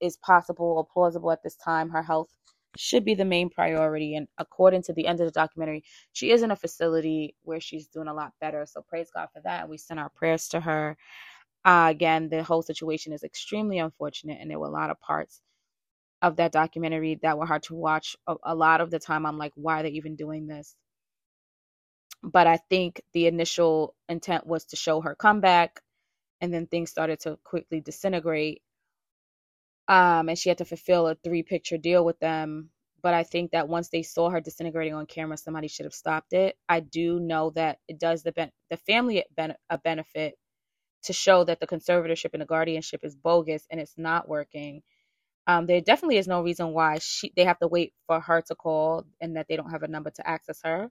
is 0.00 0.16
possible 0.16 0.74
or 0.78 0.86
plausible 0.86 1.30
at 1.30 1.42
this 1.42 1.56
time. 1.56 1.90
Her 1.90 2.02
health 2.02 2.30
should 2.76 3.04
be 3.04 3.14
the 3.14 3.24
main 3.24 3.50
priority. 3.50 4.14
And 4.16 4.28
according 4.38 4.82
to 4.84 4.92
the 4.92 5.06
end 5.06 5.20
of 5.20 5.26
the 5.26 5.32
documentary, 5.32 5.84
she 6.12 6.30
is 6.30 6.42
in 6.42 6.50
a 6.50 6.56
facility 6.56 7.34
where 7.42 7.60
she's 7.60 7.88
doing 7.88 8.08
a 8.08 8.14
lot 8.14 8.32
better. 8.40 8.66
So 8.66 8.82
praise 8.88 9.08
God 9.14 9.28
for 9.32 9.40
that. 9.42 9.68
We 9.68 9.78
send 9.78 10.00
our 10.00 10.10
prayers 10.10 10.48
to 10.48 10.60
her. 10.60 10.96
Uh, 11.64 11.88
again, 11.90 12.28
the 12.28 12.42
whole 12.42 12.62
situation 12.62 13.12
is 13.12 13.24
extremely 13.24 13.78
unfortunate, 13.78 14.38
and 14.40 14.50
there 14.50 14.58
were 14.58 14.68
a 14.68 14.70
lot 14.70 14.90
of 14.90 15.00
parts 15.00 15.40
of 16.22 16.36
that 16.36 16.52
documentary 16.52 17.18
that 17.22 17.38
were 17.38 17.46
hard 17.46 17.62
to 17.64 17.74
watch. 17.74 18.16
A, 18.26 18.34
a 18.44 18.54
lot 18.54 18.80
of 18.80 18.90
the 18.90 18.98
time, 18.98 19.26
I'm 19.26 19.38
like, 19.38 19.52
why 19.54 19.80
are 19.80 19.82
they 19.82 19.90
even 19.90 20.16
doing 20.16 20.46
this? 20.46 20.74
But 22.22 22.46
I 22.46 22.58
think 22.70 23.02
the 23.12 23.26
initial 23.26 23.94
intent 24.08 24.46
was 24.46 24.64
to 24.66 24.76
show 24.76 25.00
her 25.00 25.14
comeback, 25.14 25.80
and 26.40 26.52
then 26.52 26.66
things 26.66 26.90
started 26.90 27.20
to 27.20 27.38
quickly 27.44 27.80
disintegrate. 27.80 28.62
Um, 29.88 30.28
and 30.30 30.38
she 30.38 30.50
had 30.50 30.58
to 30.58 30.66
fulfill 30.66 31.08
a 31.08 31.16
three 31.16 31.42
picture 31.44 31.78
deal 31.78 32.04
with 32.04 32.18
them. 32.20 32.70
But 33.02 33.14
I 33.14 33.24
think 33.24 33.52
that 33.52 33.68
once 33.68 33.90
they 33.90 34.02
saw 34.02 34.30
her 34.30 34.40
disintegrating 34.40 34.94
on 34.94 35.06
camera, 35.06 35.36
somebody 35.36 35.68
should 35.68 35.86
have 35.86 35.94
stopped 35.94 36.32
it. 36.34 36.56
I 36.68 36.80
do 36.80 37.20
know 37.20 37.50
that 37.50 37.78
it 37.88 38.00
does 38.00 38.22
the 38.24 38.32
ben- 38.32 38.52
the 38.70 38.78
family 38.78 39.24
ben- 39.36 39.56
a 39.70 39.78
benefit 39.78 40.34
to 41.04 41.12
show 41.14 41.44
that 41.44 41.60
the 41.60 41.66
conservatorship 41.68 42.30
and 42.34 42.42
the 42.42 42.46
guardianship 42.46 43.02
is 43.04 43.16
bogus 43.16 43.66
and 43.70 43.80
it's 43.80 43.94
not 43.98 44.28
working. 44.28 44.82
Um, 45.46 45.66
there 45.66 45.82
definitely 45.82 46.18
is 46.18 46.28
no 46.28 46.42
reason 46.42 46.72
why 46.74 47.00
she 47.00 47.32
they 47.36 47.44
have 47.44 47.60
to 47.60 47.68
wait 47.68 47.94
for 48.08 48.20
her 48.20 48.42
to 48.48 48.56
call 48.56 49.04
and 49.20 49.36
that 49.36 49.48
they 49.48 49.56
don't 49.56 49.70
have 49.72 49.84
a 49.84 49.88
number 49.88 50.10
to 50.12 50.28
access 50.28 50.60
her. 50.64 50.90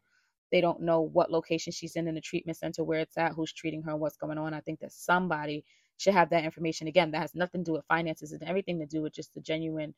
They 0.52 0.62
don't 0.62 0.82
know 0.84 1.02
what 1.02 1.32
location 1.32 1.74
she's 1.74 1.98
in 1.98 2.08
in 2.08 2.16
the 2.16 2.22
treatment 2.22 2.60
center, 2.60 2.86
where 2.86 3.02
it's 3.02 3.18
at, 3.18 3.34
who's 3.34 3.54
treating 3.54 3.84
her, 3.84 3.98
what's 3.98 4.18
going 4.18 4.38
on. 4.40 4.54
I 4.54 4.62
think 4.62 4.82
that 4.82 4.94
somebody 4.94 5.66
should 5.98 6.14
have 6.14 6.30
that 6.32 6.46
information. 6.46 6.88
Again, 6.88 7.12
that 7.12 7.22
has 7.22 7.36
nothing 7.36 7.62
to 7.64 7.72
do 7.72 7.74
with 7.74 7.86
finances 7.88 8.32
and 8.32 8.44
everything 8.44 8.80
to 8.80 8.86
do 8.86 9.02
with 9.02 9.14
just 9.14 9.34
the 9.34 9.42
genuine 9.42 9.94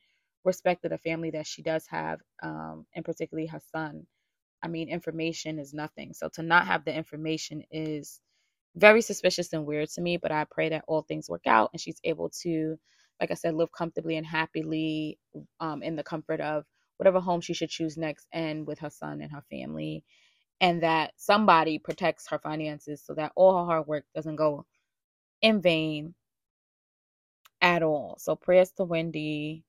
respect 0.46 0.86
of 0.86 0.92
the 0.92 0.98
family 0.98 1.32
that 1.32 1.48
she 1.48 1.62
does 1.62 1.86
have, 1.88 2.20
um, 2.44 2.86
and 2.96 3.06
particularly 3.06 3.48
her 3.48 3.62
son. 3.72 4.06
I 4.64 4.68
mean, 4.68 4.90
information 4.90 5.60
is 5.60 5.74
nothing. 5.74 6.14
So 6.14 6.30
to 6.36 6.44
not 6.44 6.68
have 6.68 6.86
the 6.86 6.94
information 6.96 7.64
is 7.72 8.20
very 8.76 9.02
suspicious 9.02 9.54
and 9.54 9.66
weird 9.66 9.90
to 9.92 10.02
me, 10.02 10.18
but 10.18 10.32
I 10.32 10.46
pray 10.50 10.70
that 10.70 10.86
all 10.88 11.02
things 11.04 11.30
work 11.30 11.48
out 11.48 11.70
and 11.74 11.82
she's 11.82 12.00
able 12.04 12.30
to, 12.44 12.78
like 13.22 13.32
I 13.32 13.36
said, 13.36 13.56
live 13.56 13.72
comfortably 13.72 14.18
and 14.18 14.26
happily 14.26 15.20
um, 15.60 15.84
in 15.84 15.96
the 15.96 16.04
comfort 16.04 16.42
of 16.42 16.66
whatever 16.98 17.20
home 17.20 17.42
she 17.42 17.54
should 17.54 17.70
choose 17.70 17.98
next 17.98 18.28
and 18.34 18.68
with 18.68 18.80
her 18.80 18.90
son 18.90 19.22
and 19.22 19.32
her 19.32 19.44
family. 19.50 20.04
And 20.62 20.84
that 20.84 21.14
somebody 21.18 21.80
protects 21.80 22.28
her 22.30 22.40
finances 22.40 23.04
so 23.06 23.14
that 23.16 23.32
all 23.36 23.58
her 23.58 23.66
hard 23.66 23.88
work 23.88 24.06
doesn't 24.16 24.38
go 24.38 24.66
in 25.42 25.62
vain 25.62 26.14
at 27.62 27.84
all. 27.84 28.16
So 28.20 28.36
prayers 28.36 28.72
to 28.74 28.84
Wendy. 28.84 29.64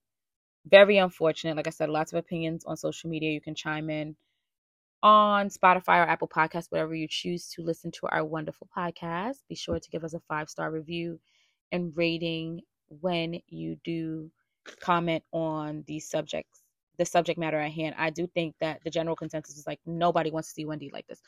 Very 0.66 0.99
unfortunate. 0.99 1.57
Like 1.57 1.66
I 1.66 1.71
said, 1.71 1.89
lots 1.89 2.12
of 2.12 2.18
opinions 2.18 2.64
on 2.64 2.77
social 2.77 3.11
media. 3.11 3.33
You 3.33 3.41
can 3.41 3.55
chime 3.55 3.89
in 3.91 4.14
on 5.03 5.49
Spotify 5.49 6.05
or 6.05 6.09
Apple 6.09 6.29
Podcasts, 6.29 6.71
whatever 6.71 6.95
you 6.95 7.09
choose 7.09 7.49
to 7.51 7.62
listen 7.62 7.91
to 7.93 8.07
our 8.09 8.25
wonderful 8.25 8.68
podcast. 8.77 9.39
Be 9.49 9.55
sure 9.55 9.79
to 9.79 9.91
give 9.91 10.05
us 10.05 10.14
a 10.14 10.21
five 10.29 10.51
star 10.51 10.71
review 10.71 11.18
and 11.73 11.93
rating 11.97 12.61
when 13.01 13.41
you 13.49 13.77
do 13.85 14.31
comment 14.81 15.25
on 15.33 15.85
these 15.87 16.09
subjects, 16.09 16.62
the 16.99 17.05
subject 17.05 17.39
matter 17.39 17.59
at 17.59 17.73
hand. 17.73 17.95
I 17.97 18.11
do 18.11 18.27
think 18.27 18.55
that 18.61 18.81
the 18.85 18.91
general 18.91 19.16
consensus 19.16 19.57
is 19.57 19.66
like 19.66 19.81
nobody 19.87 20.31
wants 20.31 20.49
to 20.49 20.55
see 20.55 20.64
Wendy 20.66 20.91
like 20.93 21.07
this. 21.07 21.21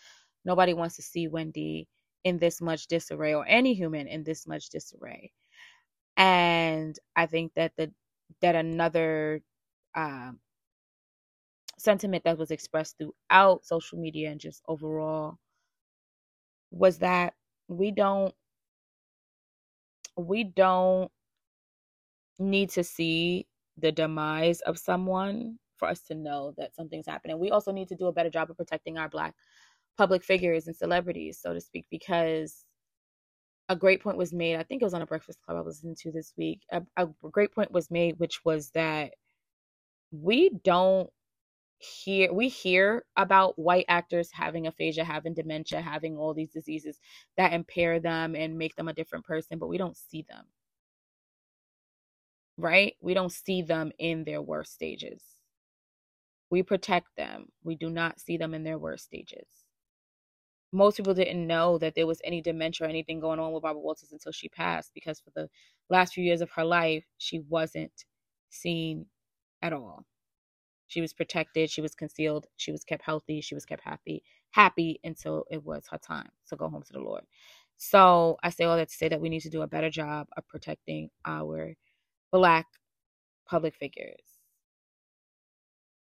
Nobody 0.45 0.75
wants 0.75 0.97
to 0.97 1.03
see 1.03 1.29
Wendy 1.29 1.89
in 2.25 2.39
this 2.39 2.61
much 2.61 2.87
disarray 2.87 3.35
or 3.35 3.47
any 3.47 3.75
human 3.75 4.07
in 4.07 4.25
this 4.25 4.47
much 4.47 4.69
disarray. 4.71 5.33
And 6.17 6.99
I 7.17 7.27
think 7.27 7.53
that 7.57 7.73
the 7.77 7.93
that 8.41 8.55
another 8.55 9.43
um, 9.95 10.39
sentiment 11.79 12.25
that 12.25 12.39
was 12.39 12.51
expressed 12.51 12.97
throughout 12.99 13.65
social 13.67 13.99
media 13.99 14.31
and 14.31 14.41
just 14.41 14.63
overall 14.69 15.39
was 16.71 16.99
that 16.99 17.35
we 17.69 17.91
don't 17.91 18.35
we 20.17 20.45
don't 20.45 21.11
need 22.39 22.71
to 22.71 22.85
see 22.85 23.47
the 23.79 23.93
demise 23.93 24.61
of 24.63 24.79
someone 24.79 25.59
for 25.77 25.89
us 25.89 26.03
to 26.03 26.15
know 26.15 26.55
that 26.57 26.75
something's 26.75 27.07
happening. 27.07 27.39
We 27.39 27.51
also 27.51 27.73
need 27.73 27.89
to 27.89 27.97
do 27.97 28.07
a 28.07 28.13
better 28.13 28.31
job 28.31 28.51
of 28.51 28.57
protecting 28.57 28.99
our 28.99 29.09
black 29.09 29.35
public 29.99 30.25
figures 30.25 30.67
and 30.67 30.77
celebrities, 30.77 31.39
so 31.41 31.55
to 31.55 31.61
speak, 31.61 31.87
because 31.91 32.65
a 33.69 33.77
great 33.77 34.03
point 34.03 34.19
was 34.19 34.33
made. 34.33 34.57
I 34.57 34.63
think 34.63 34.83
it 34.83 34.85
was 34.87 34.95
on 34.95 35.03
a 35.03 35.07
Breakfast 35.07 35.41
Club 35.43 35.59
I 35.59 35.63
was 35.63 35.81
to 35.81 36.13
this 36.13 36.33
week. 36.37 36.63
A, 36.73 36.83
a 36.97 37.09
great 37.31 37.55
point 37.55 37.73
was 37.73 37.91
made, 37.91 38.19
which 38.19 38.45
was 38.45 38.71
that 38.71 39.13
we 40.13 40.51
don't 40.65 41.11
hear 41.79 42.33
we 42.33 42.49
hear 42.49 43.05
about 43.17 43.59
white 43.59 43.87
actors 43.89 44.31
having 44.33 44.67
aphasia, 44.67 45.05
having 45.05 45.35
dementia, 45.35 45.81
having 45.81 46.17
all 46.17 46.35
these 46.35 46.51
diseases 46.53 46.99
that 47.37 47.53
impair 47.53 47.99
them 48.01 48.37
and 48.37 48.59
make 48.59 48.77
them 48.77 48.89
a 48.89 48.93
different 48.93 49.25
person, 49.25 49.59
but 49.59 49.69
we 49.69 49.79
don't 49.79 49.97
see 49.97 50.25
them. 50.29 50.45
Right? 52.59 52.95
We 53.01 53.15
don't 53.15 53.33
see 53.33 53.63
them 53.63 53.93
in 53.99 54.25
their 54.25 54.43
worst 54.43 54.75
stages. 54.75 55.23
We 56.51 56.63
protect 56.63 57.09
them. 57.17 57.47
We 57.65 57.77
do 57.77 57.91
not 57.91 58.21
see 58.21 58.37
them 58.37 58.55
in 58.55 58.63
their 58.65 58.79
worst 58.79 59.05
stages. 59.05 59.49
Most 60.73 60.97
people 60.97 61.13
didn't 61.15 61.47
know 61.47 61.77
that 61.79 61.95
there 61.95 62.07
was 62.07 62.21
any 62.25 62.41
dementia 62.41 62.87
or 62.87 62.91
anything 62.91 63.21
going 63.21 63.39
on 63.39 63.53
with 63.53 63.63
Barbara 63.63 63.83
Walters 63.83 64.13
until 64.13 64.33
she 64.33 64.49
passed 64.49 64.93
because 64.95 65.21
for 65.21 65.31
the 65.35 65.49
last 65.91 66.15
few 66.15 66.25
years 66.25 66.41
of 66.41 66.51
her 66.53 66.65
life, 66.65 67.05
she 67.19 67.41
wasn't 67.41 67.93
seen 68.49 69.07
at 69.61 69.75
all. 69.75 70.07
She 70.87 71.03
was 71.03 71.13
protected, 71.13 71.71
she 71.71 71.83
was 71.83 71.95
concealed, 71.95 72.47
she 72.57 72.73
was 72.73 72.85
kept 72.85 73.03
healthy, 73.05 73.41
she 73.41 73.55
was 73.55 73.67
kept 73.67 73.83
happy, 73.83 74.23
happy 74.51 74.99
until 75.05 75.45
it 75.51 75.63
was 75.65 75.85
her 75.91 75.99
time 75.99 76.29
to 76.49 76.57
go 76.57 76.69
home 76.69 76.83
to 76.83 76.93
the 76.93 77.01
Lord. 77.01 77.25
So 77.77 78.39
I 78.43 78.51
say 78.51 78.65
all 78.65 78.77
that 78.77 78.89
to 78.89 78.95
say 78.95 79.09
that 79.09 79.21
we 79.21 79.29
need 79.29 79.41
to 79.41 79.51
do 79.51 79.63
a 79.63 79.67
better 79.67 79.91
job 79.91 80.29
of 80.37 80.47
protecting 80.49 81.11
our 81.25 81.75
black 82.31 82.67
public 83.47 83.75
figures. 83.75 84.21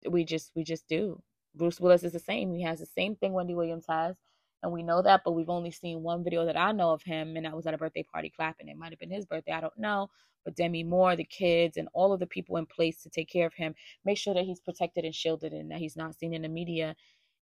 We 0.09 0.25
just 0.25 0.51
we 0.55 0.65
just 0.65 0.89
do. 0.89 1.23
Bruce 1.55 1.81
Willis 1.81 2.05
is 2.05 2.13
the 2.13 2.19
same. 2.19 2.55
He 2.55 2.63
has 2.63 2.81
the 2.81 2.87
same 2.87 3.17
thing 3.17 3.33
Wendy 3.33 3.55
Williams 3.55 3.87
has 3.89 4.17
and 4.63 4.73
we 4.73 4.83
know 4.83 5.03
that, 5.03 5.23
but 5.25 5.33
we've 5.33 5.49
only 5.49 5.71
seen 5.71 6.03
one 6.03 6.23
video 6.23 6.45
that 6.45 6.57
I 6.57 6.73
know 6.73 6.91
of 6.91 7.03
him, 7.03 7.37
and 7.37 7.47
that 7.47 7.57
was 7.57 7.67
at 7.67 7.75
a 7.75 7.79
birthday 7.79 8.03
party 8.03 8.33
clapping. 8.35 8.69
It 8.69 8.77
might 8.77 8.93
have 8.93 8.99
been 8.99 9.11
his 9.11 9.27
birthday, 9.27 9.53
I 9.53 9.61
don't 9.61 9.79
know. 9.79 10.09
But 10.45 10.57
Demi 10.57 10.85
Moore, 10.85 11.17
the 11.17 11.25
kids, 11.25 11.77
and 11.77 11.89
all 11.93 12.13
of 12.13 12.21
the 12.21 12.27
people 12.27 12.57
in 12.57 12.67
place 12.67 13.03
to 13.03 13.11
take 13.11 13.29
care 13.29 13.47
of 13.47 13.55
him, 13.55 13.75
make 14.05 14.19
sure 14.19 14.35
that 14.35 14.45
he's 14.45 14.61
protected 14.61 15.05
and 15.05 15.15
shielded 15.15 15.53
and 15.53 15.71
that 15.71 15.79
he's 15.79 15.97
not 15.97 16.15
seen 16.15 16.33
in 16.33 16.43
the 16.43 16.49
media 16.49 16.97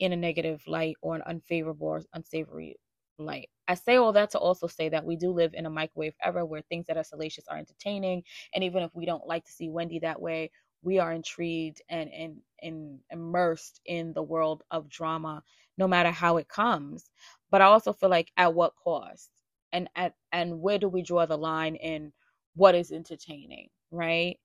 in 0.01 0.13
a 0.13 0.17
negative 0.17 0.63
light 0.67 0.97
or 1.01 1.15
an 1.15 1.23
unfavorable 1.27 1.87
or 1.87 2.03
unsavory 2.15 2.77
light. 3.19 3.49
I 3.69 3.75
say 3.75 3.97
all 3.97 4.13
that 4.15 4.31
to 4.33 4.39
also 4.39 4.67
say 4.67 4.89
that 4.89 5.05
we 5.05 5.17
do 5.17 5.31
live 5.31 5.55
in 5.55 5.67
a 5.67 5.71
microwave 5.71 6.15
era 6.23 6.45
where 6.45 6.63
things 6.63 6.87
that 6.87 6.97
are 6.97 7.05
salacious 7.05 7.45
are 7.49 7.59
entertaining. 7.59 8.25
And 8.55 8.65
even 8.65 8.83
if 8.83 8.91
we 8.95 9.07
don't 9.07 9.27
like 9.27 9.45
to 9.45 9.53
see 9.53 9.69
Wendy 9.69 10.01
that 10.01 10.21
way, 10.21 10.51
we 10.83 10.99
are 10.99 11.13
intrigued 11.13 11.81
and, 11.89 12.13
and, 12.13 12.37
and 12.61 13.01
immersed 13.11 13.81
in 13.87 14.13
the 14.13 14.23
world 14.23 14.63
of 14.71 14.89
drama 14.89 15.43
no 15.79 15.89
matter 15.89 16.11
how 16.11 16.37
it 16.37 16.49
comes. 16.49 17.11
But 17.51 17.63
I 17.63 17.67
also 17.67 17.93
feel 17.93 18.11
like 18.11 18.31
at 18.37 18.55
what 18.55 18.75
cost? 18.77 19.31
And 19.73 19.89
at 19.97 20.15
and 20.33 20.61
where 20.61 20.79
do 20.79 20.89
we 20.89 21.03
draw 21.03 21.25
the 21.27 21.39
line 21.39 21.77
in 21.77 22.13
what 22.55 22.75
is 22.75 22.93
entertaining, 22.93 23.71
right? 23.91 24.39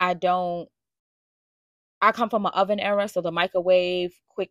I 0.00 0.14
don't 0.14 0.68
I 2.02 2.12
come 2.12 2.28
from 2.30 2.46
an 2.46 2.52
oven 2.52 2.78
era, 2.80 3.08
so 3.08 3.20
the 3.22 3.32
microwave, 3.32 4.20
quick 4.28 4.50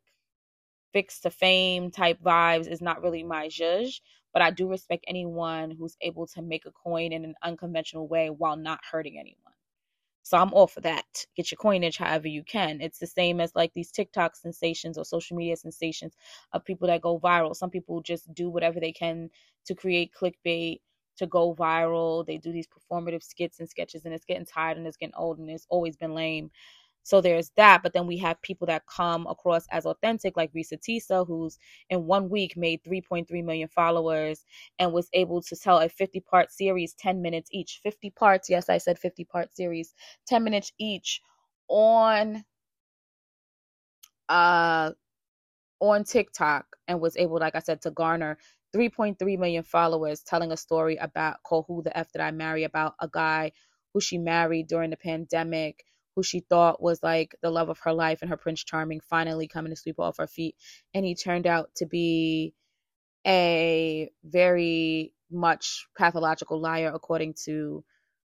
fix 0.93 1.19
to 1.21 1.29
fame 1.31 1.91
type 1.91 2.21
vibes 2.21 2.67
is 2.67 2.81
not 2.81 3.01
really 3.03 3.23
my 3.23 3.47
zhuzh, 3.47 4.01
but 4.33 4.41
I 4.41 4.51
do 4.51 4.67
respect 4.69 5.05
anyone 5.07 5.71
who's 5.71 5.97
able 6.01 6.27
to 6.27 6.41
make 6.41 6.65
a 6.65 6.71
coin 6.71 7.13
in 7.13 7.25
an 7.25 7.35
unconventional 7.43 8.07
way 8.07 8.29
while 8.29 8.57
not 8.57 8.81
hurting 8.91 9.17
anyone. 9.19 9.53
So 10.29 10.37
I'm 10.37 10.53
all 10.53 10.67
for 10.67 10.81
that. 10.81 11.25
Get 11.35 11.49
your 11.49 11.57
coinage 11.57 11.97
however 11.97 12.27
you 12.27 12.43
can. 12.43 12.81
It's 12.81 12.99
the 12.99 13.07
same 13.07 13.41
as 13.41 13.51
like 13.55 13.73
these 13.73 13.89
TikTok 13.89 14.35
sensations 14.35 14.95
or 14.95 15.03
social 15.03 15.35
media 15.35 15.57
sensations 15.57 16.13
of 16.53 16.63
people 16.63 16.87
that 16.87 17.01
go 17.01 17.19
viral. 17.19 17.55
Some 17.55 17.71
people 17.71 17.99
just 18.03 18.31
do 18.35 18.47
whatever 18.51 18.79
they 18.79 18.91
can 18.91 19.31
to 19.65 19.73
create 19.73 20.11
clickbait, 20.13 20.81
to 21.17 21.25
go 21.25 21.55
viral. 21.55 22.27
They 22.27 22.37
do 22.37 22.51
these 22.51 22.67
performative 22.67 23.23
skits 23.23 23.59
and 23.59 23.67
sketches, 23.67 24.05
and 24.05 24.13
it's 24.13 24.23
getting 24.23 24.45
tired 24.45 24.77
and 24.77 24.85
it's 24.85 24.97
getting 24.97 25.15
old 25.15 25.39
and 25.39 25.49
it's 25.49 25.65
always 25.67 25.97
been 25.97 26.13
lame. 26.13 26.51
So 27.03 27.21
there's 27.21 27.51
that. 27.57 27.81
But 27.83 27.93
then 27.93 28.07
we 28.07 28.17
have 28.19 28.41
people 28.41 28.67
that 28.67 28.83
come 28.87 29.27
across 29.27 29.65
as 29.71 29.85
authentic, 29.85 30.37
like 30.37 30.53
Reesa 30.53 30.79
Teesa, 30.79 31.25
who's 31.25 31.57
in 31.89 32.05
one 32.05 32.29
week 32.29 32.55
made 32.57 32.83
3.3 32.83 33.43
million 33.43 33.67
followers 33.69 34.45
and 34.79 34.93
was 34.93 35.09
able 35.13 35.41
to 35.43 35.55
tell 35.55 35.79
a 35.79 35.89
50 35.89 36.19
part 36.21 36.51
series, 36.51 36.93
10 36.93 37.21
minutes 37.21 37.49
each. 37.53 37.79
50 37.83 38.09
parts. 38.11 38.49
Yes, 38.49 38.69
I 38.69 38.77
said 38.77 38.99
50 38.99 39.25
part 39.25 39.55
series, 39.55 39.93
10 40.27 40.43
minutes 40.43 40.71
each 40.79 41.21
on 41.67 42.43
uh 44.29 44.91
on 45.79 46.03
TikTok 46.03 46.65
and 46.87 46.99
was 46.99 47.17
able, 47.17 47.39
like 47.39 47.55
I 47.55 47.59
said, 47.59 47.81
to 47.83 47.91
garner 47.91 48.37
3.3 48.75 49.39
million 49.39 49.63
followers 49.63 50.21
telling 50.21 50.51
a 50.51 50.57
story 50.57 50.97
about 50.97 51.37
called 51.43 51.65
Who 51.67 51.81
the 51.83 51.97
F 51.97 52.11
Did 52.11 52.21
I 52.21 52.31
Marry 52.31 52.63
about 52.63 52.95
a 52.99 53.07
guy 53.07 53.51
who 53.93 54.01
she 54.01 54.17
married 54.17 54.67
during 54.67 54.91
the 54.91 54.97
pandemic 54.97 55.83
who 56.19 56.23
she 56.23 56.41
thought 56.41 56.81
was 56.81 57.01
like 57.01 57.33
the 57.41 57.49
love 57.49 57.69
of 57.69 57.79
her 57.79 57.93
life 57.93 58.19
and 58.21 58.29
her 58.29 58.35
Prince 58.37 58.61
Charming 58.65 58.99
finally 58.99 59.47
coming 59.47 59.71
to 59.71 59.77
sweep 59.77 59.99
off 59.99 60.17
her 60.17 60.27
feet. 60.27 60.55
And 60.93 61.05
he 61.05 61.15
turned 61.15 61.47
out 61.47 61.69
to 61.77 61.85
be 61.85 62.53
a 63.25 64.11
very 64.25 65.13
much 65.31 65.87
pathological 65.97 66.59
liar, 66.59 66.91
according 66.93 67.35
to 67.45 67.85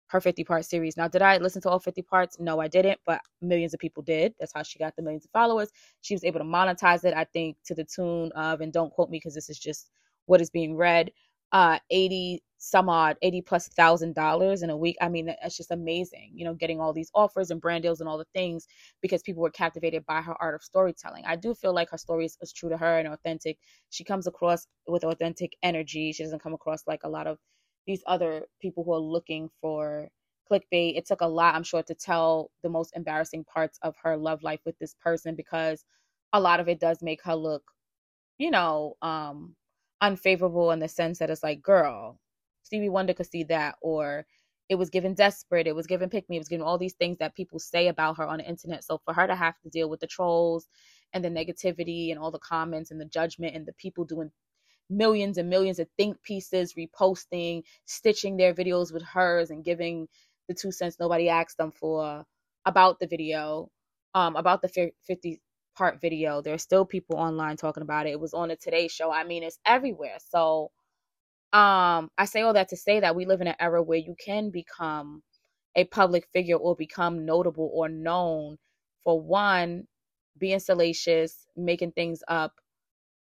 her 0.08 0.22
50 0.22 0.44
part 0.46 0.66
series. 0.66 0.98
Now, 0.98 1.08
did 1.08 1.22
I 1.22 1.38
listen 1.38 1.62
to 1.64 1.70
all 1.70 1.80
50 1.80 2.02
parts? 2.04 2.38
No, 2.40 2.60
I 2.60 2.68
didn't, 2.68 3.00
but 3.06 3.22
millions 3.42 3.76
of 3.76 3.80
people 3.80 4.04
did. 4.04 4.34
That's 4.40 4.54
how 4.56 4.64
she 4.64 4.80
got 4.80 4.96
the 4.96 5.04
millions 5.04 5.26
of 5.26 5.32
followers. 5.32 5.70
She 6.02 6.16
was 6.16 6.24
able 6.24 6.40
to 6.40 6.46
monetize 6.46 7.06
it, 7.06 7.14
I 7.16 7.26
think, 7.26 7.58
to 7.66 7.76
the 7.76 7.86
tune 7.86 8.32
of, 8.34 8.62
and 8.62 8.74
don't 8.74 8.92
quote 8.92 9.10
me 9.12 9.18
because 9.18 9.36
this 9.36 9.50
is 9.50 9.60
just 9.60 9.92
what 10.26 10.42
is 10.42 10.50
being 10.50 10.76
read, 10.76 11.12
uh 11.52 11.80
80 11.92 12.44
some 12.66 12.90
odd 12.90 13.16
80 13.22 13.42
plus 13.42 13.68
thousand 13.70 14.16
dollars 14.16 14.64
in 14.64 14.72
a 14.72 14.78
week. 14.78 14.98
I 15.00 15.08
mean 15.08 15.28
that's 15.28 15.56
just 15.56 15.70
amazing 15.70 16.32
you 16.34 16.46
know 16.46 16.56
getting 16.56 16.82
all 16.82 16.94
these 16.94 17.12
offers 17.14 17.52
and 17.52 17.62
brand 17.62 17.84
deals 17.84 18.00
and 18.00 18.10
all 18.10 18.18
the 18.18 18.26
things 18.34 18.66
because 19.02 19.22
people 19.22 19.44
were 19.44 19.52
captivated 19.52 20.04
by 20.08 20.20
her 20.22 20.36
art 20.42 20.56
of 20.56 20.64
storytelling. 20.64 21.24
I 21.28 21.36
do 21.36 21.54
feel 21.54 21.76
like 21.76 21.92
her 21.92 21.98
story 21.98 22.26
is, 22.26 22.38
is 22.42 22.52
true 22.52 22.70
to 22.70 22.78
her 22.78 22.98
and 22.98 23.08
authentic. 23.08 23.60
She 23.92 24.04
comes 24.04 24.26
across 24.26 24.66
with 24.88 25.04
authentic 25.04 25.56
energy. 25.62 26.12
She 26.12 26.24
doesn't 26.24 26.42
come 26.42 26.56
across 26.56 26.82
like 26.88 27.04
a 27.04 27.10
lot 27.10 27.28
of 27.28 27.38
these 27.86 28.02
other 28.08 28.46
people 28.60 28.84
who 28.84 28.94
are 28.94 29.00
looking 29.00 29.50
for 29.62 30.10
clickbait. 30.52 30.98
It 30.98 31.06
took 31.06 31.22
a 31.22 31.28
lot 31.28 31.54
i'm 31.56 31.64
sure 31.64 31.84
to 31.84 31.94
tell 31.94 32.50
the 32.64 32.70
most 32.70 32.94
embarrassing 32.96 33.44
parts 33.46 33.78
of 33.84 33.96
her 34.02 34.18
love 34.18 34.42
life 34.42 34.62
with 34.66 34.78
this 34.80 34.96
person 35.04 35.36
because 35.36 35.86
a 36.34 36.40
lot 36.40 36.60
of 36.60 36.68
it 36.68 36.80
does 36.80 37.04
make 37.04 37.24
her 37.24 37.36
look 37.36 37.64
you 38.40 38.50
know 38.52 38.96
um 39.02 39.56
unfavorable 40.02 40.72
in 40.72 40.80
the 40.80 40.88
sense 40.88 41.20
that 41.20 41.30
it's 41.30 41.44
like, 41.44 41.62
girl, 41.62 42.20
Stevie 42.66 42.90
Wonder 42.90 43.14
could 43.14 43.30
see 43.30 43.44
that, 43.44 43.76
or 43.82 44.26
it 44.70 44.76
was 44.76 44.90
given 44.90 45.14
desperate, 45.14 45.68
it 45.68 45.76
was 45.76 45.86
given 45.88 46.10
pick 46.10 46.28
me, 46.30 46.38
it 46.38 46.40
was 46.40 46.50
given 46.50 46.66
all 46.66 46.80
these 46.80 46.96
things 46.96 47.18
that 47.20 47.36
people 47.36 47.60
say 47.60 47.88
about 47.88 48.18
her 48.18 48.26
on 48.26 48.40
the 48.40 48.46
internet. 48.46 48.84
So 48.84 49.00
for 49.06 49.14
her 49.14 49.28
to 49.28 49.36
have 49.36 49.54
to 49.62 49.70
deal 49.70 49.90
with 49.90 50.00
the 50.00 50.08
trolls 50.08 50.68
and 51.14 51.24
the 51.24 51.30
negativity 51.30 52.10
and 52.10 52.20
all 52.20 52.32
the 52.32 52.40
comments 52.40 52.90
and 52.90 53.00
the 53.00 53.06
judgment 53.06 53.56
and 53.56 53.66
the 53.66 53.74
people 53.74 54.04
doing 54.04 54.32
millions 54.90 55.38
and 55.38 55.50
millions 55.50 55.78
of 55.78 55.88
think 55.98 56.22
pieces, 56.24 56.74
reposting, 56.74 57.64
stitching 57.86 58.38
their 58.38 58.54
videos 58.54 58.92
with 58.92 59.04
hers, 59.04 59.52
and 59.52 59.64
giving 59.64 60.08
the 60.48 60.54
two 60.56 60.72
cents 60.72 60.98
nobody 61.00 61.30
asked 61.30 61.58
them 61.58 61.72
for 61.72 62.26
about 62.66 63.00
the 63.00 63.08
video, 63.08 63.70
um, 64.16 64.36
about 64.36 64.64
the 64.64 64.92
50 65.06 65.42
part 65.78 66.02
video. 66.02 66.42
There's 66.42 66.64
still 66.64 66.86
people 66.86 67.18
online 67.18 67.58
talking 67.58 67.84
about 67.84 68.08
it. 68.08 68.12
It 68.12 68.20
was 68.20 68.34
on 68.34 68.50
the 68.50 68.56
Today 68.56 68.88
Show. 68.88 69.12
I 69.12 69.24
mean, 69.24 69.44
it's 69.44 69.60
everywhere. 69.66 70.18
So, 70.30 70.72
um, 71.56 72.12
I 72.20 72.26
say 72.26 72.42
all 72.44 72.54
that 72.54 72.70
to 72.70 72.78
say 72.78 73.02
that 73.02 73.16
we 73.16 73.26
live 73.26 73.42
in 73.42 73.48
an 73.48 73.56
era 73.60 73.84
where 73.84 74.00
you 74.00 74.16
can 74.24 74.52
become 74.52 75.24
a 75.76 75.86
public 75.86 76.28
figure 76.34 76.58
or 76.58 76.76
become 76.76 77.26
notable 77.26 77.72
or 77.74 77.90
known 77.90 78.58
for 79.04 79.22
one 79.22 79.86
being 80.40 80.60
salacious, 80.60 81.48
making 81.58 81.94
things 81.94 82.24
up 82.30 82.54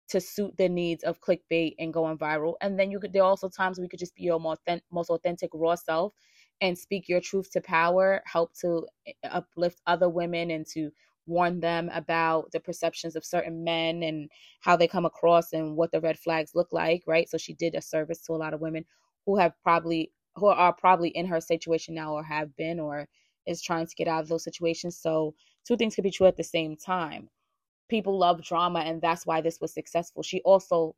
to 0.09 0.21
suit 0.21 0.57
the 0.57 0.69
needs 0.69 1.03
of 1.05 1.21
clickbait 1.21 1.75
and 1.79 1.93
going 1.93 2.17
viral. 2.19 2.55
And 2.61 2.79
then 2.79 2.91
you 2.91 2.99
could 3.01 3.13
there 3.13 3.23
are 3.23 3.29
also 3.29 3.49
times 3.49 3.79
we 3.79 3.89
could 3.89 3.99
just 3.99 4.15
be 4.15 4.23
your 4.25 4.39
most 4.39 5.09
authentic, 5.11 5.51
raw 5.55 5.75
self 5.75 6.13
and 6.61 6.77
speak 6.77 7.09
your 7.09 7.21
truth 7.21 7.51
to 7.53 7.61
power, 7.61 8.23
help 8.27 8.53
to 8.61 8.87
eh, 9.07 9.13
uplift 9.31 9.81
other 9.87 10.09
women 10.09 10.51
and 10.51 10.67
to 10.67 10.91
warn 11.27 11.59
them 11.59 11.89
about 11.93 12.51
the 12.51 12.59
perceptions 12.59 13.15
of 13.15 13.25
certain 13.25 13.63
men 13.63 14.03
and 14.03 14.29
how 14.61 14.75
they 14.75 14.87
come 14.87 15.05
across 15.05 15.53
and 15.53 15.75
what 15.75 15.91
the 15.91 16.01
red 16.01 16.19
flags 16.19 16.55
look 16.55 16.69
like, 16.71 17.03
right? 17.07 17.29
So 17.29 17.37
she 17.37 17.53
did 17.53 17.75
a 17.75 17.81
service 17.81 18.21
to 18.21 18.33
a 18.33 18.35
lot 18.35 18.53
of 18.53 18.61
women 18.61 18.85
who 19.25 19.37
have 19.37 19.53
probably 19.63 20.11
who 20.35 20.47
are 20.47 20.73
probably 20.73 21.09
in 21.09 21.25
her 21.25 21.39
situation 21.39 21.95
now 21.95 22.13
or 22.13 22.23
have 22.23 22.55
been 22.57 22.79
or 22.79 23.07
is 23.47 23.61
trying 23.61 23.87
to 23.87 23.95
get 23.95 24.07
out 24.07 24.21
of 24.21 24.27
those 24.27 24.43
situations. 24.43 24.97
So 24.97 25.33
two 25.65 25.77
things 25.77 25.95
could 25.95 26.03
be 26.03 26.11
true 26.11 26.27
at 26.27 26.35
the 26.35 26.43
same 26.43 26.75
time. 26.75 27.29
People 27.89 28.17
love 28.17 28.43
drama 28.43 28.79
and 28.79 29.01
that's 29.01 29.25
why 29.25 29.41
this 29.41 29.61
was 29.61 29.73
successful. 29.73 30.23
She 30.23 30.41
also 30.41 30.95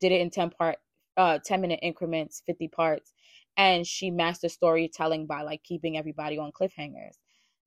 did 0.00 0.12
it 0.12 0.20
in 0.20 0.30
10 0.30 0.50
part 0.50 0.76
uh 1.16 1.38
10 1.44 1.60
minute 1.60 1.80
increments, 1.82 2.42
50 2.46 2.68
parts 2.68 3.12
and 3.56 3.86
she 3.86 4.10
mastered 4.10 4.52
storytelling 4.52 5.26
by 5.26 5.42
like 5.42 5.62
keeping 5.64 5.98
everybody 5.98 6.38
on 6.38 6.52
cliffhangers. 6.52 7.18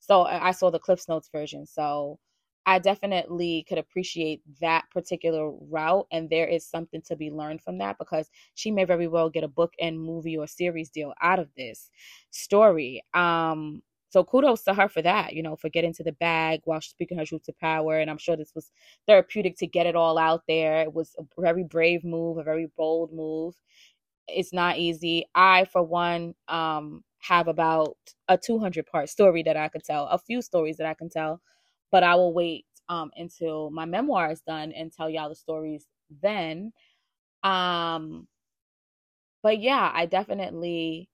So 0.01 0.23
I 0.23 0.51
saw 0.51 0.69
the 0.69 0.79
Cliffs 0.79 1.07
Notes 1.07 1.29
version. 1.31 1.65
So 1.65 2.19
I 2.65 2.79
definitely 2.79 3.65
could 3.67 3.77
appreciate 3.77 4.41
that 4.59 4.85
particular 4.91 5.51
route. 5.51 6.07
And 6.11 6.29
there 6.29 6.47
is 6.47 6.65
something 6.67 7.01
to 7.03 7.15
be 7.15 7.31
learned 7.31 7.61
from 7.61 7.77
that 7.79 7.97
because 7.97 8.29
she 8.55 8.71
may 8.71 8.83
very 8.83 9.07
well 9.07 9.29
get 9.29 9.43
a 9.43 9.47
book 9.47 9.73
and 9.79 9.99
movie 9.99 10.37
or 10.37 10.47
series 10.47 10.89
deal 10.89 11.13
out 11.21 11.39
of 11.39 11.49
this 11.55 11.89
story. 12.31 13.03
Um, 13.13 13.81
so 14.09 14.23
kudos 14.25 14.63
to 14.63 14.73
her 14.73 14.89
for 14.89 15.01
that, 15.01 15.33
you 15.33 15.41
know, 15.41 15.55
for 15.55 15.69
getting 15.69 15.93
to 15.93 16.03
the 16.03 16.11
bag 16.11 16.61
while 16.65 16.81
speaking 16.81 17.17
her 17.17 17.25
truth 17.25 17.43
to 17.43 17.53
power. 17.53 17.97
And 17.97 18.09
I'm 18.09 18.17
sure 18.17 18.35
this 18.35 18.53
was 18.53 18.71
therapeutic 19.07 19.57
to 19.59 19.67
get 19.67 19.85
it 19.87 19.95
all 19.95 20.17
out 20.17 20.43
there. 20.47 20.81
It 20.81 20.93
was 20.93 21.15
a 21.17 21.23
very 21.41 21.63
brave 21.63 22.03
move, 22.03 22.37
a 22.37 22.43
very 22.43 22.67
bold 22.77 23.13
move. 23.13 23.55
It's 24.27 24.53
not 24.53 24.77
easy. 24.77 25.25
I, 25.35 25.65
for 25.65 25.83
one, 25.83 26.35
um, 26.47 27.03
have 27.21 27.47
about 27.47 27.97
a 28.27 28.37
200 28.37 28.85
part 28.87 29.09
story 29.09 29.43
that 29.43 29.57
I 29.57 29.69
could 29.69 29.83
tell, 29.83 30.07
a 30.07 30.19
few 30.19 30.41
stories 30.41 30.77
that 30.77 30.87
I 30.87 30.93
can 30.95 31.09
tell, 31.09 31.41
but 31.91 32.03
I 32.03 32.15
will 32.15 32.33
wait 32.33 32.65
um, 32.89 33.11
until 33.17 33.71
my 33.71 33.85
memoir 33.85 34.31
is 34.31 34.41
done 34.41 34.71
and 34.73 34.91
tell 34.91 35.09
y'all 35.09 35.29
the 35.29 35.35
stories 35.35 35.87
then. 36.21 36.73
Um, 37.43 38.27
but 39.43 39.59
yeah, 39.61 39.91
I 39.93 40.05
definitely 40.07 41.09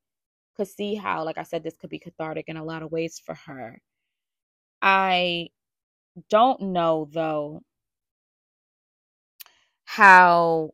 could 0.57 0.67
see 0.67 0.95
how, 0.95 1.23
like 1.25 1.37
I 1.37 1.43
said, 1.43 1.63
this 1.63 1.77
could 1.77 1.89
be 1.91 1.99
cathartic 1.99 2.45
in 2.49 2.57
a 2.57 2.63
lot 2.65 2.83
of 2.83 2.91
ways 2.91 3.21
for 3.25 3.35
her. 3.35 3.81
I 4.81 5.49
don't 6.29 6.61
know 6.61 7.09
though 7.11 7.61
how 9.85 10.71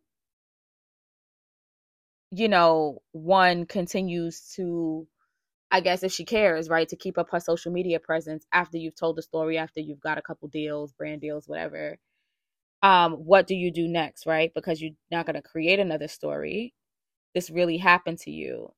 you 2.31 2.47
know 2.49 3.01
one 3.11 3.65
continues 3.65 4.53
to 4.55 5.07
I 5.73 5.81
guess 5.81 6.03
if 6.03 6.13
she 6.13 6.25
cares, 6.25 6.69
right, 6.69 6.87
to 6.89 6.97
keep 6.97 7.17
up 7.17 7.31
her 7.31 7.41
social 7.41 7.73
media 7.73 7.99
presence 7.99 8.45
after 8.53 8.77
you've 8.77 8.95
told 8.95 9.17
the 9.17 9.23
story, 9.23 9.57
after 9.57 9.81
you've 9.81 10.01
got 10.01 10.19
a 10.19 10.23
couple 10.23 10.47
deals, 10.49 10.93
brand 10.93 11.21
deals, 11.21 11.49
whatever. 11.49 11.97
Um, 12.83 13.13
what 13.13 13.47
do 13.47 13.55
you 13.55 13.71
do 13.71 13.87
next, 13.87 14.25
right? 14.27 14.51
Because 14.53 14.81
you're 14.81 14.91
not 15.11 15.25
to 15.27 15.41
create 15.41 15.79
another 15.79 16.07
story. 16.07 16.75
This 17.35 17.49
really 17.49 17.77
happened 17.77 18.19
to 18.19 18.31
you. 18.31 18.73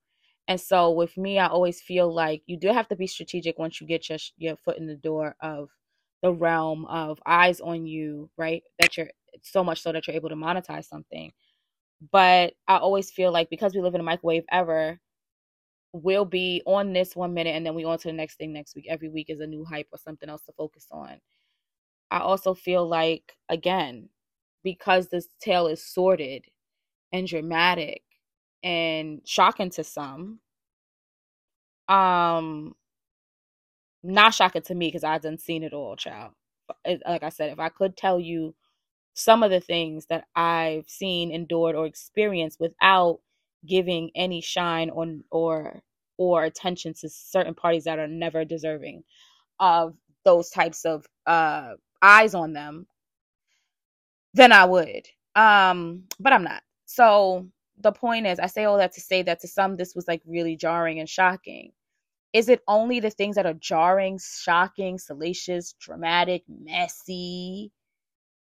And 0.47 0.61
so 0.61 0.91
with 0.91 1.17
me, 1.17 1.39
I 1.39 1.47
always 1.47 1.81
feel 1.81 2.13
like 2.13 2.43
you 2.47 2.57
do 2.57 2.69
have 2.69 2.87
to 2.89 2.95
be 2.95 3.07
strategic 3.07 3.59
once 3.59 3.81
you 3.81 3.87
get 3.87 4.09
your 4.09 4.19
your 4.37 4.57
foot 4.57 4.77
in 4.77 4.87
the 4.87 4.95
door 4.95 5.35
of 5.41 5.69
the 6.23 6.31
realm 6.33 6.85
of 6.85 7.19
eyes 7.25 7.61
on 7.61 7.85
you, 7.87 8.29
right? 8.37 8.63
That 8.79 8.97
you're 8.97 9.09
so 9.43 9.63
much 9.63 9.81
so 9.81 9.91
that 9.93 10.07
you're 10.07 10.15
able 10.17 10.29
to 10.29 10.35
monetize 10.35 10.85
something. 10.85 11.31
But 12.11 12.53
I 12.67 12.77
always 12.77 13.11
feel 13.11 13.31
like 13.31 13.49
because 13.49 13.73
we 13.75 13.81
live 13.81 13.95
in 13.95 14.01
a 14.01 14.03
microwave 14.05 14.45
ever, 14.51 14.99
we'll 16.03 16.25
be 16.25 16.61
on 16.65 16.93
this 16.93 17.15
one 17.15 17.33
minute 17.33 17.55
and 17.55 17.65
then 17.65 17.75
we 17.75 17.85
on 17.85 17.97
to 17.99 18.07
the 18.09 18.13
next 18.13 18.37
thing 18.37 18.53
next 18.53 18.75
week. 18.75 18.85
Every 18.89 19.09
week 19.09 19.29
is 19.29 19.39
a 19.39 19.47
new 19.47 19.63
hype 19.63 19.87
or 19.93 19.97
something 19.97 20.29
else 20.29 20.43
to 20.43 20.53
focus 20.53 20.87
on. 20.91 21.19
I 22.11 22.19
also 22.19 22.53
feel 22.53 22.87
like, 22.87 23.33
again, 23.49 24.09
because 24.63 25.07
this 25.07 25.27
tale 25.39 25.67
is 25.67 25.83
sordid 25.85 26.45
and 27.13 27.27
dramatic 27.27 28.03
and 28.63 29.21
shocking 29.25 29.69
to 29.71 29.83
some, 29.83 30.39
um, 31.87 32.75
not 34.03 34.33
shocking 34.33 34.63
to 34.63 34.75
me 34.75 34.87
because 34.87 35.03
I 35.03 35.17
done 35.19 35.37
seen 35.37 35.63
it 35.63 35.73
all, 35.73 35.95
child. 35.95 36.33
Like 36.85 37.23
I 37.23 37.29
said, 37.29 37.51
if 37.51 37.59
I 37.59 37.69
could 37.69 37.95
tell 37.97 38.19
you 38.19 38.53
some 39.13 39.43
of 39.43 39.51
the 39.51 39.61
things 39.61 40.07
that 40.07 40.25
I've 40.35 40.89
seen, 40.89 41.31
endured, 41.31 41.75
or 41.75 41.85
experienced 41.85 42.59
without 42.59 43.19
giving 43.65 44.11
any 44.15 44.41
shine 44.41 44.89
on 44.89 45.23
or 45.31 45.81
or 46.17 46.43
attention 46.43 46.93
to 46.93 47.09
certain 47.09 47.53
parties 47.53 47.83
that 47.85 47.99
are 47.99 48.07
never 48.07 48.45
deserving 48.45 49.03
of 49.59 49.95
those 50.23 50.49
types 50.49 50.85
of 50.85 51.05
uh 51.27 51.73
eyes 52.01 52.33
on 52.33 52.53
them 52.53 52.87
then 54.33 54.51
I 54.51 54.65
would. 54.65 55.07
Um 55.35 56.03
but 56.19 56.33
I'm 56.33 56.43
not. 56.43 56.63
So 56.85 57.47
the 57.79 57.91
point 57.91 58.27
is 58.27 58.39
I 58.39 58.47
say 58.47 58.65
all 58.65 58.77
that 58.77 58.93
to 58.93 59.01
say 59.01 59.21
that 59.23 59.41
to 59.41 59.47
some 59.47 59.75
this 59.75 59.95
was 59.95 60.07
like 60.07 60.21
really 60.25 60.55
jarring 60.57 60.99
and 60.99 61.09
shocking. 61.09 61.71
Is 62.33 62.49
it 62.49 62.61
only 62.67 62.99
the 62.99 63.09
things 63.09 63.35
that 63.37 63.45
are 63.45 63.53
jarring, 63.53 64.19
shocking, 64.19 64.99
salacious, 64.99 65.73
dramatic, 65.79 66.43
messy, 66.49 67.71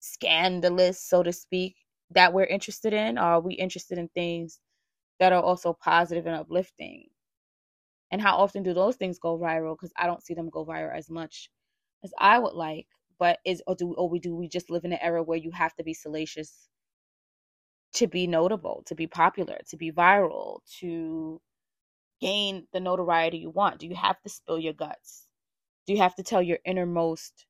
scandalous, 0.01 1.01
so 1.03 1.23
to 1.25 1.33
speak, 1.33 1.77
that 2.13 2.33
we're 2.33 2.45
interested 2.45 2.93
in? 2.93 3.19
Or 3.19 3.23
are 3.23 3.41
we 3.41 3.55
interested 3.55 3.99
in 3.99 4.09
things 4.09 4.61
that 5.21 5.33
are 5.33 5.43
also 5.43 5.73
positive 5.73 6.27
and 6.27 6.35
uplifting. 6.35 7.07
And 8.11 8.21
how 8.23 8.37
often 8.37 8.63
do 8.63 8.75
those 8.75 8.97
things 8.97 9.19
go 9.19 9.39
viral? 9.39 9.75
Because 9.75 9.93
I 9.97 10.07
don't 10.07 10.23
see 10.25 10.35
them 10.35 10.51
go 10.51 10.65
viral 10.67 10.97
as 10.97 11.11
much 11.11 11.51
as 12.05 12.13
I 12.19 12.39
would 12.39 12.55
like. 12.55 12.87
But 13.19 13.39
is 13.45 13.63
or 13.67 13.77
do 13.77 13.95
or 13.95 14.09
we 14.09 14.19
do 14.21 14.35
we 14.37 14.49
just 14.49 14.71
live 14.71 14.85
in 14.85 14.93
an 14.93 14.99
era 15.03 15.23
where 15.23 15.39
you 15.39 15.51
have 15.53 15.75
to 15.77 15.85
be 15.85 15.95
salacious 15.95 16.69
to 17.95 18.07
be 18.07 18.27
notable, 18.27 18.83
to 18.87 18.95
be 18.95 19.07
popular, 19.07 19.59
to 19.69 19.77
be 19.77 19.93
viral, 19.93 20.61
to 20.81 21.41
gain 22.21 22.67
the 22.73 22.81
notoriety 22.81 23.39
you 23.39 23.51
want? 23.51 23.79
Do 23.81 23.87
you 23.87 23.97
have 23.97 24.21
to 24.23 24.29
spill 24.31 24.59
your 24.59 24.73
guts? 24.75 25.27
Do 25.87 25.93
you 25.95 26.01
have 26.01 26.15
to 26.17 26.23
tell 26.23 26.43
your 26.43 26.59
innermost 26.65 27.47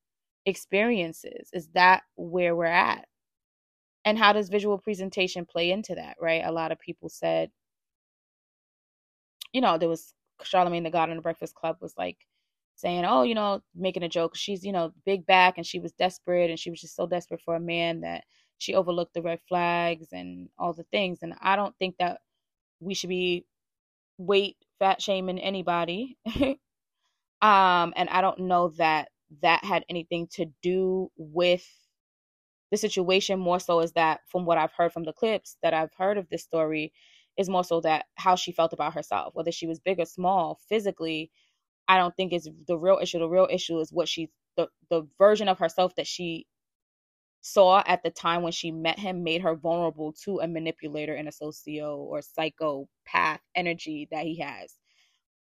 experiences? 0.47 1.51
Is 1.53 1.69
that 1.75 2.03
where 2.17 2.57
we're 2.57 2.67
at? 2.67 3.07
And 4.05 4.19
how 4.19 4.33
does 4.33 4.49
visual 4.49 4.79
presentation 4.79 5.47
play 5.47 5.71
into 5.71 5.95
that, 5.97 6.17
right? 6.21 6.43
A 6.45 6.53
lot 6.53 6.73
of 6.73 6.81
people 6.81 7.09
said 7.09 7.51
you 9.53 9.61
know, 9.61 9.79
there 9.79 9.89
was 9.89 10.15
Charlemagne 10.45 10.82
the 10.84 10.91
God 10.91 11.11
on 11.11 11.16
the 11.16 11.22
Breakfast 11.22 11.55
Club 11.55 11.76
was 11.80 11.95
like 11.99 12.18
saying, 12.76 13.05
oh, 13.05 13.22
you 13.22 13.34
know, 13.34 13.62
making 13.74 14.03
a 14.03 14.09
joke. 14.09 14.34
She's, 14.36 14.64
you 14.64 14.72
know, 14.72 14.93
big 15.05 15.26
back 15.26 15.59
and 15.59 15.66
she 15.66 15.78
was 15.78 15.93
desperate 15.93 16.51
and 16.51 16.59
she 16.59 16.70
was 16.70 16.80
just 16.80 16.97
so 16.97 17.07
desperate 17.07 17.43
for 17.43 17.57
a 17.57 17.61
man 17.61 18.01
that 18.01 18.24
she 18.59 18.74
overlooked 18.74 19.14
the 19.14 19.22
red 19.22 19.41
flags 19.49 20.09
and 20.12 20.49
all 20.59 20.72
the 20.72 20.84
things. 20.84 21.20
And 21.22 21.34
I 21.41 21.57
don't 21.57 21.74
think 21.78 21.97
that 21.99 22.20
we 22.80 22.95
should 22.95 23.11
be 23.11 23.47
weight 24.18 24.57
fat 24.78 25.03
shaming 25.03 25.38
anybody. 25.38 26.18
um, 27.43 27.93
and 27.97 28.09
I 28.11 28.20
don't 28.20 28.41
know 28.41 28.68
that 28.78 29.09
that 29.43 29.64
had 29.64 29.84
anything 29.88 30.28
to 30.32 30.47
do 30.62 31.11
with 31.16 31.66
the 32.70 32.76
situation 32.76 33.38
more 33.38 33.61
so 33.61 33.80
is 33.80 33.93
that 33.93 34.20
from 34.28 34.45
what 34.45 34.59
I've 34.59 34.72
heard 34.72 34.93
from 34.93 35.05
the 35.05 35.12
clips 35.12 35.57
that 35.62 35.74
I've 35.74 35.93
heard 35.97 36.18
of 36.18 36.28
this 36.28 36.43
story 36.43 36.93
is 37.39 37.49
more 37.49 37.64
so 37.64 37.81
that 37.83 38.07
how 38.16 38.37
she 38.37 38.53
felt 38.53 38.72
about 38.72 38.95
herself, 38.95 39.35
whether 39.35 39.53
she 39.53 39.66
was 39.66 39.81
big 39.81 40.01
or 40.01 40.07
small 40.07 40.61
physically. 40.68 41.31
I 41.89 41.99
don't 41.99 42.16
think 42.16 42.33
is 42.33 42.49
the 42.68 42.78
real 42.78 42.99
issue. 43.03 43.18
The 43.20 43.28
real 43.28 43.49
issue 43.51 43.78
is 43.81 43.93
what 43.93 44.09
she 44.09 44.31
the 44.57 44.68
the 44.91 45.07
version 45.18 45.49
of 45.49 45.59
herself 45.59 45.95
that 45.97 46.07
she 46.07 46.47
saw 47.43 47.83
at 47.87 48.03
the 48.03 48.11
time 48.11 48.43
when 48.43 48.53
she 48.53 48.70
met 48.70 48.99
him 48.99 49.24
made 49.24 49.43
her 49.43 49.55
vulnerable 49.55 50.12
to 50.12 50.41
a 50.41 50.49
manipulator 50.49 51.14
and 51.14 51.28
a 51.28 51.33
socio 51.33 51.97
or 51.97 52.20
psychopath 52.22 53.41
energy 53.55 54.09
that 54.11 54.24
he 54.24 54.39
has 54.41 54.74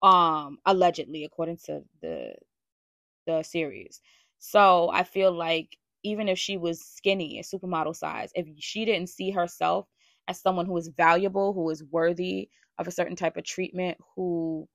um 0.02 0.58
allegedly 0.66 1.24
according 1.24 1.56
to 1.56 1.82
the 2.02 2.34
the 3.26 3.42
series 3.42 4.00
so 4.38 4.90
i 4.92 5.04
feel 5.04 5.32
like 5.32 5.78
even 6.04 6.28
if 6.28 6.38
she 6.38 6.56
was 6.56 6.80
skinny 6.82 7.38
a 7.38 7.42
supermodel 7.42 7.96
size 7.96 8.30
if 8.34 8.46
she 8.58 8.84
didn't 8.84 9.08
see 9.08 9.30
herself 9.30 9.88
as 10.28 10.40
someone 10.40 10.66
who 10.66 10.76
is 10.76 10.88
valuable, 10.88 11.52
who 11.52 11.70
is 11.70 11.84
worthy 11.84 12.48
of 12.78 12.88
a 12.88 12.92
certain 12.92 13.16
type 13.16 13.36
of 13.36 13.44
treatment, 13.44 13.98
who 14.16 14.68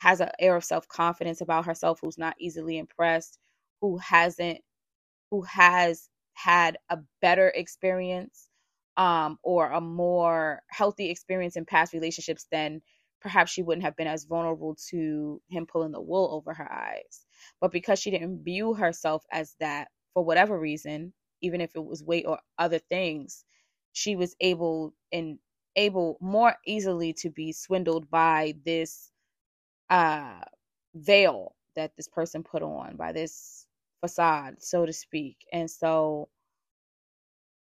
has 0.00 0.20
an 0.20 0.30
air 0.40 0.56
of 0.56 0.64
self 0.64 0.88
confidence 0.88 1.40
about 1.40 1.66
herself, 1.66 2.00
who's 2.02 2.18
not 2.18 2.36
easily 2.40 2.78
impressed, 2.78 3.38
who 3.80 3.98
hasn't, 3.98 4.60
who 5.30 5.42
has 5.42 6.08
had 6.34 6.78
a 6.90 6.98
better 7.22 7.48
experience 7.54 8.48
um, 8.96 9.38
or 9.42 9.70
a 9.70 9.80
more 9.80 10.62
healthy 10.70 11.10
experience 11.10 11.56
in 11.56 11.64
past 11.64 11.92
relationships, 11.92 12.46
then 12.52 12.82
perhaps 13.20 13.52
she 13.52 13.62
wouldn't 13.62 13.84
have 13.84 13.96
been 13.96 14.06
as 14.08 14.24
vulnerable 14.24 14.76
to 14.90 15.40
him 15.50 15.66
pulling 15.66 15.92
the 15.92 16.00
wool 16.02 16.30
over 16.32 16.54
her 16.54 16.70
eyes. 16.72 17.26
But 17.60 17.72
because 17.72 17.98
she 18.00 18.10
didn't 18.10 18.44
view 18.44 18.74
herself 18.74 19.24
as 19.32 19.56
that 19.60 19.88
for 20.14 20.24
whatever 20.24 20.58
reason, 20.58 21.12
even 21.42 21.60
if 21.60 21.70
it 21.76 21.84
was 21.84 22.04
weight 22.04 22.26
or 22.28 22.38
other 22.58 22.78
things, 22.78 23.44
she 23.94 24.16
was 24.16 24.36
able 24.42 24.94
and 25.12 25.40
able 25.76 26.18
more 26.22 26.56
easily 26.66 27.14
to 27.14 27.30
be 27.30 27.52
swindled 27.52 28.10
by 28.10 28.54
this 28.66 29.12
uh 29.90 30.40
veil 30.94 31.54
that 31.76 31.92
this 31.96 32.08
person 32.08 32.42
put 32.44 32.62
on 32.62 32.96
by 32.96 33.12
this 33.12 33.66
facade 34.00 34.56
so 34.60 34.86
to 34.86 34.92
speak 34.92 35.38
and 35.52 35.70
so 35.70 36.28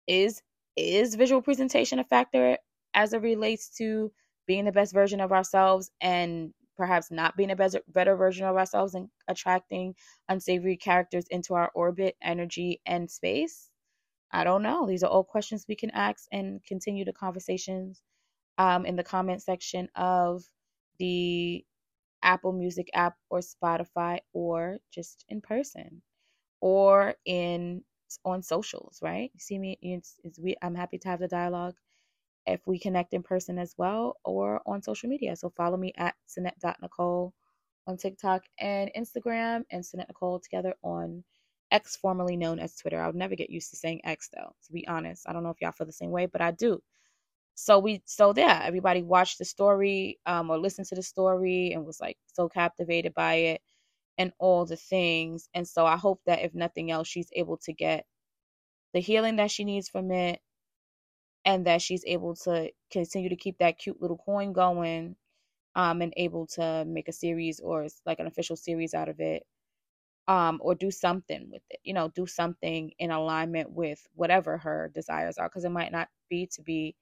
is 0.08 0.42
is 0.76 1.14
visual 1.14 1.42
presentation 1.42 1.98
a 2.00 2.04
factor 2.04 2.58
as 2.94 3.12
it 3.12 3.22
relates 3.22 3.70
to 3.70 4.12
being 4.46 4.64
the 4.64 4.72
best 4.72 4.92
version 4.92 5.20
of 5.20 5.32
ourselves 5.32 5.90
and 6.00 6.52
perhaps 6.76 7.10
not 7.12 7.36
being 7.36 7.52
a 7.52 7.56
better, 7.56 7.80
better 7.88 8.16
version 8.16 8.46
of 8.46 8.56
ourselves 8.56 8.94
and 8.94 9.08
attracting 9.28 9.94
unsavory 10.28 10.76
characters 10.76 11.26
into 11.30 11.54
our 11.54 11.70
orbit, 11.74 12.16
energy, 12.22 12.80
and 12.86 13.10
space? 13.10 13.70
I 14.34 14.44
don't 14.44 14.64
know. 14.64 14.86
These 14.86 15.04
are 15.04 15.10
all 15.10 15.24
questions 15.24 15.66
we 15.68 15.76
can 15.76 15.92
ask 15.92 16.26
and 16.32 16.64
continue 16.66 17.04
the 17.04 17.12
conversations 17.14 18.02
um, 18.58 18.84
in 18.84 18.96
the 18.96 19.04
comment 19.04 19.42
section 19.42 19.88
of 19.94 20.42
the 20.98 21.64
Apple 22.22 22.52
Music 22.52 22.90
app 22.94 23.16
or 23.30 23.40
Spotify 23.40 24.18
or 24.32 24.78
just 24.92 25.24
in 25.28 25.40
person 25.40 26.02
or 26.60 27.14
in 27.24 27.84
on 28.24 28.42
socials, 28.42 28.98
right? 29.02 29.30
You 29.34 29.40
see 29.40 29.58
me, 29.58 29.78
it's, 29.82 30.16
it's, 30.24 30.38
we, 30.38 30.56
I'm 30.62 30.74
happy 30.74 30.98
to 30.98 31.08
have 31.08 31.20
the 31.20 31.28
dialogue 31.28 31.76
if 32.46 32.60
we 32.66 32.78
connect 32.78 33.14
in 33.14 33.22
person 33.22 33.58
as 33.58 33.74
well 33.78 34.16
or 34.24 34.62
on 34.66 34.82
social 34.82 35.08
media. 35.08 35.36
So 35.36 35.50
follow 35.50 35.76
me 35.76 35.92
at 35.96 36.14
Sannette.Nicole 36.26 37.34
on 37.86 37.96
TikTok 37.96 38.44
and 38.58 38.90
Instagram 38.96 39.64
and 39.70 39.84
Sannette 39.84 40.08
Nicole 40.08 40.40
together 40.40 40.74
on 40.82 41.24
X, 41.74 41.96
formerly 41.96 42.36
known 42.38 42.60
as 42.60 42.76
Twitter. 42.76 43.02
I 43.02 43.08
would 43.08 43.16
never 43.16 43.36
get 43.36 43.50
used 43.50 43.70
to 43.72 43.76
saying 43.76 44.02
X 44.04 44.30
though, 44.34 44.54
to 44.66 44.72
be 44.72 44.88
honest. 44.88 45.28
I 45.28 45.34
don't 45.34 45.44
know 45.44 45.50
if 45.50 45.60
y'all 45.62 45.72
feel 45.72 45.86
the 45.88 45.92
same 45.92 46.12
way, 46.12 46.26
but 46.26 46.42
I 46.42 46.52
do. 46.52 46.82
So 47.56 47.78
we 47.80 48.02
so 48.06 48.32
yeah, 48.36 48.62
everybody 48.64 49.02
watched 49.02 49.38
the 49.38 49.44
story 49.46 50.18
um 50.26 50.50
or 50.50 50.58
listened 50.58 50.88
to 50.88 50.96
the 50.96 51.02
story 51.02 51.72
and 51.74 51.86
was 51.86 52.00
like 52.00 52.18
so 52.34 52.48
captivated 52.48 53.14
by 53.14 53.34
it 53.36 53.62
and 54.18 54.32
all 54.40 54.66
the 54.66 54.76
things. 54.76 55.48
And 55.54 55.68
so 55.68 55.86
I 55.86 55.96
hope 55.98 56.22
that 56.26 56.40
if 56.42 56.54
nothing 56.54 56.90
else, 56.92 57.08
she's 57.08 57.30
able 57.34 57.58
to 57.58 57.72
get 57.74 58.06
the 58.94 59.00
healing 59.00 59.36
that 59.36 59.50
she 59.52 59.64
needs 59.64 59.88
from 59.90 60.10
it 60.12 60.40
and 61.44 61.66
that 61.66 61.82
she's 61.82 62.04
able 62.06 62.34
to 62.34 62.70
continue 62.90 63.28
to 63.28 63.36
keep 63.36 63.58
that 63.58 63.78
cute 63.78 64.00
little 64.00 64.16
coin 64.18 64.52
going 64.52 65.16
um 65.76 66.02
and 66.02 66.14
able 66.16 66.46
to 66.46 66.84
make 66.86 67.08
a 67.08 67.12
series 67.12 67.60
or 67.60 67.86
like 68.06 68.20
an 68.20 68.26
official 68.26 68.56
series 68.56 68.94
out 68.94 69.08
of 69.08 69.20
it 69.20 69.44
um 70.28 70.58
or 70.62 70.74
do 70.74 70.90
something 70.90 71.48
with 71.50 71.62
it 71.70 71.80
you 71.84 71.94
know 71.94 72.08
do 72.14 72.26
something 72.26 72.92
in 72.98 73.10
alignment 73.10 73.70
with 73.70 74.06
whatever 74.14 74.58
her 74.58 74.90
desires 74.94 75.38
are 75.38 75.48
because 75.48 75.64
it 75.64 75.70
might 75.70 75.92
not 75.92 76.08
be 76.30 76.46
to 76.46 76.62
be 76.62 76.94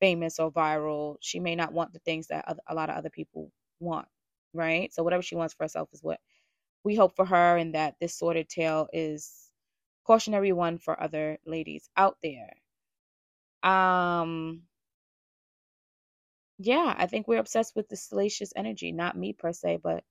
famous 0.00 0.38
or 0.38 0.50
viral. 0.52 1.16
She 1.20 1.40
may 1.40 1.56
not 1.56 1.72
want 1.72 1.92
the 1.92 2.00
things 2.00 2.28
that 2.28 2.44
a 2.68 2.74
lot 2.74 2.90
of 2.90 2.96
other 2.96 3.10
people 3.10 3.52
want 3.80 4.08
right? 4.54 4.92
So 4.94 5.02
whatever 5.04 5.22
she 5.22 5.36
wants 5.36 5.54
for 5.54 5.64
herself 5.64 5.90
is 5.92 6.02
what 6.02 6.20
we 6.84 6.96
hope 6.96 7.16
for 7.16 7.24
her 7.26 7.56
and 7.58 7.74
that 7.74 7.96
this 8.00 8.14
sordid 8.16 8.48
tale 8.48 8.88
is 8.92 9.50
cautionary 10.06 10.52
one 10.52 10.78
for 10.78 11.00
other 11.02 11.38
ladies 11.46 11.90
out 11.96 12.16
there. 12.22 12.52
Um 13.62 14.62
yeah 16.58 16.94
i 16.98 17.06
think 17.06 17.26
we're 17.26 17.38
obsessed 17.40 17.74
with 17.76 17.88
the 17.88 17.96
salacious 17.96 18.52
energy 18.56 18.92
not 18.92 19.16
me 19.16 19.32
per 19.32 19.52
se 19.52 19.78
but 19.82 20.04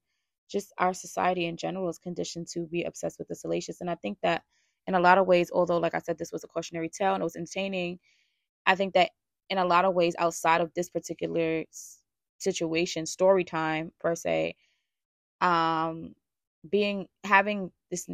just 0.49 0.73
our 0.79 0.93
society 0.93 1.45
in 1.47 1.57
general 1.57 1.89
is 1.89 1.99
conditioned 1.99 2.47
to 2.47 2.61
be 2.67 2.83
obsessed 2.83 3.19
with 3.19 3.29
the 3.29 3.35
salacious 3.35 3.81
and 3.81 3.89
i 3.91 3.95
think 3.95 4.17
that 4.23 4.43
in 4.87 4.95
a 4.95 5.01
lot 5.01 5.19
of 5.19 5.27
ways 5.27 5.51
although 5.53 5.79
like 5.79 5.95
i 5.95 5.99
said 5.99 6.17
this 6.19 6.33
was 6.33 6.43
a 6.45 6.49
cautionary 6.49 6.89
tale 6.89 7.15
and 7.15 7.21
it 7.21 7.25
was 7.25 7.37
entertaining 7.37 7.99
i 8.67 8.75
think 8.75 8.93
that 8.95 9.11
in 9.49 9.57
a 9.59 9.65
lot 9.65 9.85
of 9.85 9.95
ways 9.95 10.15
outside 10.19 10.61
of 10.61 10.73
this 10.75 10.89
particular 10.89 11.63
situation 12.39 13.05
story 13.05 13.43
time 13.45 13.91
per 14.01 14.15
se 14.15 14.55
um 15.41 16.15
being 16.69 17.07
having 17.25 17.71
this 17.91 18.07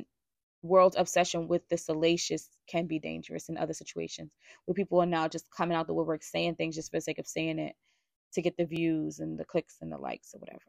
world 0.63 0.95
obsession 0.99 1.47
with 1.47 1.67
the 1.69 1.77
salacious 1.77 2.49
can 2.67 2.87
be 2.87 2.99
dangerous 2.99 3.49
in 3.49 3.57
other 3.57 3.73
situations 3.73 4.31
where 4.65 4.75
people 4.75 5.01
are 5.01 5.07
now 5.07 5.29
just 5.29 5.49
coming 5.51 5.77
out 5.77 5.87
the 5.87 5.95
woodwork 5.95 6.23
saying 6.23 6.55
things 6.55 6.75
just 6.75 6.91
for 6.91 6.97
the 6.97 7.01
sake 7.01 7.19
of 7.19 7.27
saying 7.27 7.59
it 7.59 7.75
to 8.33 8.43
get 8.43 8.57
the 8.57 8.65
views 8.65 9.19
and 9.19 9.39
the 9.39 9.45
clicks 9.45 9.77
and 9.81 9.91
the 9.91 9.97
likes 9.99 10.35
or 10.35 10.39
whatever. 10.39 10.59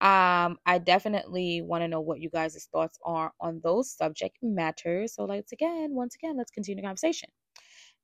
Um, 0.00 0.58
I 0.66 0.78
definitely 0.78 1.62
want 1.62 1.82
to 1.82 1.88
know 1.88 2.00
what 2.00 2.20
you 2.20 2.28
guys' 2.30 2.68
thoughts 2.70 2.98
are 3.04 3.32
on 3.40 3.60
those 3.64 3.90
subject 3.90 4.38
matters. 4.42 5.14
So 5.14 5.24
let's 5.24 5.52
again, 5.52 5.94
once 5.94 6.14
again, 6.16 6.36
let's 6.36 6.50
continue 6.50 6.82
the 6.82 6.86
conversation. 6.86 7.30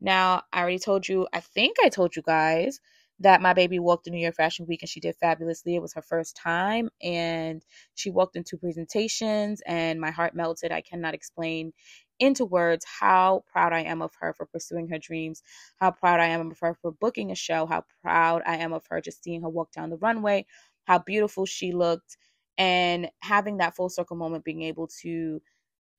Now, 0.00 0.42
I 0.52 0.60
already 0.60 0.78
told 0.78 1.08
you, 1.08 1.28
I 1.32 1.40
think 1.40 1.76
I 1.82 1.88
told 1.88 2.16
you 2.16 2.22
guys 2.22 2.80
that 3.20 3.40
my 3.42 3.52
baby 3.52 3.78
walked 3.78 4.06
in 4.08 4.14
New 4.14 4.20
York 4.22 4.34
Fashion 4.34 4.66
Week 4.66 4.82
and 4.82 4.88
she 4.88 5.00
did 5.00 5.14
fabulously. 5.16 5.76
It 5.76 5.82
was 5.82 5.94
her 5.94 6.02
first 6.02 6.36
time 6.36 6.90
and 7.02 7.64
she 7.94 8.10
walked 8.10 8.36
in 8.36 8.44
two 8.44 8.58
presentations 8.58 9.62
and 9.66 10.00
my 10.00 10.10
heart 10.10 10.34
melted. 10.34 10.72
I 10.72 10.80
cannot 10.80 11.14
explain 11.14 11.72
into 12.18 12.44
words 12.44 12.84
how 13.00 13.44
proud 13.52 13.72
I 13.72 13.82
am 13.82 14.02
of 14.02 14.12
her 14.20 14.32
for 14.34 14.46
pursuing 14.46 14.88
her 14.88 14.98
dreams, 14.98 15.42
how 15.78 15.92
proud 15.92 16.20
I 16.20 16.26
am 16.26 16.50
of 16.50 16.58
her 16.60 16.74
for 16.82 16.92
booking 16.92 17.30
a 17.30 17.34
show, 17.36 17.66
how 17.66 17.84
proud 18.02 18.42
I 18.46 18.56
am 18.56 18.72
of 18.72 18.84
her 18.90 19.00
just 19.00 19.22
seeing 19.22 19.42
her 19.42 19.48
walk 19.48 19.72
down 19.72 19.90
the 19.90 19.96
runway, 19.96 20.46
how 20.84 20.98
beautiful 20.98 21.46
she 21.46 21.72
looked, 21.72 22.16
and 22.58 23.10
having 23.20 23.58
that 23.58 23.76
full 23.76 23.88
circle 23.88 24.16
moment, 24.16 24.44
being 24.44 24.62
able 24.62 24.88
to 25.02 25.40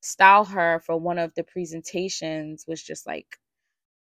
style 0.01 0.45
her 0.45 0.81
for 0.86 0.97
one 0.97 1.17
of 1.17 1.34
the 1.36 1.43
presentations 1.43 2.65
was 2.67 2.84
just 2.84 3.07
like 3.07 3.38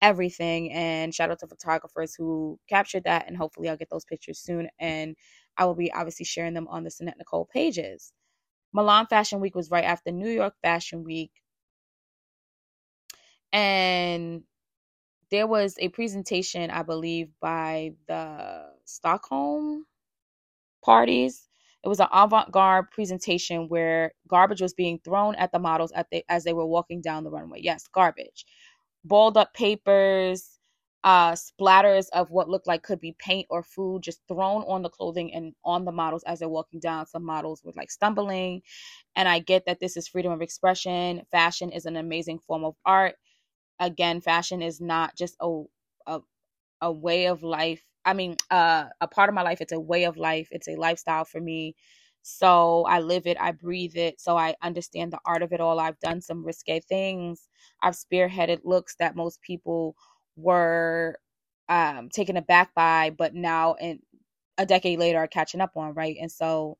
everything. 0.01 0.71
And 0.71 1.13
shout 1.13 1.31
out 1.31 1.39
to 1.39 1.47
photographers 1.47 2.15
who 2.15 2.59
captured 2.69 3.05
that. 3.05 3.27
And 3.27 3.37
hopefully, 3.37 3.69
I'll 3.69 3.77
get 3.77 3.89
those 3.89 4.05
pictures 4.05 4.39
soon. 4.39 4.69
And 4.79 5.15
I 5.57 5.65
will 5.65 5.75
be 5.75 5.93
obviously 5.93 6.25
sharing 6.25 6.53
them 6.53 6.67
on 6.67 6.83
the 6.83 6.89
Sannette 6.89 7.17
Nicole 7.17 7.45
pages. 7.51 8.11
Milan 8.73 9.05
Fashion 9.07 9.39
Week 9.39 9.55
was 9.55 9.69
right 9.69 9.83
after 9.83 10.11
New 10.11 10.29
York 10.29 10.55
Fashion 10.63 11.03
Week. 11.03 11.31
And 13.51 14.43
there 15.29 15.45
was 15.47 15.75
a 15.79 15.89
presentation, 15.89 16.71
I 16.71 16.81
believe, 16.81 17.29
by 17.39 17.93
the 18.07 18.65
Stockholm 18.85 19.85
parties. 20.83 21.47
It 21.83 21.89
was 21.89 21.99
an 21.99 22.07
avant 22.13 22.51
garde 22.51 22.91
presentation 22.91 23.67
where 23.69 24.13
garbage 24.27 24.61
was 24.61 24.73
being 24.73 24.99
thrown 25.03 25.35
at 25.35 25.51
the 25.51 25.59
models 25.59 25.91
at 25.93 26.07
the, 26.11 26.23
as 26.29 26.43
they 26.45 26.53
were 26.53 26.65
walking 26.67 27.01
down 27.01 27.23
the 27.25 27.31
runway. 27.31 27.59
Yes, 27.61 27.87
garbage 27.93 28.45
balled 29.03 29.37
up 29.37 29.53
papers, 29.53 30.59
uh, 31.03 31.33
splatters 31.33 32.05
of 32.13 32.31
what 32.31 32.47
looked 32.49 32.67
like 32.67 32.83
could 32.83 32.99
be 33.01 33.15
paint 33.19 33.45
or 33.49 33.61
food 33.61 34.01
just 34.01 34.21
thrown 34.27 34.63
on 34.63 34.81
the 34.81 34.89
clothing 34.89 35.33
and 35.33 35.53
on 35.65 35.83
the 35.83 35.91
models 35.91 36.23
as 36.23 36.39
they're 36.39 36.47
walking 36.49 36.79
down. 36.79 37.05
Some 37.05 37.25
models 37.25 37.61
were 37.63 37.73
like 37.75 37.91
stumbling. 37.91 38.61
And 39.15 39.27
I 39.29 39.39
get 39.39 39.65
that 39.65 39.79
this 39.79 39.97
is 39.97 40.07
freedom 40.07 40.31
of 40.31 40.41
expression. 40.41 41.23
Fashion 41.31 41.71
is 41.71 41.85
an 41.85 41.97
amazing 41.97 42.39
form 42.39 42.65
of 42.65 42.75
art. 42.85 43.15
Again, 43.79 44.21
fashion 44.21 44.61
is 44.61 44.81
not 44.81 45.15
just 45.17 45.35
a, 45.41 45.63
a, 46.07 46.21
a 46.81 46.91
way 46.91 47.27
of 47.27 47.43
life. 47.43 47.83
I 48.05 48.13
mean, 48.13 48.37
uh, 48.51 48.85
a 49.01 49.07
part 49.07 49.29
of 49.29 49.35
my 49.35 49.43
life. 49.43 49.61
It's 49.61 49.71
a 49.73 49.79
way 49.79 50.05
of 50.05 50.17
life. 50.17 50.49
It's 50.51 50.67
a 50.67 50.75
lifestyle 50.75 51.25
for 51.25 51.41
me. 51.41 51.75
So 52.23 52.85
I 52.87 53.01
live 53.01 53.27
it, 53.27 53.37
I 53.39 53.51
breathe 53.51 53.97
it. 53.97 54.21
So 54.21 54.37
I 54.37 54.55
understand 54.63 55.13
the 55.13 55.19
art 55.25 55.43
of 55.43 55.53
it 55.53 55.61
all. 55.61 55.79
I've 55.79 55.99
done 55.99 56.21
some 56.21 56.45
risque 56.45 56.79
things. 56.81 57.47
I've 57.81 57.95
spearheaded 57.95 58.61
looks 58.63 58.95
that 58.99 59.15
most 59.15 59.41
people 59.41 59.95
were 60.37 61.17
um, 61.69 62.09
taken 62.09 62.37
aback 62.37 62.73
by, 62.75 63.11
but 63.17 63.35
now 63.35 63.75
in 63.81 63.99
a 64.57 64.65
decade 64.65 64.99
later 64.99 65.19
are 65.19 65.27
catching 65.27 65.61
up 65.61 65.71
on, 65.77 65.93
right? 65.95 66.17
And 66.21 66.31
so 66.31 66.77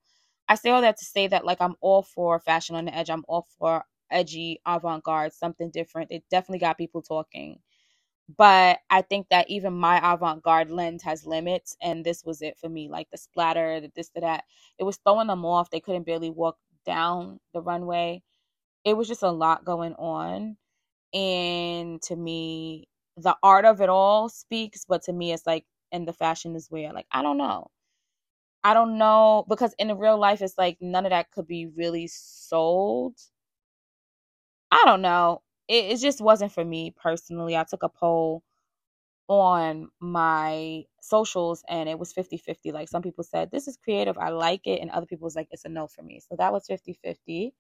I 0.50 0.56
say 0.56 0.72
all 0.72 0.82
that 0.82 0.98
to 1.00 1.06
say 1.06 1.28
that 1.28 1.46
like 1.46 1.60
I'm 1.62 1.76
all 1.82 2.04
for 2.04 2.40
fashion 2.40 2.76
on 2.76 2.86
the 2.86 2.96
edge. 2.96 3.10
I'm 3.10 3.26
all 3.28 3.48
for 3.60 3.84
edgy, 4.12 4.62
avant 4.66 5.04
garde, 5.04 5.34
something 5.34 5.72
different. 5.72 6.12
It 6.12 6.24
definitely 6.32 6.60
got 6.60 6.78
people 6.78 7.02
talking. 7.02 7.60
But 8.38 8.80
I 8.90 9.02
think 9.02 9.28
that 9.30 9.50
even 9.50 9.74
my 9.74 10.14
avant 10.14 10.44
garde 10.44 10.72
lens 10.72 11.04
has 11.04 11.26
limits, 11.28 11.76
and 11.82 12.06
this 12.06 12.24
was 12.26 12.42
it 12.42 12.58
for 12.58 12.70
me. 12.70 12.90
Like 12.90 13.10
the 13.12 13.18
splatter, 13.18 13.82
the 13.82 13.92
this, 13.96 14.10
the 14.10 14.22
that. 14.22 14.46
It 14.80 14.84
was 14.86 14.98
throwing 14.98 15.28
them 15.28 15.46
off. 15.46 15.70
They 15.70 15.80
couldn't 15.82 16.06
barely 16.06 16.30
walk 16.30 16.58
down 16.86 17.40
the 17.54 17.62
runway. 17.62 18.24
It 18.86 18.96
was 18.98 19.08
just 19.08 19.24
a 19.24 19.32
lot 19.32 19.66
going 19.66 19.96
on. 19.96 20.58
And 21.14 22.02
to 22.04 22.16
me, 22.18 22.88
the 23.18 23.38
art 23.44 23.66
of 23.66 23.82
it 23.82 23.90
all 23.90 24.30
speaks, 24.30 24.86
but 24.88 25.04
to 25.04 25.14
me, 25.14 25.34
it's 25.34 25.48
like, 25.48 25.66
and 25.92 26.08
the 26.08 26.14
fashion 26.14 26.56
is 26.56 26.72
where, 26.72 26.94
like, 26.94 27.08
I 27.12 27.22
don't 27.24 27.38
know. 27.38 27.70
I 28.64 28.74
don't 28.74 28.98
know 28.98 29.46
because 29.50 29.74
in 29.80 29.98
real 29.98 30.18
life, 30.18 30.42
it's 30.42 30.58
like 30.58 30.78
none 30.82 31.06
of 31.06 31.12
that 31.12 31.32
could 31.32 31.48
be 31.48 31.68
really 31.68 32.08
sold. 32.08 33.16
I 34.72 34.84
don't 34.86 35.02
know. 35.02 35.43
It, 35.68 35.86
it 35.94 35.98
just 36.00 36.22
wasn't 36.22 36.52
for 36.52 36.64
me 36.66 36.94
personally. 37.02 37.56
I 37.58 37.64
took 37.64 37.84
a 37.84 37.90
poll 37.90 38.44
on 39.30 39.90
my 40.00 40.84
socials 41.02 41.64
and 41.70 41.90
it 41.90 41.98
was 41.98 42.14
50 42.14 42.38
50. 42.38 42.72
Like 42.72 42.90
some 42.90 43.02
people 43.02 43.24
said, 43.24 43.52
this 43.52 43.68
is 43.68 43.78
creative, 43.78 44.18
I 44.18 44.30
like 44.30 44.68
it, 44.68 44.82
and 44.82 44.92
other 44.92 45.06
people 45.06 45.26
was 45.26 45.36
like, 45.36 45.48
it's 45.52 45.66
a 45.66 45.70
no 45.70 45.88
for 45.88 46.04
me. 46.04 46.20
So 46.20 46.36
that 46.38 46.52
was 46.54 46.66
50 46.68 46.94
50. 47.04 47.54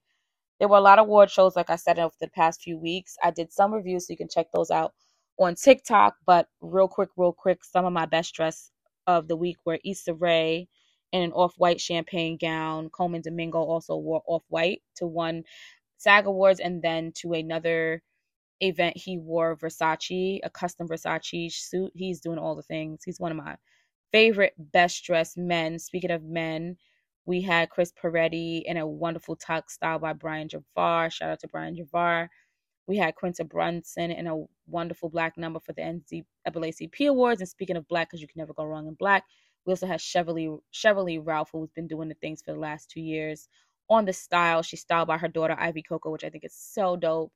There 0.60 0.68
were 0.68 0.78
a 0.78 0.82
lot 0.82 1.00
of 1.00 1.06
award 1.06 1.32
shows, 1.32 1.56
like 1.56 1.70
I 1.70 1.76
said, 1.78 2.00
over 2.00 2.16
the 2.20 2.30
past 2.30 2.62
few 2.62 2.78
weeks. 2.78 3.18
I 3.24 3.32
did 3.32 3.52
some 3.52 3.74
reviews, 3.74 4.08
so 4.08 4.14
you 4.14 4.18
can 4.18 4.30
check 4.30 4.48
those 4.54 4.72
out 4.72 4.94
on 5.40 5.56
TikTok. 5.56 6.16
But 6.26 6.48
real 6.62 6.88
quick, 6.88 7.10
real 7.18 7.34
quick, 7.34 7.64
some 7.64 7.86
of 7.86 7.94
my 7.94 8.06
best 8.06 8.34
dress 8.36 8.72
of 9.08 9.28
the 9.28 9.36
week 9.36 9.58
were 9.66 9.80
Issa 9.86 10.14
Rae 10.14 10.68
in 11.12 11.22
an 11.24 11.32
off 11.34 11.56
white 11.58 11.82
champagne 11.82 12.38
gown. 12.40 12.90
Colman 12.90 13.22
Domingo 13.22 13.60
also 13.60 13.98
wore 13.98 14.22
off 14.28 14.44
white 14.50 14.82
to 14.98 15.08
one 15.08 15.44
SAG 16.04 16.28
Awards 16.28 16.60
and 16.60 16.82
then 16.82 17.12
to 17.16 17.34
another 17.34 18.02
event 18.60 18.98
he 18.98 19.18
wore 19.18 19.58
Versace, 19.58 20.40
a 20.44 20.50
custom 20.50 20.88
Versace 20.88 21.52
suit. 21.52 21.92
He's 21.96 22.20
doing 22.20 22.38
all 22.38 22.56
the 22.56 22.62
things. 22.62 23.04
He's 23.06 23.20
one 23.20 23.32
of 23.32 23.38
my 23.38 23.56
favorite 24.12 24.54
best 24.58 25.04
dressed 25.06 25.38
men. 25.38 25.80
Speaking 25.80 26.12
of 26.12 26.24
men, 26.24 26.78
we 27.26 27.42
had 27.42 27.70
Chris 27.70 27.92
Perfetti 27.92 28.64
in 28.66 28.78
a 28.78 28.86
wonderful 28.86 29.38
tux 29.38 29.70
style 29.70 30.00
by 30.00 30.14
Brian 30.14 30.50
Javar. 30.50 31.12
Shout 31.12 31.30
out 31.30 31.40
to 31.40 31.48
Brian 31.48 31.76
Javar. 31.76 32.28
We 32.86 32.98
had 32.98 33.16
Quinta 33.16 33.46
Brunson 33.46 34.12
in 34.12 34.28
a 34.28 34.44
wonderful 34.68 35.10
black 35.10 35.38
number 35.38 35.62
for 35.62 35.72
the 35.72 35.82
NAACP 35.82 37.08
Awards. 37.08 37.40
And 37.40 37.50
speaking 37.50 37.78
of 37.78 37.88
black, 37.88 38.10
because 38.10 38.22
you 38.22 38.28
can 38.28 38.40
never 38.40 38.54
go 38.54 38.66
wrong 38.66 38.88
in 38.88 38.94
black, 38.96 39.24
we 39.66 39.72
also 39.72 39.88
had 39.88 40.02
Sheryl 40.02 40.34
Lee, 40.34 40.58
Chevrolet 40.74 41.26
Ralph, 41.26 41.52
who's 41.54 41.72
been 41.72 41.88
doing 41.88 42.10
the 42.10 42.16
things 42.16 42.42
for 42.42 42.52
the 42.52 42.60
last 42.60 42.90
two 42.90 43.00
years 43.00 43.48
on 43.90 44.06
the 44.06 44.14
style. 44.14 44.62
She's 44.64 44.82
styled 44.82 45.08
by 45.08 45.18
her 45.18 45.28
daughter, 45.28 45.56
Ivy 45.60 45.84
Coco, 45.84 46.12
which 46.12 46.24
I 46.24 46.30
think 46.30 46.44
is 46.46 46.56
so 46.56 46.96
dope. 46.98 47.34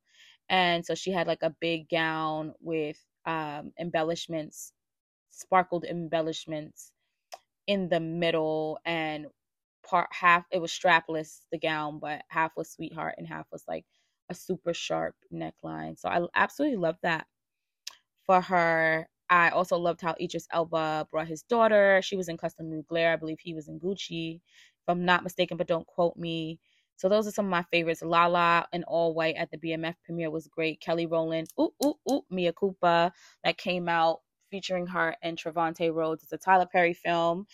And 0.49 0.85
so 0.85 0.95
she 0.95 1.11
had 1.11 1.27
like 1.27 1.43
a 1.43 1.55
big 1.61 1.89
gown 1.89 2.53
with 2.61 2.99
um, 3.25 3.73
embellishments, 3.79 4.73
sparkled 5.29 5.85
embellishments 5.85 6.91
in 7.67 7.89
the 7.89 7.99
middle 7.99 8.79
and 8.85 9.27
part 9.87 10.09
half 10.11 10.45
it 10.51 10.61
was 10.61 10.71
strapless 10.71 11.41
the 11.51 11.59
gown 11.59 11.99
but 11.99 12.21
half 12.29 12.51
was 12.57 12.71
sweetheart 12.71 13.15
and 13.17 13.27
half 13.27 13.45
was 13.51 13.63
like 13.67 13.85
a 14.29 14.35
super 14.35 14.73
sharp 14.73 15.15
neckline 15.33 15.97
so 15.97 16.09
i 16.09 16.21
absolutely 16.35 16.77
love 16.77 16.97
that 17.03 17.25
for 18.25 18.41
her 18.41 19.07
i 19.29 19.49
also 19.49 19.77
loved 19.77 20.01
how 20.01 20.15
idris 20.21 20.47
elba 20.51 21.07
brought 21.11 21.27
his 21.27 21.43
daughter 21.43 22.01
she 22.03 22.17
was 22.17 22.27
in 22.29 22.37
custom 22.37 22.69
mugler 22.69 23.13
i 23.13 23.15
believe 23.15 23.39
he 23.39 23.53
was 23.53 23.67
in 23.69 23.79
gucci 23.79 24.41
i'm 24.89 25.05
not 25.05 25.23
mistaken 25.23 25.57
but 25.57 25.67
don't 25.67 25.87
quote 25.87 26.17
me 26.17 26.59
so 26.97 27.09
those 27.09 27.27
are 27.27 27.31
some 27.31 27.45
of 27.45 27.51
my 27.51 27.63
favorites 27.71 28.01
lala 28.01 28.67
and 28.73 28.83
all 28.85 29.13
white 29.13 29.35
at 29.35 29.51
the 29.51 29.57
bmf 29.57 29.95
premiere 30.05 30.31
was 30.31 30.47
great 30.47 30.81
kelly 30.81 31.05
rowland 31.05 31.47
ooh 31.59 31.71
ooh 31.85 31.95
ooh 32.11 32.25
Mea 32.29 32.51
Culpa 32.57 33.11
that 33.43 33.57
came 33.57 33.89
out 33.89 34.19
featuring 34.49 34.87
her 34.87 35.15
and 35.21 35.37
Trevante 35.37 35.93
Rhodes. 35.93 36.23
It's 36.23 36.33
a 36.33 36.37
Tyler 36.37 36.67
Perry 36.71 36.93
film 36.93 37.45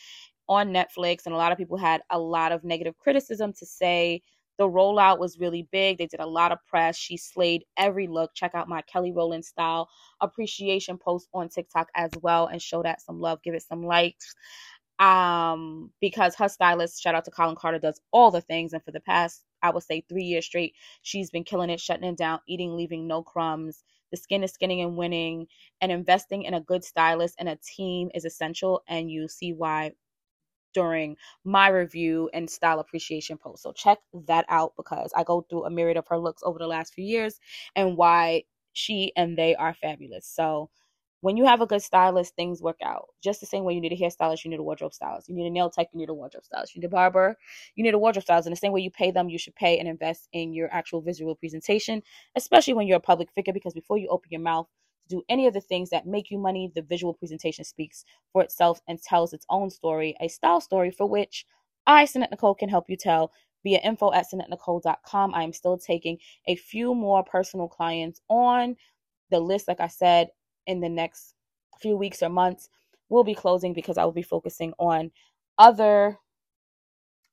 on 0.49 0.73
Netflix, 0.73 1.25
and 1.25 1.34
a 1.34 1.38
lot 1.38 1.51
of 1.51 1.57
people 1.57 1.77
had 1.77 2.01
a 2.09 2.19
lot 2.19 2.51
of 2.51 2.63
negative 2.63 2.97
criticism 2.97 3.53
to 3.53 3.65
say 3.65 4.21
the 4.57 4.69
rollout 4.69 5.19
was 5.19 5.39
really 5.39 5.67
big. 5.71 5.97
They 5.97 6.05
did 6.05 6.19
a 6.19 6.27
lot 6.27 6.51
of 6.51 6.59
press. 6.67 6.95
She 6.97 7.17
slayed 7.17 7.63
every 7.77 8.07
look. 8.07 8.31
Check 8.36 8.51
out 8.53 8.69
my 8.69 8.81
Kelly 8.84 9.11
Rowland 9.11 9.45
style 9.45 9.89
appreciation 10.21 10.97
post 10.97 11.27
on 11.34 11.49
TikTok 11.49 11.89
as 11.95 12.11
well 12.21 12.47
and 12.47 12.61
show 12.61 12.84
that 12.84 13.01
some 13.01 13.19
love. 13.19 13.41
Give 13.43 13.55
it 13.55 13.63
some 13.63 13.84
likes. 13.84 14.36
Um, 14.99 15.91
because 15.99 16.35
her 16.35 16.47
stylist, 16.47 17.01
shout 17.01 17.15
out 17.15 17.25
to 17.25 17.31
Colin 17.31 17.55
Carter, 17.55 17.79
does 17.79 17.99
all 18.11 18.31
the 18.31 18.41
things. 18.41 18.73
And 18.73 18.83
for 18.83 18.91
the 18.91 18.99
past, 19.01 19.43
I 19.61 19.71
would 19.71 19.83
say 19.83 20.01
three 20.07 20.23
years 20.23 20.45
straight, 20.45 20.75
she's 21.01 21.31
been 21.31 21.43
killing 21.43 21.69
it, 21.69 21.79
shutting 21.79 22.07
it 22.07 22.17
down, 22.17 22.39
eating, 22.47 22.75
leaving 22.75 23.07
no 23.07 23.23
crumbs. 23.23 23.83
The 24.11 24.17
skin 24.17 24.43
is 24.43 24.51
skinning 24.51 24.81
and 24.81 24.95
winning, 24.95 25.47
and 25.81 25.91
investing 25.91 26.43
in 26.43 26.53
a 26.53 26.61
good 26.61 26.83
stylist 26.83 27.35
and 27.39 27.49
a 27.49 27.57
team 27.57 28.11
is 28.13 28.25
essential. 28.25 28.83
And 28.87 29.09
you 29.09 29.27
see 29.27 29.53
why 29.53 29.93
during 30.73 31.15
my 31.43 31.67
review 31.69 32.29
and 32.33 32.49
style 32.49 32.79
appreciation 32.79 33.37
post. 33.37 33.63
So 33.63 33.71
check 33.71 33.99
that 34.27 34.45
out 34.49 34.73
because 34.75 35.11
I 35.15 35.23
go 35.23 35.41
through 35.49 35.65
a 35.65 35.69
myriad 35.69 35.97
of 35.97 36.07
her 36.07 36.17
looks 36.17 36.41
over 36.43 36.57
the 36.59 36.67
last 36.67 36.93
few 36.93 37.05
years 37.05 37.39
and 37.75 37.95
why 37.97 38.43
she 38.73 39.11
and 39.15 39.37
they 39.37 39.55
are 39.55 39.73
fabulous. 39.75 40.27
So 40.27 40.69
when 41.24 41.38
you 41.38 41.45
have 41.45 41.61
a 41.61 41.65
good 41.65 41.82
stylist, 41.82 42.36
things 42.36 42.61
work 42.61 42.80
out. 42.84 43.07
Just 43.21 43.39
the 43.39 43.45
same 43.45 43.63
way 43.63 43.74
you 43.74 43.80
need 43.80 43.93
a 43.93 43.95
hairstylist, 43.97 44.43
you 44.43 44.51
need 44.51 44.59
a 44.59 44.63
wardrobe 44.63 44.93
stylist. 44.93 45.30
You 45.30 45.36
need 45.36 45.47
a 45.47 45.49
nail 45.49 45.69
tech, 45.69 45.88
you 45.93 45.97
need 45.97 46.09
a 46.09 46.13
wardrobe 46.13 46.43
stylist. 46.43 46.76
You 46.76 46.82
need 46.82 46.88
a 46.88 46.89
barber, 46.89 47.38
you 47.76 47.84
need 47.86 47.93
a 47.93 47.97
wardrobe 47.97 48.26
stylist. 48.26 48.45
In 48.45 48.51
the 48.51 48.57
same 48.57 48.74
way 48.74 48.82
you 48.82 48.91
pay 48.91 49.09
them, 49.09 49.30
you 49.30 49.38
should 49.38 49.55
pay 49.55 49.80
and 49.80 49.88
invest 49.88 50.28
in 50.34 50.53
your 50.53 50.67
actual 50.74 50.99
visual 50.99 51.34
presentation, 51.34 52.03
especially 52.36 52.74
when 52.74 52.88
you're 52.88 52.97
a 52.97 52.99
public 52.99 53.32
figure, 53.32 53.53
because 53.53 53.74
before 53.74 53.97
you 53.97 54.09
open 54.09 54.28
your 54.32 54.41
mouth, 54.41 54.67
to 55.07 55.15
do 55.15 55.24
any 55.30 55.47
of 55.47 55.53
the 55.53 55.61
things 55.61 55.89
that 55.91 56.05
make 56.05 56.30
you 56.30 56.38
money, 56.38 56.74
the 56.76 56.82
visual 56.82 57.13
presentation 57.13 57.63
speaks 57.63 58.03
for 58.34 58.43
itself 58.43 58.82
and 58.89 59.01
tells 59.01 59.32
its 59.32 59.45
own 59.49 59.69
story, 59.69 60.17
a 60.19 60.28
style 60.28 60.59
story 60.59 60.91
for 60.91 61.07
which 61.07 61.45
I, 61.88 62.03
Sannette 62.03 62.32
Nicole, 62.32 62.53
can 62.53 62.67
help 62.67 62.89
you 62.89 62.97
tell 62.97 63.32
via 63.63 63.80
info 63.80 64.11
at 64.11 64.26
SannetteNicole.com. 64.30 65.34
I 65.34 65.43
am 65.43 65.53
still 65.53 65.78
taking 65.78 66.17
a 66.47 66.57
few 66.57 66.93
more 66.93 67.24
personal 67.24 67.69
clients 67.69 68.19
on 68.28 68.76
the 69.30 69.39
list, 69.39 69.69
like 69.69 69.80
I 69.80 69.88
said, 69.88 70.28
in 70.68 70.80
the 70.80 70.89
next 70.89 71.36
few 71.80 71.97
weeks 71.97 72.22
or 72.24 72.30
months. 72.30 72.70
Will 73.09 73.24
be 73.24 73.36
closing 73.36 73.74
because 73.74 73.97
I 73.97 74.05
will 74.05 74.11
be 74.11 74.24
focusing 74.24 74.74
on 74.80 75.11
other 75.57 76.18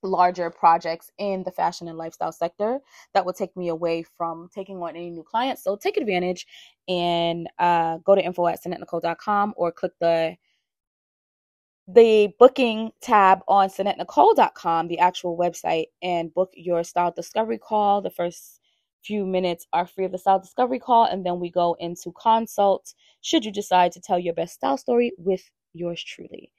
larger 0.03 0.49
projects 0.49 1.11
in 1.17 1.43
the 1.43 1.51
fashion 1.51 1.87
and 1.87 1.97
lifestyle 1.97 2.31
sector 2.31 2.79
that 3.13 3.25
will 3.25 3.33
take 3.33 3.55
me 3.55 3.69
away 3.69 4.03
from 4.17 4.49
taking 4.53 4.77
on 4.81 4.95
any 4.95 5.09
new 5.09 5.23
clients. 5.23 5.63
So 5.63 5.75
take 5.75 5.97
advantage 5.97 6.47
and 6.87 7.49
uh, 7.59 7.97
go 7.99 8.15
to 8.15 8.23
info 8.23 8.47
at 8.47 8.63
SannetteNicole.com 8.63 9.53
or 9.57 9.71
click 9.71 9.93
the 9.99 10.35
the 11.87 12.29
booking 12.39 12.91
tab 13.01 13.39
on 13.47 13.67
SannetteNicole.com, 13.67 14.87
the 14.87 14.99
actual 14.99 15.37
website, 15.37 15.87
and 16.01 16.33
book 16.33 16.51
your 16.53 16.83
style 16.83 17.11
discovery 17.11 17.57
call. 17.57 18.01
The 18.01 18.09
first 18.09 18.60
few 19.03 19.25
minutes 19.25 19.67
are 19.73 19.87
free 19.87 20.05
of 20.05 20.11
the 20.11 20.17
style 20.17 20.39
discovery 20.39 20.79
call, 20.79 21.05
and 21.05 21.25
then 21.25 21.39
we 21.39 21.49
go 21.51 21.75
into 21.79 22.11
consult 22.13 22.93
should 23.21 23.45
you 23.45 23.51
decide 23.51 23.91
to 23.93 24.01
tell 24.01 24.19
your 24.19 24.33
best 24.33 24.53
style 24.55 24.77
story 24.77 25.11
with 25.17 25.43
yours 25.73 26.03
truly. 26.03 26.51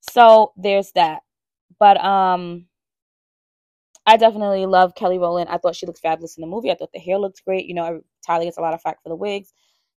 So 0.00 0.52
there's 0.56 0.92
that. 0.92 1.22
But 1.78 2.02
um 2.04 2.66
I 4.06 4.16
definitely 4.16 4.66
love 4.66 4.94
Kelly 4.94 5.18
Rowland. 5.18 5.50
I 5.50 5.58
thought 5.58 5.76
she 5.76 5.86
looked 5.86 6.00
fabulous 6.00 6.36
in 6.36 6.40
the 6.40 6.46
movie. 6.46 6.70
I 6.70 6.74
thought 6.74 6.92
the 6.92 6.98
hair 6.98 7.18
looked 7.18 7.44
great. 7.44 7.66
You 7.66 7.74
know, 7.74 8.00
Tyler 8.26 8.44
gets 8.44 8.56
a 8.58 8.60
lot 8.62 8.74
of 8.74 8.80
flack 8.82 9.02
for 9.02 9.08
the 9.08 9.16
wigs. 9.16 9.52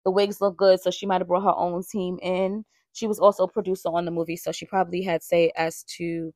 The 0.06 0.12
wigs 0.12 0.42
look 0.42 0.58
good, 0.58 0.82
so 0.82 0.92
she 0.92 1.06
might 1.06 1.22
have 1.22 1.28
brought 1.28 1.44
her 1.44 1.56
own 1.56 1.84
team 1.90 2.20
in. 2.22 2.66
She 2.92 3.08
was 3.08 3.20
also 3.20 3.44
a 3.44 3.48
producer 3.48 3.90
on 3.90 4.06
the 4.06 4.12
movie, 4.12 4.36
so 4.36 4.52
she 4.52 4.66
probably 4.66 5.02
had 5.02 5.24
say 5.24 5.52
as 5.56 5.84
to 5.98 6.34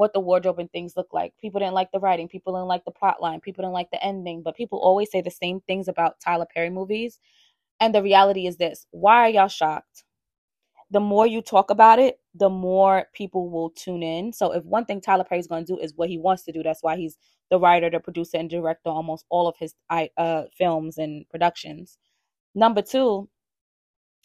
what 0.00 0.12
the 0.14 0.20
wardrobe 0.20 0.58
and 0.58 0.72
things 0.72 0.94
look 0.96 1.08
like. 1.12 1.32
People 1.40 1.60
didn't 1.60 1.74
like 1.74 1.92
the 1.92 2.00
writing, 2.00 2.28
people 2.28 2.54
didn't 2.54 2.68
like 2.68 2.84
the 2.84 2.90
plot 2.90 3.20
line, 3.22 3.40
people 3.40 3.62
didn't 3.62 3.74
like 3.74 3.90
the 3.90 4.02
ending, 4.02 4.42
but 4.42 4.56
people 4.56 4.78
always 4.78 5.10
say 5.10 5.20
the 5.20 5.30
same 5.30 5.60
things 5.60 5.88
about 5.88 6.18
Tyler 6.20 6.46
Perry 6.52 6.70
movies. 6.70 7.18
And 7.80 7.94
the 7.94 8.02
reality 8.02 8.46
is 8.46 8.56
this 8.56 8.86
why 8.90 9.16
are 9.26 9.28
y'all 9.28 9.48
shocked? 9.48 10.04
the 10.90 11.00
more 11.00 11.26
you 11.26 11.40
talk 11.40 11.70
about 11.70 11.98
it, 11.98 12.18
the 12.34 12.50
more 12.50 13.06
people 13.14 13.48
will 13.48 13.70
tune 13.70 14.02
in. 14.02 14.32
So 14.32 14.52
if 14.52 14.64
one 14.64 14.84
thing 14.84 15.00
Tyler 15.00 15.24
Perry's 15.24 15.46
going 15.46 15.64
to 15.64 15.74
do 15.74 15.78
is 15.78 15.94
what 15.94 16.08
he 16.08 16.18
wants 16.18 16.42
to 16.44 16.52
do, 16.52 16.62
that's 16.62 16.82
why 16.82 16.96
he's 16.96 17.16
the 17.50 17.58
writer, 17.60 17.88
the 17.90 18.00
producer, 18.00 18.38
and 18.38 18.50
director 18.50 18.90
almost 18.90 19.24
all 19.28 19.46
of 19.46 19.56
his 19.56 19.74
uh, 19.88 20.42
films 20.56 20.98
and 20.98 21.28
productions. 21.28 21.98
Number 22.54 22.82
two, 22.82 23.28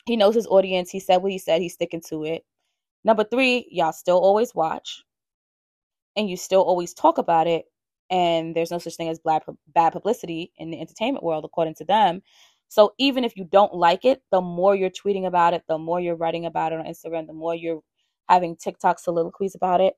he 0.05 0.15
knows 0.15 0.35
his 0.35 0.47
audience. 0.47 0.89
He 0.89 0.99
said 0.99 1.17
what 1.17 1.31
he 1.31 1.37
said. 1.37 1.61
He's 1.61 1.73
sticking 1.73 2.01
to 2.09 2.23
it. 2.25 2.43
Number 3.03 3.23
three, 3.23 3.67
y'all 3.69 3.93
still 3.93 4.17
always 4.17 4.55
watch, 4.55 5.03
and 6.15 6.29
you 6.29 6.37
still 6.37 6.61
always 6.61 6.93
talk 6.93 7.17
about 7.17 7.47
it. 7.47 7.65
And 8.09 8.55
there's 8.55 8.71
no 8.71 8.77
such 8.79 8.95
thing 8.95 9.09
as 9.09 9.19
bad 9.19 9.43
bad 9.73 9.93
publicity 9.93 10.51
in 10.57 10.69
the 10.71 10.79
entertainment 10.79 11.23
world, 11.23 11.45
according 11.45 11.75
to 11.75 11.85
them. 11.85 12.21
So 12.67 12.93
even 12.97 13.23
if 13.23 13.35
you 13.37 13.45
don't 13.45 13.73
like 13.73 14.05
it, 14.05 14.21
the 14.31 14.41
more 14.41 14.75
you're 14.75 14.89
tweeting 14.89 15.25
about 15.27 15.53
it, 15.53 15.63
the 15.67 15.77
more 15.77 15.99
you're 15.99 16.15
writing 16.15 16.45
about 16.45 16.73
it 16.73 16.79
on 16.79 16.85
Instagram, 16.85 17.27
the 17.27 17.33
more 17.33 17.55
you're 17.55 17.81
having 18.29 18.55
TikTok 18.57 18.99
soliloquies 18.99 19.55
about 19.55 19.81
it, 19.81 19.95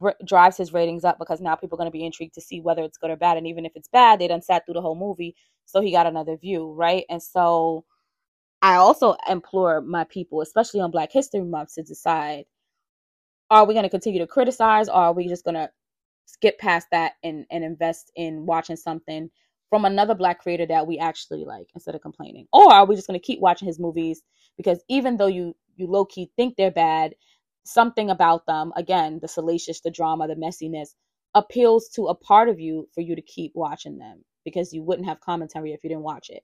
r- 0.00 0.16
drives 0.24 0.56
his 0.56 0.72
ratings 0.72 1.04
up 1.04 1.18
because 1.18 1.40
now 1.40 1.54
people 1.54 1.76
are 1.76 1.80
going 1.80 1.88
to 1.90 1.98
be 1.98 2.04
intrigued 2.04 2.34
to 2.34 2.40
see 2.40 2.60
whether 2.60 2.82
it's 2.82 2.98
good 2.98 3.10
or 3.10 3.16
bad. 3.16 3.36
And 3.38 3.46
even 3.46 3.66
if 3.66 3.72
it's 3.74 3.88
bad, 3.88 4.18
they 4.18 4.28
done 4.28 4.42
sat 4.42 4.64
through 4.66 4.74
the 4.74 4.82
whole 4.82 4.96
movie, 4.98 5.34
so 5.66 5.80
he 5.80 5.92
got 5.92 6.06
another 6.06 6.36
view, 6.36 6.72
right? 6.72 7.04
And 7.10 7.22
so 7.22 7.84
I 8.62 8.76
also 8.76 9.16
implore 9.28 9.80
my 9.80 10.04
people, 10.04 10.40
especially 10.40 10.80
on 10.80 10.90
Black 10.90 11.12
History 11.12 11.42
Month, 11.42 11.74
to 11.74 11.82
decide: 11.82 12.44
Are 13.50 13.64
we 13.66 13.74
going 13.74 13.84
to 13.84 13.90
continue 13.90 14.20
to 14.20 14.26
criticize, 14.26 14.88
or 14.88 14.96
are 14.96 15.12
we 15.12 15.28
just 15.28 15.44
going 15.44 15.54
to 15.54 15.70
skip 16.26 16.58
past 16.58 16.88
that 16.90 17.12
and 17.22 17.46
and 17.50 17.64
invest 17.64 18.10
in 18.16 18.46
watching 18.46 18.76
something 18.76 19.30
from 19.70 19.84
another 19.84 20.14
black 20.14 20.40
creator 20.40 20.66
that 20.66 20.86
we 20.86 20.98
actually 20.98 21.44
like 21.44 21.68
instead 21.74 21.94
of 21.94 22.00
complaining? 22.00 22.46
Or 22.52 22.72
are 22.72 22.84
we 22.86 22.96
just 22.96 23.06
going 23.06 23.18
to 23.18 23.24
keep 23.24 23.40
watching 23.40 23.66
his 23.68 23.78
movies 23.78 24.22
because 24.56 24.82
even 24.88 25.16
though 25.16 25.26
you 25.26 25.54
you 25.76 25.86
low 25.86 26.04
key 26.04 26.30
think 26.36 26.56
they're 26.56 26.70
bad, 26.70 27.14
something 27.64 28.10
about 28.10 28.46
them, 28.46 28.72
again, 28.76 29.18
the 29.20 29.28
salacious, 29.28 29.80
the 29.80 29.90
drama, 29.90 30.26
the 30.28 30.34
messiness 30.34 30.94
appeals 31.34 31.88
to 31.90 32.06
a 32.06 32.14
part 32.14 32.48
of 32.48 32.58
you 32.58 32.88
for 32.94 33.02
you 33.02 33.14
to 33.14 33.22
keep 33.22 33.52
watching 33.54 33.98
them 33.98 34.24
because 34.44 34.72
you 34.72 34.82
wouldn't 34.82 35.08
have 35.08 35.20
commentary 35.20 35.72
if 35.72 35.84
you 35.84 35.90
didn't 35.90 36.02
watch 36.04 36.30
it. 36.30 36.42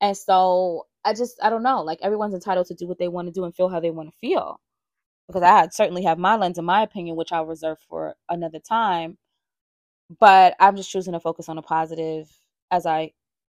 And 0.00 0.16
so 0.16 0.86
I 1.04 1.14
just 1.14 1.38
I 1.42 1.50
don't 1.50 1.62
know, 1.62 1.82
like 1.82 1.98
everyone's 2.02 2.34
entitled 2.34 2.66
to 2.68 2.74
do 2.74 2.86
what 2.86 2.98
they 2.98 3.08
want 3.08 3.28
to 3.28 3.32
do 3.32 3.44
and 3.44 3.54
feel 3.54 3.68
how 3.68 3.80
they 3.80 3.90
want 3.90 4.10
to 4.10 4.16
feel. 4.20 4.60
Because 5.30 5.42
I 5.42 5.68
certainly 5.70 6.04
have 6.04 6.18
my 6.18 6.36
lens 6.36 6.58
and 6.58 6.66
my 6.66 6.82
opinion, 6.82 7.16
which 7.16 7.32
I'll 7.32 7.46
reserve 7.46 7.78
for 7.88 8.14
another 8.28 8.58
time. 8.58 9.18
But 10.18 10.56
I'm 10.58 10.76
just 10.76 10.90
choosing 10.90 11.12
to 11.12 11.20
focus 11.20 11.48
on 11.48 11.58
a 11.58 11.62
positive 11.62 12.28
as 12.70 12.86
I 12.86 13.12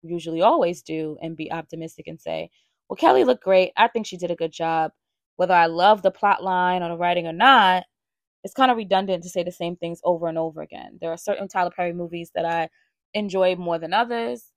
usually 0.02 0.42
always 0.42 0.82
do 0.82 1.16
and 1.22 1.36
be 1.36 1.52
optimistic 1.52 2.06
and 2.08 2.20
say, 2.20 2.50
well, 2.88 2.96
Kelly 2.96 3.24
looked 3.24 3.44
great. 3.44 3.72
I 3.76 3.88
think 3.88 4.06
she 4.06 4.16
did 4.16 4.30
a 4.32 4.36
good 4.36 4.52
job. 4.52 4.92
Whether 5.36 5.54
I 5.54 5.66
love 5.66 6.02
the 6.02 6.10
plot 6.10 6.42
line 6.42 6.82
or 6.82 6.88
the 6.88 6.96
writing 6.96 7.26
or 7.26 7.32
not, 7.32 7.84
it's 8.42 8.54
kind 8.54 8.70
of 8.70 8.76
redundant 8.76 9.22
to 9.22 9.28
say 9.30 9.44
the 9.44 9.52
same 9.52 9.76
things 9.76 10.00
over 10.04 10.26
and 10.26 10.38
over 10.38 10.62
again. 10.62 10.98
There 11.00 11.12
are 11.12 11.16
certain 11.16 11.46
Tyler 11.48 11.70
Perry 11.70 11.92
movies 11.92 12.32
that 12.34 12.44
I 12.44 12.68
enjoy 13.14 13.56
more 13.56 13.78
than 13.78 13.92
others. 13.92 14.50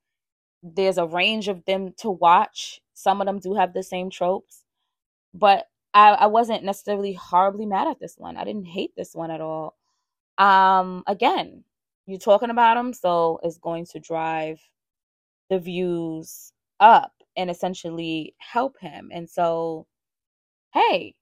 There's 0.64 0.98
a 0.98 1.06
range 1.06 1.48
of 1.48 1.66
them 1.66 1.94
to 2.00 2.10
watch. 2.10 2.82
Some 2.94 3.22
of 3.22 3.28
them 3.28 3.40
do 3.40 3.54
have 3.56 3.74
the 3.74 3.84
same 3.84 4.10
tropes, 4.10 4.64
but 5.34 5.66
I, 5.94 6.12
I 6.12 6.26
wasn't 6.28 6.64
necessarily 6.64 7.14
horribly 7.14 7.66
mad 7.66 7.88
at 7.88 8.00
this 8.00 8.16
one. 8.18 8.38
I 8.38 8.44
didn't 8.44 8.66
hate 8.66 8.92
this 8.96 9.14
one 9.14 9.32
at 9.32 9.42
all. 9.42 9.78
Um, 10.38 11.04
again, 11.08 11.64
you're 12.06 12.20
talking 12.20 12.50
about 12.50 12.78
him, 12.78 12.94
so 12.94 13.40
it's 13.44 13.58
going 13.58 13.86
to 13.88 14.00
drive 14.00 14.60
the 15.50 15.60
views 15.60 16.52
up 16.80 17.14
and 17.38 17.50
essentially 17.50 18.36
help 18.40 18.78
him. 18.80 19.12
And 19.14 19.30
so, 19.30 19.88
hey, 20.74 21.16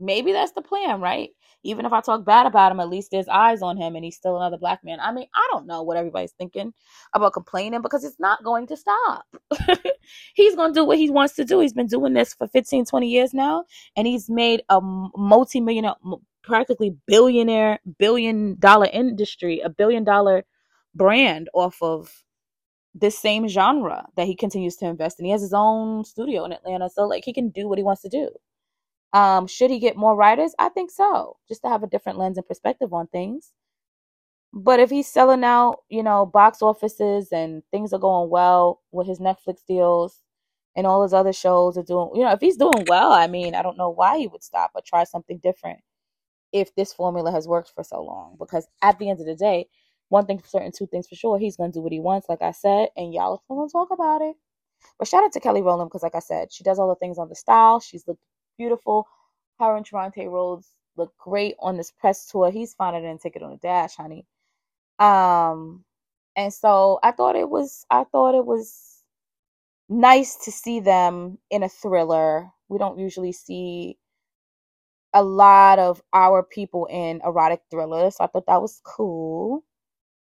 maybe 0.00 0.32
that's 0.32 0.52
the 0.52 0.62
plan, 0.62 1.00
right? 1.00 1.30
Even 1.62 1.84
if 1.84 1.92
I 1.92 2.00
talk 2.00 2.24
bad 2.24 2.46
about 2.46 2.72
him, 2.72 2.80
at 2.80 2.88
least 2.88 3.10
there's 3.10 3.28
eyes 3.28 3.60
on 3.60 3.76
him 3.76 3.94
and 3.94 4.04
he's 4.04 4.16
still 4.16 4.36
another 4.36 4.56
black 4.56 4.82
man. 4.82 4.98
I 5.00 5.12
mean, 5.12 5.26
I 5.34 5.46
don't 5.52 5.66
know 5.66 5.82
what 5.82 5.98
everybody's 5.98 6.32
thinking 6.32 6.72
about 7.12 7.34
complaining 7.34 7.82
because 7.82 8.02
it's 8.02 8.18
not 8.18 8.42
going 8.42 8.66
to 8.68 8.76
stop. 8.76 9.26
he's 10.34 10.56
going 10.56 10.72
to 10.72 10.80
do 10.80 10.84
what 10.84 10.96
he 10.98 11.10
wants 11.10 11.34
to 11.34 11.44
do. 11.44 11.60
He's 11.60 11.74
been 11.74 11.86
doing 11.86 12.14
this 12.14 12.32
for 12.32 12.48
15, 12.48 12.86
20 12.86 13.08
years 13.08 13.34
now, 13.34 13.64
and 13.94 14.06
he's 14.06 14.30
made 14.30 14.62
a 14.70 14.80
multi 14.80 15.60
millionaire, 15.60 15.96
uh, 16.10 16.16
practically 16.42 16.96
billionaire, 17.06 17.78
billion 17.98 18.58
dollar 18.58 18.88
industry, 18.90 19.60
a 19.60 19.68
billion 19.68 20.02
dollar 20.02 20.44
brand 20.94 21.50
off 21.52 21.76
of 21.82 22.24
this 22.94 23.18
same 23.18 23.46
genre 23.48 24.06
that 24.16 24.26
he 24.26 24.34
continues 24.34 24.76
to 24.76 24.86
invest 24.86 25.18
in. 25.20 25.26
He 25.26 25.30
has 25.30 25.42
his 25.42 25.52
own 25.52 26.04
studio 26.04 26.44
in 26.44 26.52
Atlanta, 26.52 26.88
so 26.88 27.06
like 27.06 27.24
he 27.24 27.32
can 27.32 27.50
do 27.50 27.68
what 27.68 27.78
he 27.78 27.84
wants 27.84 28.02
to 28.02 28.08
do. 28.08 28.30
Um, 29.12 29.46
should 29.46 29.70
he 29.70 29.78
get 29.78 29.96
more 29.96 30.14
writers? 30.14 30.54
I 30.58 30.68
think 30.68 30.90
so, 30.90 31.36
just 31.48 31.62
to 31.62 31.68
have 31.68 31.82
a 31.82 31.88
different 31.88 32.18
lens 32.18 32.38
and 32.38 32.46
perspective 32.46 32.92
on 32.92 33.08
things. 33.08 33.52
But 34.52 34.80
if 34.80 34.90
he's 34.90 35.06
selling 35.06 35.44
out, 35.44 35.78
you 35.88 36.02
know, 36.02 36.26
box 36.26 36.62
offices 36.62 37.28
and 37.32 37.62
things 37.70 37.92
are 37.92 37.98
going 38.00 38.30
well 38.30 38.80
with 38.90 39.06
his 39.06 39.20
Netflix 39.20 39.64
deals 39.66 40.22
and 40.76 40.86
all 40.86 41.02
his 41.02 41.14
other 41.14 41.32
shows 41.32 41.78
are 41.78 41.84
doing, 41.84 42.10
you 42.14 42.22
know, 42.22 42.32
if 42.32 42.40
he's 42.40 42.56
doing 42.56 42.84
well, 42.88 43.12
I 43.12 43.26
mean, 43.28 43.54
I 43.54 43.62
don't 43.62 43.76
know 43.78 43.90
why 43.90 44.18
he 44.18 44.26
would 44.26 44.42
stop 44.42 44.72
or 44.74 44.82
try 44.84 45.04
something 45.04 45.38
different 45.38 45.80
if 46.52 46.74
this 46.74 46.92
formula 46.92 47.30
has 47.30 47.46
worked 47.46 47.72
for 47.74 47.84
so 47.84 48.02
long. 48.02 48.36
Because 48.38 48.66
at 48.82 48.98
the 48.98 49.08
end 49.10 49.20
of 49.20 49.26
the 49.26 49.36
day, 49.36 49.68
one 50.08 50.26
thing 50.26 50.38
for 50.38 50.48
certain, 50.48 50.72
two 50.72 50.88
things 50.88 51.06
for 51.08 51.14
sure, 51.14 51.38
he's 51.38 51.56
going 51.56 51.70
to 51.72 51.78
do 51.78 51.82
what 51.82 51.92
he 51.92 52.00
wants, 52.00 52.28
like 52.28 52.42
I 52.42 52.50
said, 52.52 52.88
and 52.96 53.14
y'all 53.14 53.34
are 53.48 53.54
going 53.56 53.68
to 53.68 53.72
talk 53.72 53.90
about 53.92 54.22
it. 54.22 54.34
But 54.98 55.06
shout 55.06 55.22
out 55.22 55.32
to 55.32 55.40
Kelly 55.40 55.62
Rowland 55.62 55.90
because, 55.90 56.02
like 56.02 56.16
I 56.16 56.20
said, 56.20 56.52
she 56.52 56.64
does 56.64 56.78
all 56.78 56.88
the 56.88 56.96
things 56.96 57.18
on 57.18 57.28
the 57.28 57.34
style. 57.36 57.80
She's 57.80 58.06
looked 58.08 58.22
beautiful. 58.60 59.06
Her 59.58 59.74
and 59.76 59.86
Trevante 59.86 60.30
Rhodes 60.30 60.68
look 60.96 61.12
great 61.18 61.56
on 61.60 61.78
this 61.78 61.90
press 61.90 62.26
tour. 62.30 62.50
He's 62.50 62.74
finding 62.74 63.04
than 63.04 63.18
Ticket 63.18 63.42
on 63.42 63.52
the 63.52 63.56
Dash, 63.56 63.96
honey. 63.96 64.26
Um, 64.98 65.84
and 66.36 66.52
so 66.52 66.98
I 67.02 67.12
thought 67.12 67.36
it 67.36 67.48
was, 67.48 67.86
I 67.90 68.04
thought 68.04 68.34
it 68.34 68.44
was 68.44 69.02
nice 69.88 70.36
to 70.44 70.52
see 70.52 70.80
them 70.80 71.38
in 71.50 71.62
a 71.62 71.68
thriller. 71.70 72.50
We 72.68 72.78
don't 72.78 72.98
usually 72.98 73.32
see 73.32 73.96
a 75.14 75.22
lot 75.22 75.78
of 75.78 76.02
our 76.12 76.42
people 76.42 76.86
in 76.86 77.20
erotic 77.24 77.62
thrillers, 77.70 78.16
so 78.16 78.24
I 78.24 78.26
thought 78.28 78.46
that 78.46 78.62
was 78.62 78.80
cool. 78.84 79.64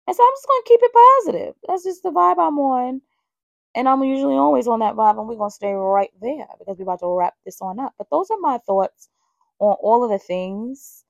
And 0.08 0.16
so 0.16 0.24
I'm 0.24 0.34
just 0.34 0.48
gonna 0.48 0.64
keep 0.66 0.80
it 0.84 0.92
positive. 0.94 1.56
That's 1.68 1.84
just 1.84 2.04
the 2.04 2.12
vibe 2.12 2.40
I'm 2.40 2.60
on. 2.60 3.02
And 3.76 3.90
I'm 3.90 4.04
usually 4.04 4.36
always 4.36 4.68
on 4.68 4.80
that 4.80 4.96
vibe, 4.96 5.20
and 5.20 5.28
we're 5.28 5.36
gonna 5.36 5.52
stay 5.52 5.74
right 5.74 6.12
there 6.22 6.48
because 6.58 6.78
we're 6.78 6.84
about 6.84 7.02
to 7.02 7.08
wrap 7.08 7.36
this 7.46 7.62
on 7.62 7.80
up. 7.80 7.94
But 7.98 8.10
those 8.10 8.32
are 8.32 8.40
my 8.40 8.58
thoughts 8.60 9.10
on 9.60 9.76
all 9.82 10.04
of 10.04 10.10
the 10.10 10.18
things 10.18 11.04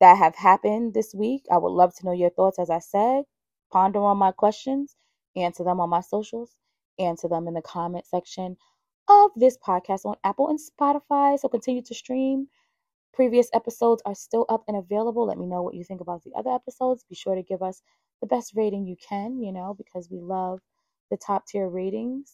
that 0.00 0.16
have 0.16 0.34
happened 0.34 0.94
this 0.94 1.14
week. 1.14 1.46
I 1.50 1.58
would 1.58 1.72
love 1.72 1.94
to 1.96 2.06
know 2.06 2.12
your 2.12 2.30
thoughts, 2.30 2.58
as 2.58 2.70
I 2.70 2.78
said. 2.78 3.24
Ponder 3.70 4.00
on 4.00 4.16
my 4.16 4.32
questions, 4.32 4.96
answer 5.36 5.62
them 5.62 5.78
on 5.78 5.90
my 5.90 6.00
socials, 6.00 6.56
answer 6.98 7.28
them 7.28 7.48
in 7.48 7.54
the 7.54 7.62
comment 7.62 8.06
section 8.06 8.56
of 9.08 9.30
this 9.36 9.58
podcast 9.58 10.04
on 10.06 10.16
Apple 10.24 10.48
and 10.48 10.58
Spotify. 10.58 11.38
So 11.38 11.48
continue 11.48 11.82
to 11.82 11.94
stream. 11.94 12.48
Previous 13.12 13.50
episodes 13.52 14.02
are 14.06 14.14
still 14.14 14.46
up 14.48 14.64
and 14.68 14.76
available. 14.76 15.26
Let 15.26 15.38
me 15.38 15.46
know 15.46 15.62
what 15.62 15.74
you 15.74 15.84
think 15.84 16.00
about 16.00 16.22
the 16.24 16.32
other 16.34 16.50
episodes. 16.50 17.04
Be 17.08 17.14
sure 17.14 17.34
to 17.34 17.42
give 17.42 17.62
us 17.62 17.82
the 18.20 18.26
best 18.26 18.52
rating 18.54 18.86
you 18.86 18.96
can, 18.96 19.42
you 19.42 19.52
know, 19.52 19.74
because 19.76 20.10
we 20.10 20.20
love 20.20 20.60
the 21.10 21.16
top 21.16 21.46
tier 21.46 21.68
ratings. 21.68 22.32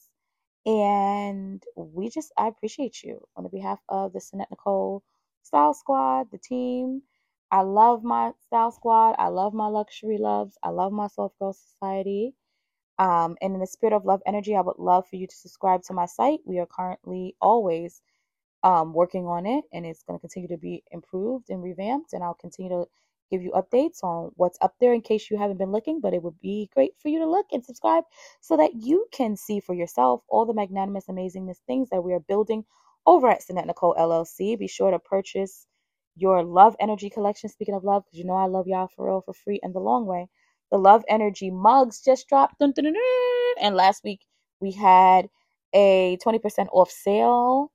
And 0.66 1.62
we 1.76 2.08
just, 2.08 2.32
I 2.38 2.48
appreciate 2.48 3.02
you 3.02 3.20
on 3.36 3.44
the 3.44 3.50
behalf 3.50 3.80
of 3.88 4.12
the 4.12 4.20
Sannette 4.20 4.50
Nicole 4.50 5.02
Style 5.42 5.74
Squad, 5.74 6.30
the 6.30 6.38
team. 6.38 7.02
I 7.50 7.62
love 7.62 8.04
my 8.04 8.32
Style 8.46 8.70
Squad. 8.70 9.16
I 9.18 9.28
love 9.28 9.54
my 9.54 9.66
luxury 9.66 10.18
loves. 10.18 10.56
I 10.62 10.70
love 10.70 10.92
my 10.92 11.08
Soft 11.08 11.38
Girl 11.38 11.52
Society. 11.52 12.34
Um, 12.98 13.36
and 13.42 13.54
in 13.54 13.60
the 13.60 13.66
spirit 13.66 13.94
of 13.94 14.04
love 14.04 14.22
energy, 14.26 14.54
I 14.54 14.60
would 14.60 14.78
love 14.78 15.08
for 15.08 15.16
you 15.16 15.26
to 15.26 15.34
subscribe 15.36 15.82
to 15.84 15.94
my 15.94 16.06
site. 16.06 16.40
We 16.46 16.60
are 16.60 16.66
currently 16.66 17.36
always 17.40 18.02
um, 18.62 18.92
working 18.94 19.26
on 19.26 19.46
it, 19.46 19.64
and 19.72 19.86
it's 19.86 20.02
going 20.04 20.18
to 20.18 20.20
continue 20.20 20.48
to 20.48 20.58
be 20.58 20.84
improved 20.92 21.50
and 21.50 21.62
revamped. 21.62 22.12
And 22.12 22.22
I'll 22.22 22.34
continue 22.34 22.70
to 22.70 22.86
give 23.32 23.42
you 23.42 23.52
updates 23.52 24.04
on 24.04 24.32
what's 24.36 24.58
up 24.62 24.74
there 24.80 24.94
in 24.94 25.02
case 25.02 25.30
you 25.30 25.38
haven't 25.38 25.58
been 25.58 25.72
looking, 25.72 26.00
but 26.00 26.14
it 26.14 26.22
would 26.22 26.40
be 26.42 26.70
great 26.74 26.92
for 27.02 27.08
you 27.08 27.20
to 27.20 27.30
look 27.30 27.46
and 27.52 27.64
subscribe 27.64 28.04
so 28.42 28.58
that 28.58 28.72
you 28.74 29.06
can 29.12 29.36
see 29.36 29.60
for 29.60 29.74
yourself 29.74 30.22
all 30.28 30.46
the 30.46 30.54
magnanimous, 30.54 31.06
amazingness 31.08 31.58
things 31.66 31.90
that 31.90 32.04
we 32.04 32.12
are 32.12 32.20
building 32.20 32.64
over 33.06 33.28
at 33.30 33.42
Sannette 33.42 33.66
Nicole 33.66 33.96
LLC. 33.98 34.58
Be 34.58 34.68
sure 34.68 34.92
to 34.92 35.00
purchase 35.00 35.66
your 36.16 36.44
Love 36.44 36.76
Energy 36.80 37.10
collection. 37.10 37.48
Speaking 37.48 37.74
of 37.74 37.84
love, 37.84 38.04
because 38.04 38.18
you 38.18 38.26
know 38.26 38.36
I 38.36 38.46
love 38.46 38.68
y'all 38.68 38.88
for 38.94 39.06
real 39.06 39.22
for 39.22 39.34
free 39.34 39.60
and 39.62 39.74
the 39.74 39.80
long 39.80 40.06
way. 40.06 40.28
The 40.70 40.78
Love 40.78 41.04
Energy 41.08 41.50
mugs 41.50 42.02
just 42.02 42.28
dropped. 42.28 42.58
Dun, 42.60 42.72
dun, 42.76 42.84
dun, 42.84 42.94
and 43.60 43.76
last 43.76 44.04
week 44.04 44.20
we 44.60 44.72
had 44.72 45.28
a 45.74 46.18
20% 46.24 46.68
off 46.72 46.90
sale 46.90 47.72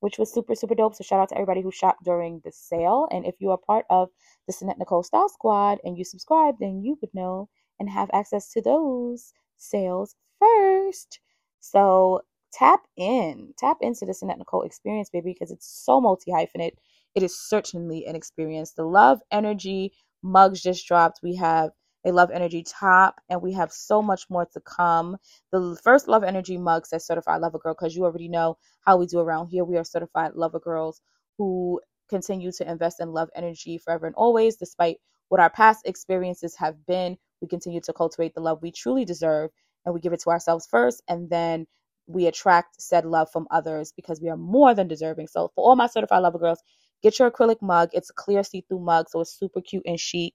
which 0.00 0.18
was 0.18 0.32
super, 0.32 0.54
super 0.54 0.74
dope. 0.74 0.94
So 0.94 1.04
shout 1.04 1.20
out 1.20 1.28
to 1.30 1.34
everybody 1.34 1.62
who 1.62 1.70
shopped 1.70 2.04
during 2.04 2.40
the 2.44 2.52
sale. 2.52 3.08
And 3.10 3.26
if 3.26 3.36
you 3.40 3.50
are 3.50 3.58
part 3.58 3.86
of 3.90 4.10
the 4.46 4.52
Sannette 4.52 4.78
Nicole 4.78 5.02
Style 5.02 5.28
Squad 5.28 5.78
and 5.84 5.96
you 5.98 6.04
subscribe, 6.04 6.56
then 6.60 6.82
you 6.82 6.98
would 7.00 7.10
know 7.14 7.48
and 7.80 7.90
have 7.90 8.10
access 8.12 8.50
to 8.52 8.62
those 8.62 9.32
sales 9.56 10.14
first. 10.38 11.20
So 11.60 12.22
tap 12.52 12.80
in, 12.96 13.54
tap 13.58 13.78
into 13.80 14.06
the 14.06 14.14
Sannette 14.14 14.38
Nicole 14.38 14.62
experience, 14.62 15.10
baby, 15.10 15.34
because 15.34 15.50
it's 15.50 15.68
so 15.84 16.00
multi 16.00 16.30
hyphenate. 16.30 16.74
It 17.14 17.22
is 17.22 17.38
certainly 17.38 18.04
an 18.06 18.16
experience. 18.16 18.72
The 18.72 18.84
Love 18.84 19.20
Energy 19.30 19.92
mugs 20.22 20.62
just 20.62 20.86
dropped. 20.86 21.20
We 21.22 21.36
have 21.36 21.70
a 22.04 22.12
Love 22.12 22.30
Energy 22.30 22.62
top, 22.62 23.20
and 23.28 23.42
we 23.42 23.52
have 23.52 23.72
so 23.72 24.02
much 24.02 24.28
more 24.30 24.46
to 24.46 24.60
come. 24.60 25.16
The 25.52 25.78
first 25.82 26.08
Love 26.08 26.24
Energy 26.24 26.56
mug 26.56 26.86
says 26.86 27.06
Certified 27.06 27.40
Lover 27.40 27.58
Girl 27.58 27.74
because 27.74 27.96
you 27.96 28.04
already 28.04 28.28
know 28.28 28.56
how 28.82 28.96
we 28.96 29.06
do 29.06 29.18
around 29.18 29.48
here. 29.48 29.64
We 29.64 29.76
are 29.76 29.84
certified 29.84 30.32
lover 30.34 30.60
girls 30.60 31.00
who 31.38 31.80
continue 32.08 32.52
to 32.52 32.70
invest 32.70 33.00
in 33.00 33.12
love 33.12 33.28
energy 33.34 33.78
forever 33.78 34.06
and 34.06 34.14
always, 34.16 34.56
despite 34.56 34.98
what 35.28 35.40
our 35.40 35.50
past 35.50 35.86
experiences 35.86 36.56
have 36.56 36.86
been. 36.86 37.16
We 37.42 37.48
continue 37.48 37.80
to 37.82 37.92
cultivate 37.92 38.34
the 38.34 38.40
love 38.40 38.62
we 38.62 38.72
truly 38.72 39.04
deserve, 39.04 39.50
and 39.84 39.94
we 39.94 40.00
give 40.00 40.12
it 40.12 40.20
to 40.20 40.30
ourselves 40.30 40.66
first, 40.70 41.02
and 41.08 41.28
then 41.30 41.66
we 42.06 42.26
attract 42.26 42.80
said 42.80 43.04
love 43.04 43.30
from 43.30 43.46
others 43.50 43.92
because 43.94 44.20
we 44.20 44.30
are 44.30 44.36
more 44.36 44.74
than 44.74 44.88
deserving. 44.88 45.28
So, 45.28 45.50
for 45.54 45.64
all 45.64 45.76
my 45.76 45.86
certified 45.86 46.22
lover 46.22 46.38
girls, 46.38 46.62
get 47.02 47.18
your 47.18 47.30
acrylic 47.30 47.60
mug. 47.60 47.90
It's 47.92 48.10
a 48.10 48.14
clear 48.14 48.42
see 48.42 48.62
through 48.62 48.80
mug, 48.80 49.08
so 49.10 49.20
it's 49.20 49.38
super 49.38 49.60
cute 49.60 49.84
and 49.86 50.00
chic 50.00 50.34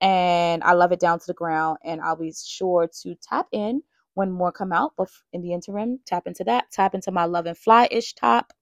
and 0.00 0.62
I 0.64 0.74
love 0.74 0.92
it 0.92 1.00
down 1.00 1.18
to 1.20 1.26
the 1.26 1.34
ground. 1.34 1.78
And 1.84 2.00
I'll 2.00 2.16
be 2.16 2.32
sure 2.34 2.88
to 3.02 3.16
tap 3.22 3.48
in 3.52 3.82
when 4.14 4.30
more 4.32 4.52
come 4.52 4.72
out. 4.72 4.92
But 4.96 5.10
in 5.32 5.42
the 5.42 5.52
interim, 5.52 6.00
tap 6.06 6.26
into 6.26 6.44
that. 6.44 6.70
Tap 6.72 6.94
into 6.94 7.12
my 7.12 7.24
Love 7.26 7.46
and 7.46 7.58
Fly 7.58 7.88
ish 7.90 8.14
top. 8.14 8.52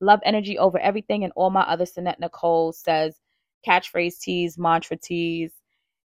Love 0.00 0.20
energy 0.24 0.58
over 0.58 0.78
everything, 0.78 1.24
and 1.24 1.32
all 1.36 1.50
my 1.50 1.62
other 1.62 1.86
Sannette 1.86 2.20
Nicole 2.20 2.72
says 2.72 3.16
catchphrase 3.66 4.20
tees, 4.20 4.58
mantra 4.58 4.96
tees, 4.96 5.52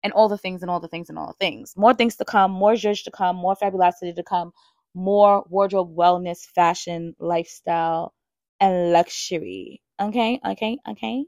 and 0.03 0.13
all 0.13 0.29
the 0.29 0.39
things 0.39 0.63
and 0.63 0.71
all 0.71 0.81
the 0.81 0.89
things 0.89 1.09
and 1.11 1.19
all 1.19 1.29
the 1.29 1.35
things. 1.47 1.75
More 1.77 1.95
things 1.95 2.17
to 2.17 2.25
come, 2.27 2.51
more 2.53 2.77
judge 2.77 3.05
to 3.05 3.13
come, 3.13 3.37
more 3.37 3.57
fabulosity 3.57 4.13
to 4.15 4.23
come, 4.25 4.53
more 4.95 5.45
wardrobe, 5.49 5.97
wellness, 5.97 6.47
fashion, 6.55 7.15
lifestyle, 7.21 8.15
and 8.61 8.93
luxury. 8.93 9.83
Okay, 10.01 10.41
okay, 10.47 10.79
okay. 10.89 11.25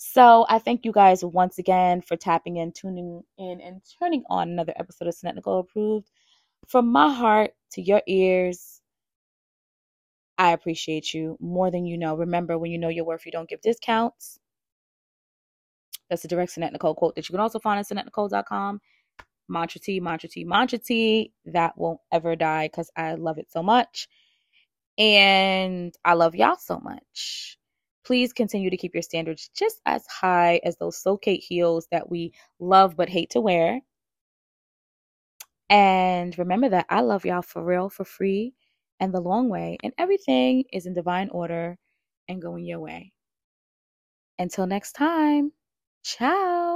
So 0.00 0.46
I 0.48 0.60
thank 0.60 0.84
you 0.84 0.92
guys 0.92 1.24
once 1.24 1.58
again 1.58 2.02
for 2.02 2.16
tapping 2.16 2.56
in, 2.58 2.70
tuning 2.70 3.24
in, 3.36 3.60
and 3.60 3.82
turning 3.98 4.22
on 4.30 4.48
another 4.48 4.72
episode 4.76 5.08
of 5.08 5.14
Sannette 5.14 5.34
Nicole 5.34 5.58
Approved. 5.58 6.08
From 6.68 6.92
my 6.92 7.12
heart 7.12 7.50
to 7.72 7.82
your 7.82 8.00
ears, 8.06 8.80
I 10.38 10.52
appreciate 10.52 11.12
you 11.12 11.36
more 11.40 11.72
than 11.72 11.84
you 11.84 11.98
know. 11.98 12.14
Remember, 12.14 12.56
when 12.56 12.70
you 12.70 12.78
know 12.78 12.88
your 12.88 13.04
worth, 13.04 13.26
you 13.26 13.32
don't 13.32 13.48
give 13.48 13.60
discounts. 13.60 14.38
That's 16.08 16.24
a 16.24 16.28
direct 16.28 16.52
Sannette 16.52 16.72
Nicole 16.72 16.94
quote 16.94 17.16
that 17.16 17.28
you 17.28 17.32
can 17.32 17.40
also 17.40 17.58
find 17.58 17.78
on 17.78 17.84
SannetteNicole.com. 17.84 18.80
Mantra 19.48 19.80
T, 19.80 19.98
Mantra 19.98 20.28
T, 20.28 20.44
Mantra 20.44 20.78
T. 20.78 21.32
That 21.46 21.76
won't 21.76 22.00
ever 22.12 22.36
die 22.36 22.68
because 22.68 22.88
I 22.96 23.14
love 23.14 23.38
it 23.38 23.50
so 23.50 23.64
much. 23.64 24.08
And 24.96 25.92
I 26.04 26.14
love 26.14 26.36
y'all 26.36 26.56
so 26.56 26.78
much. 26.78 27.58
Please 28.08 28.32
continue 28.32 28.70
to 28.70 28.76
keep 28.78 28.94
your 28.94 29.02
standards 29.02 29.50
just 29.54 29.82
as 29.84 30.06
high 30.06 30.62
as 30.64 30.78
those 30.78 31.06
Kate 31.20 31.44
heels 31.46 31.86
that 31.92 32.08
we 32.08 32.32
love 32.58 32.96
but 32.96 33.10
hate 33.10 33.28
to 33.32 33.40
wear. 33.42 33.82
And 35.68 36.36
remember 36.38 36.70
that 36.70 36.86
I 36.88 37.02
love 37.02 37.26
y'all 37.26 37.42
for 37.42 37.62
real, 37.62 37.90
for 37.90 38.06
free, 38.06 38.54
and 38.98 39.12
the 39.12 39.20
long 39.20 39.50
way. 39.50 39.76
And 39.82 39.92
everything 39.98 40.64
is 40.72 40.86
in 40.86 40.94
divine 40.94 41.28
order 41.28 41.76
and 42.28 42.40
going 42.40 42.64
your 42.64 42.80
way. 42.80 43.12
Until 44.38 44.66
next 44.66 44.92
time. 44.92 45.52
Ciao 46.02 46.67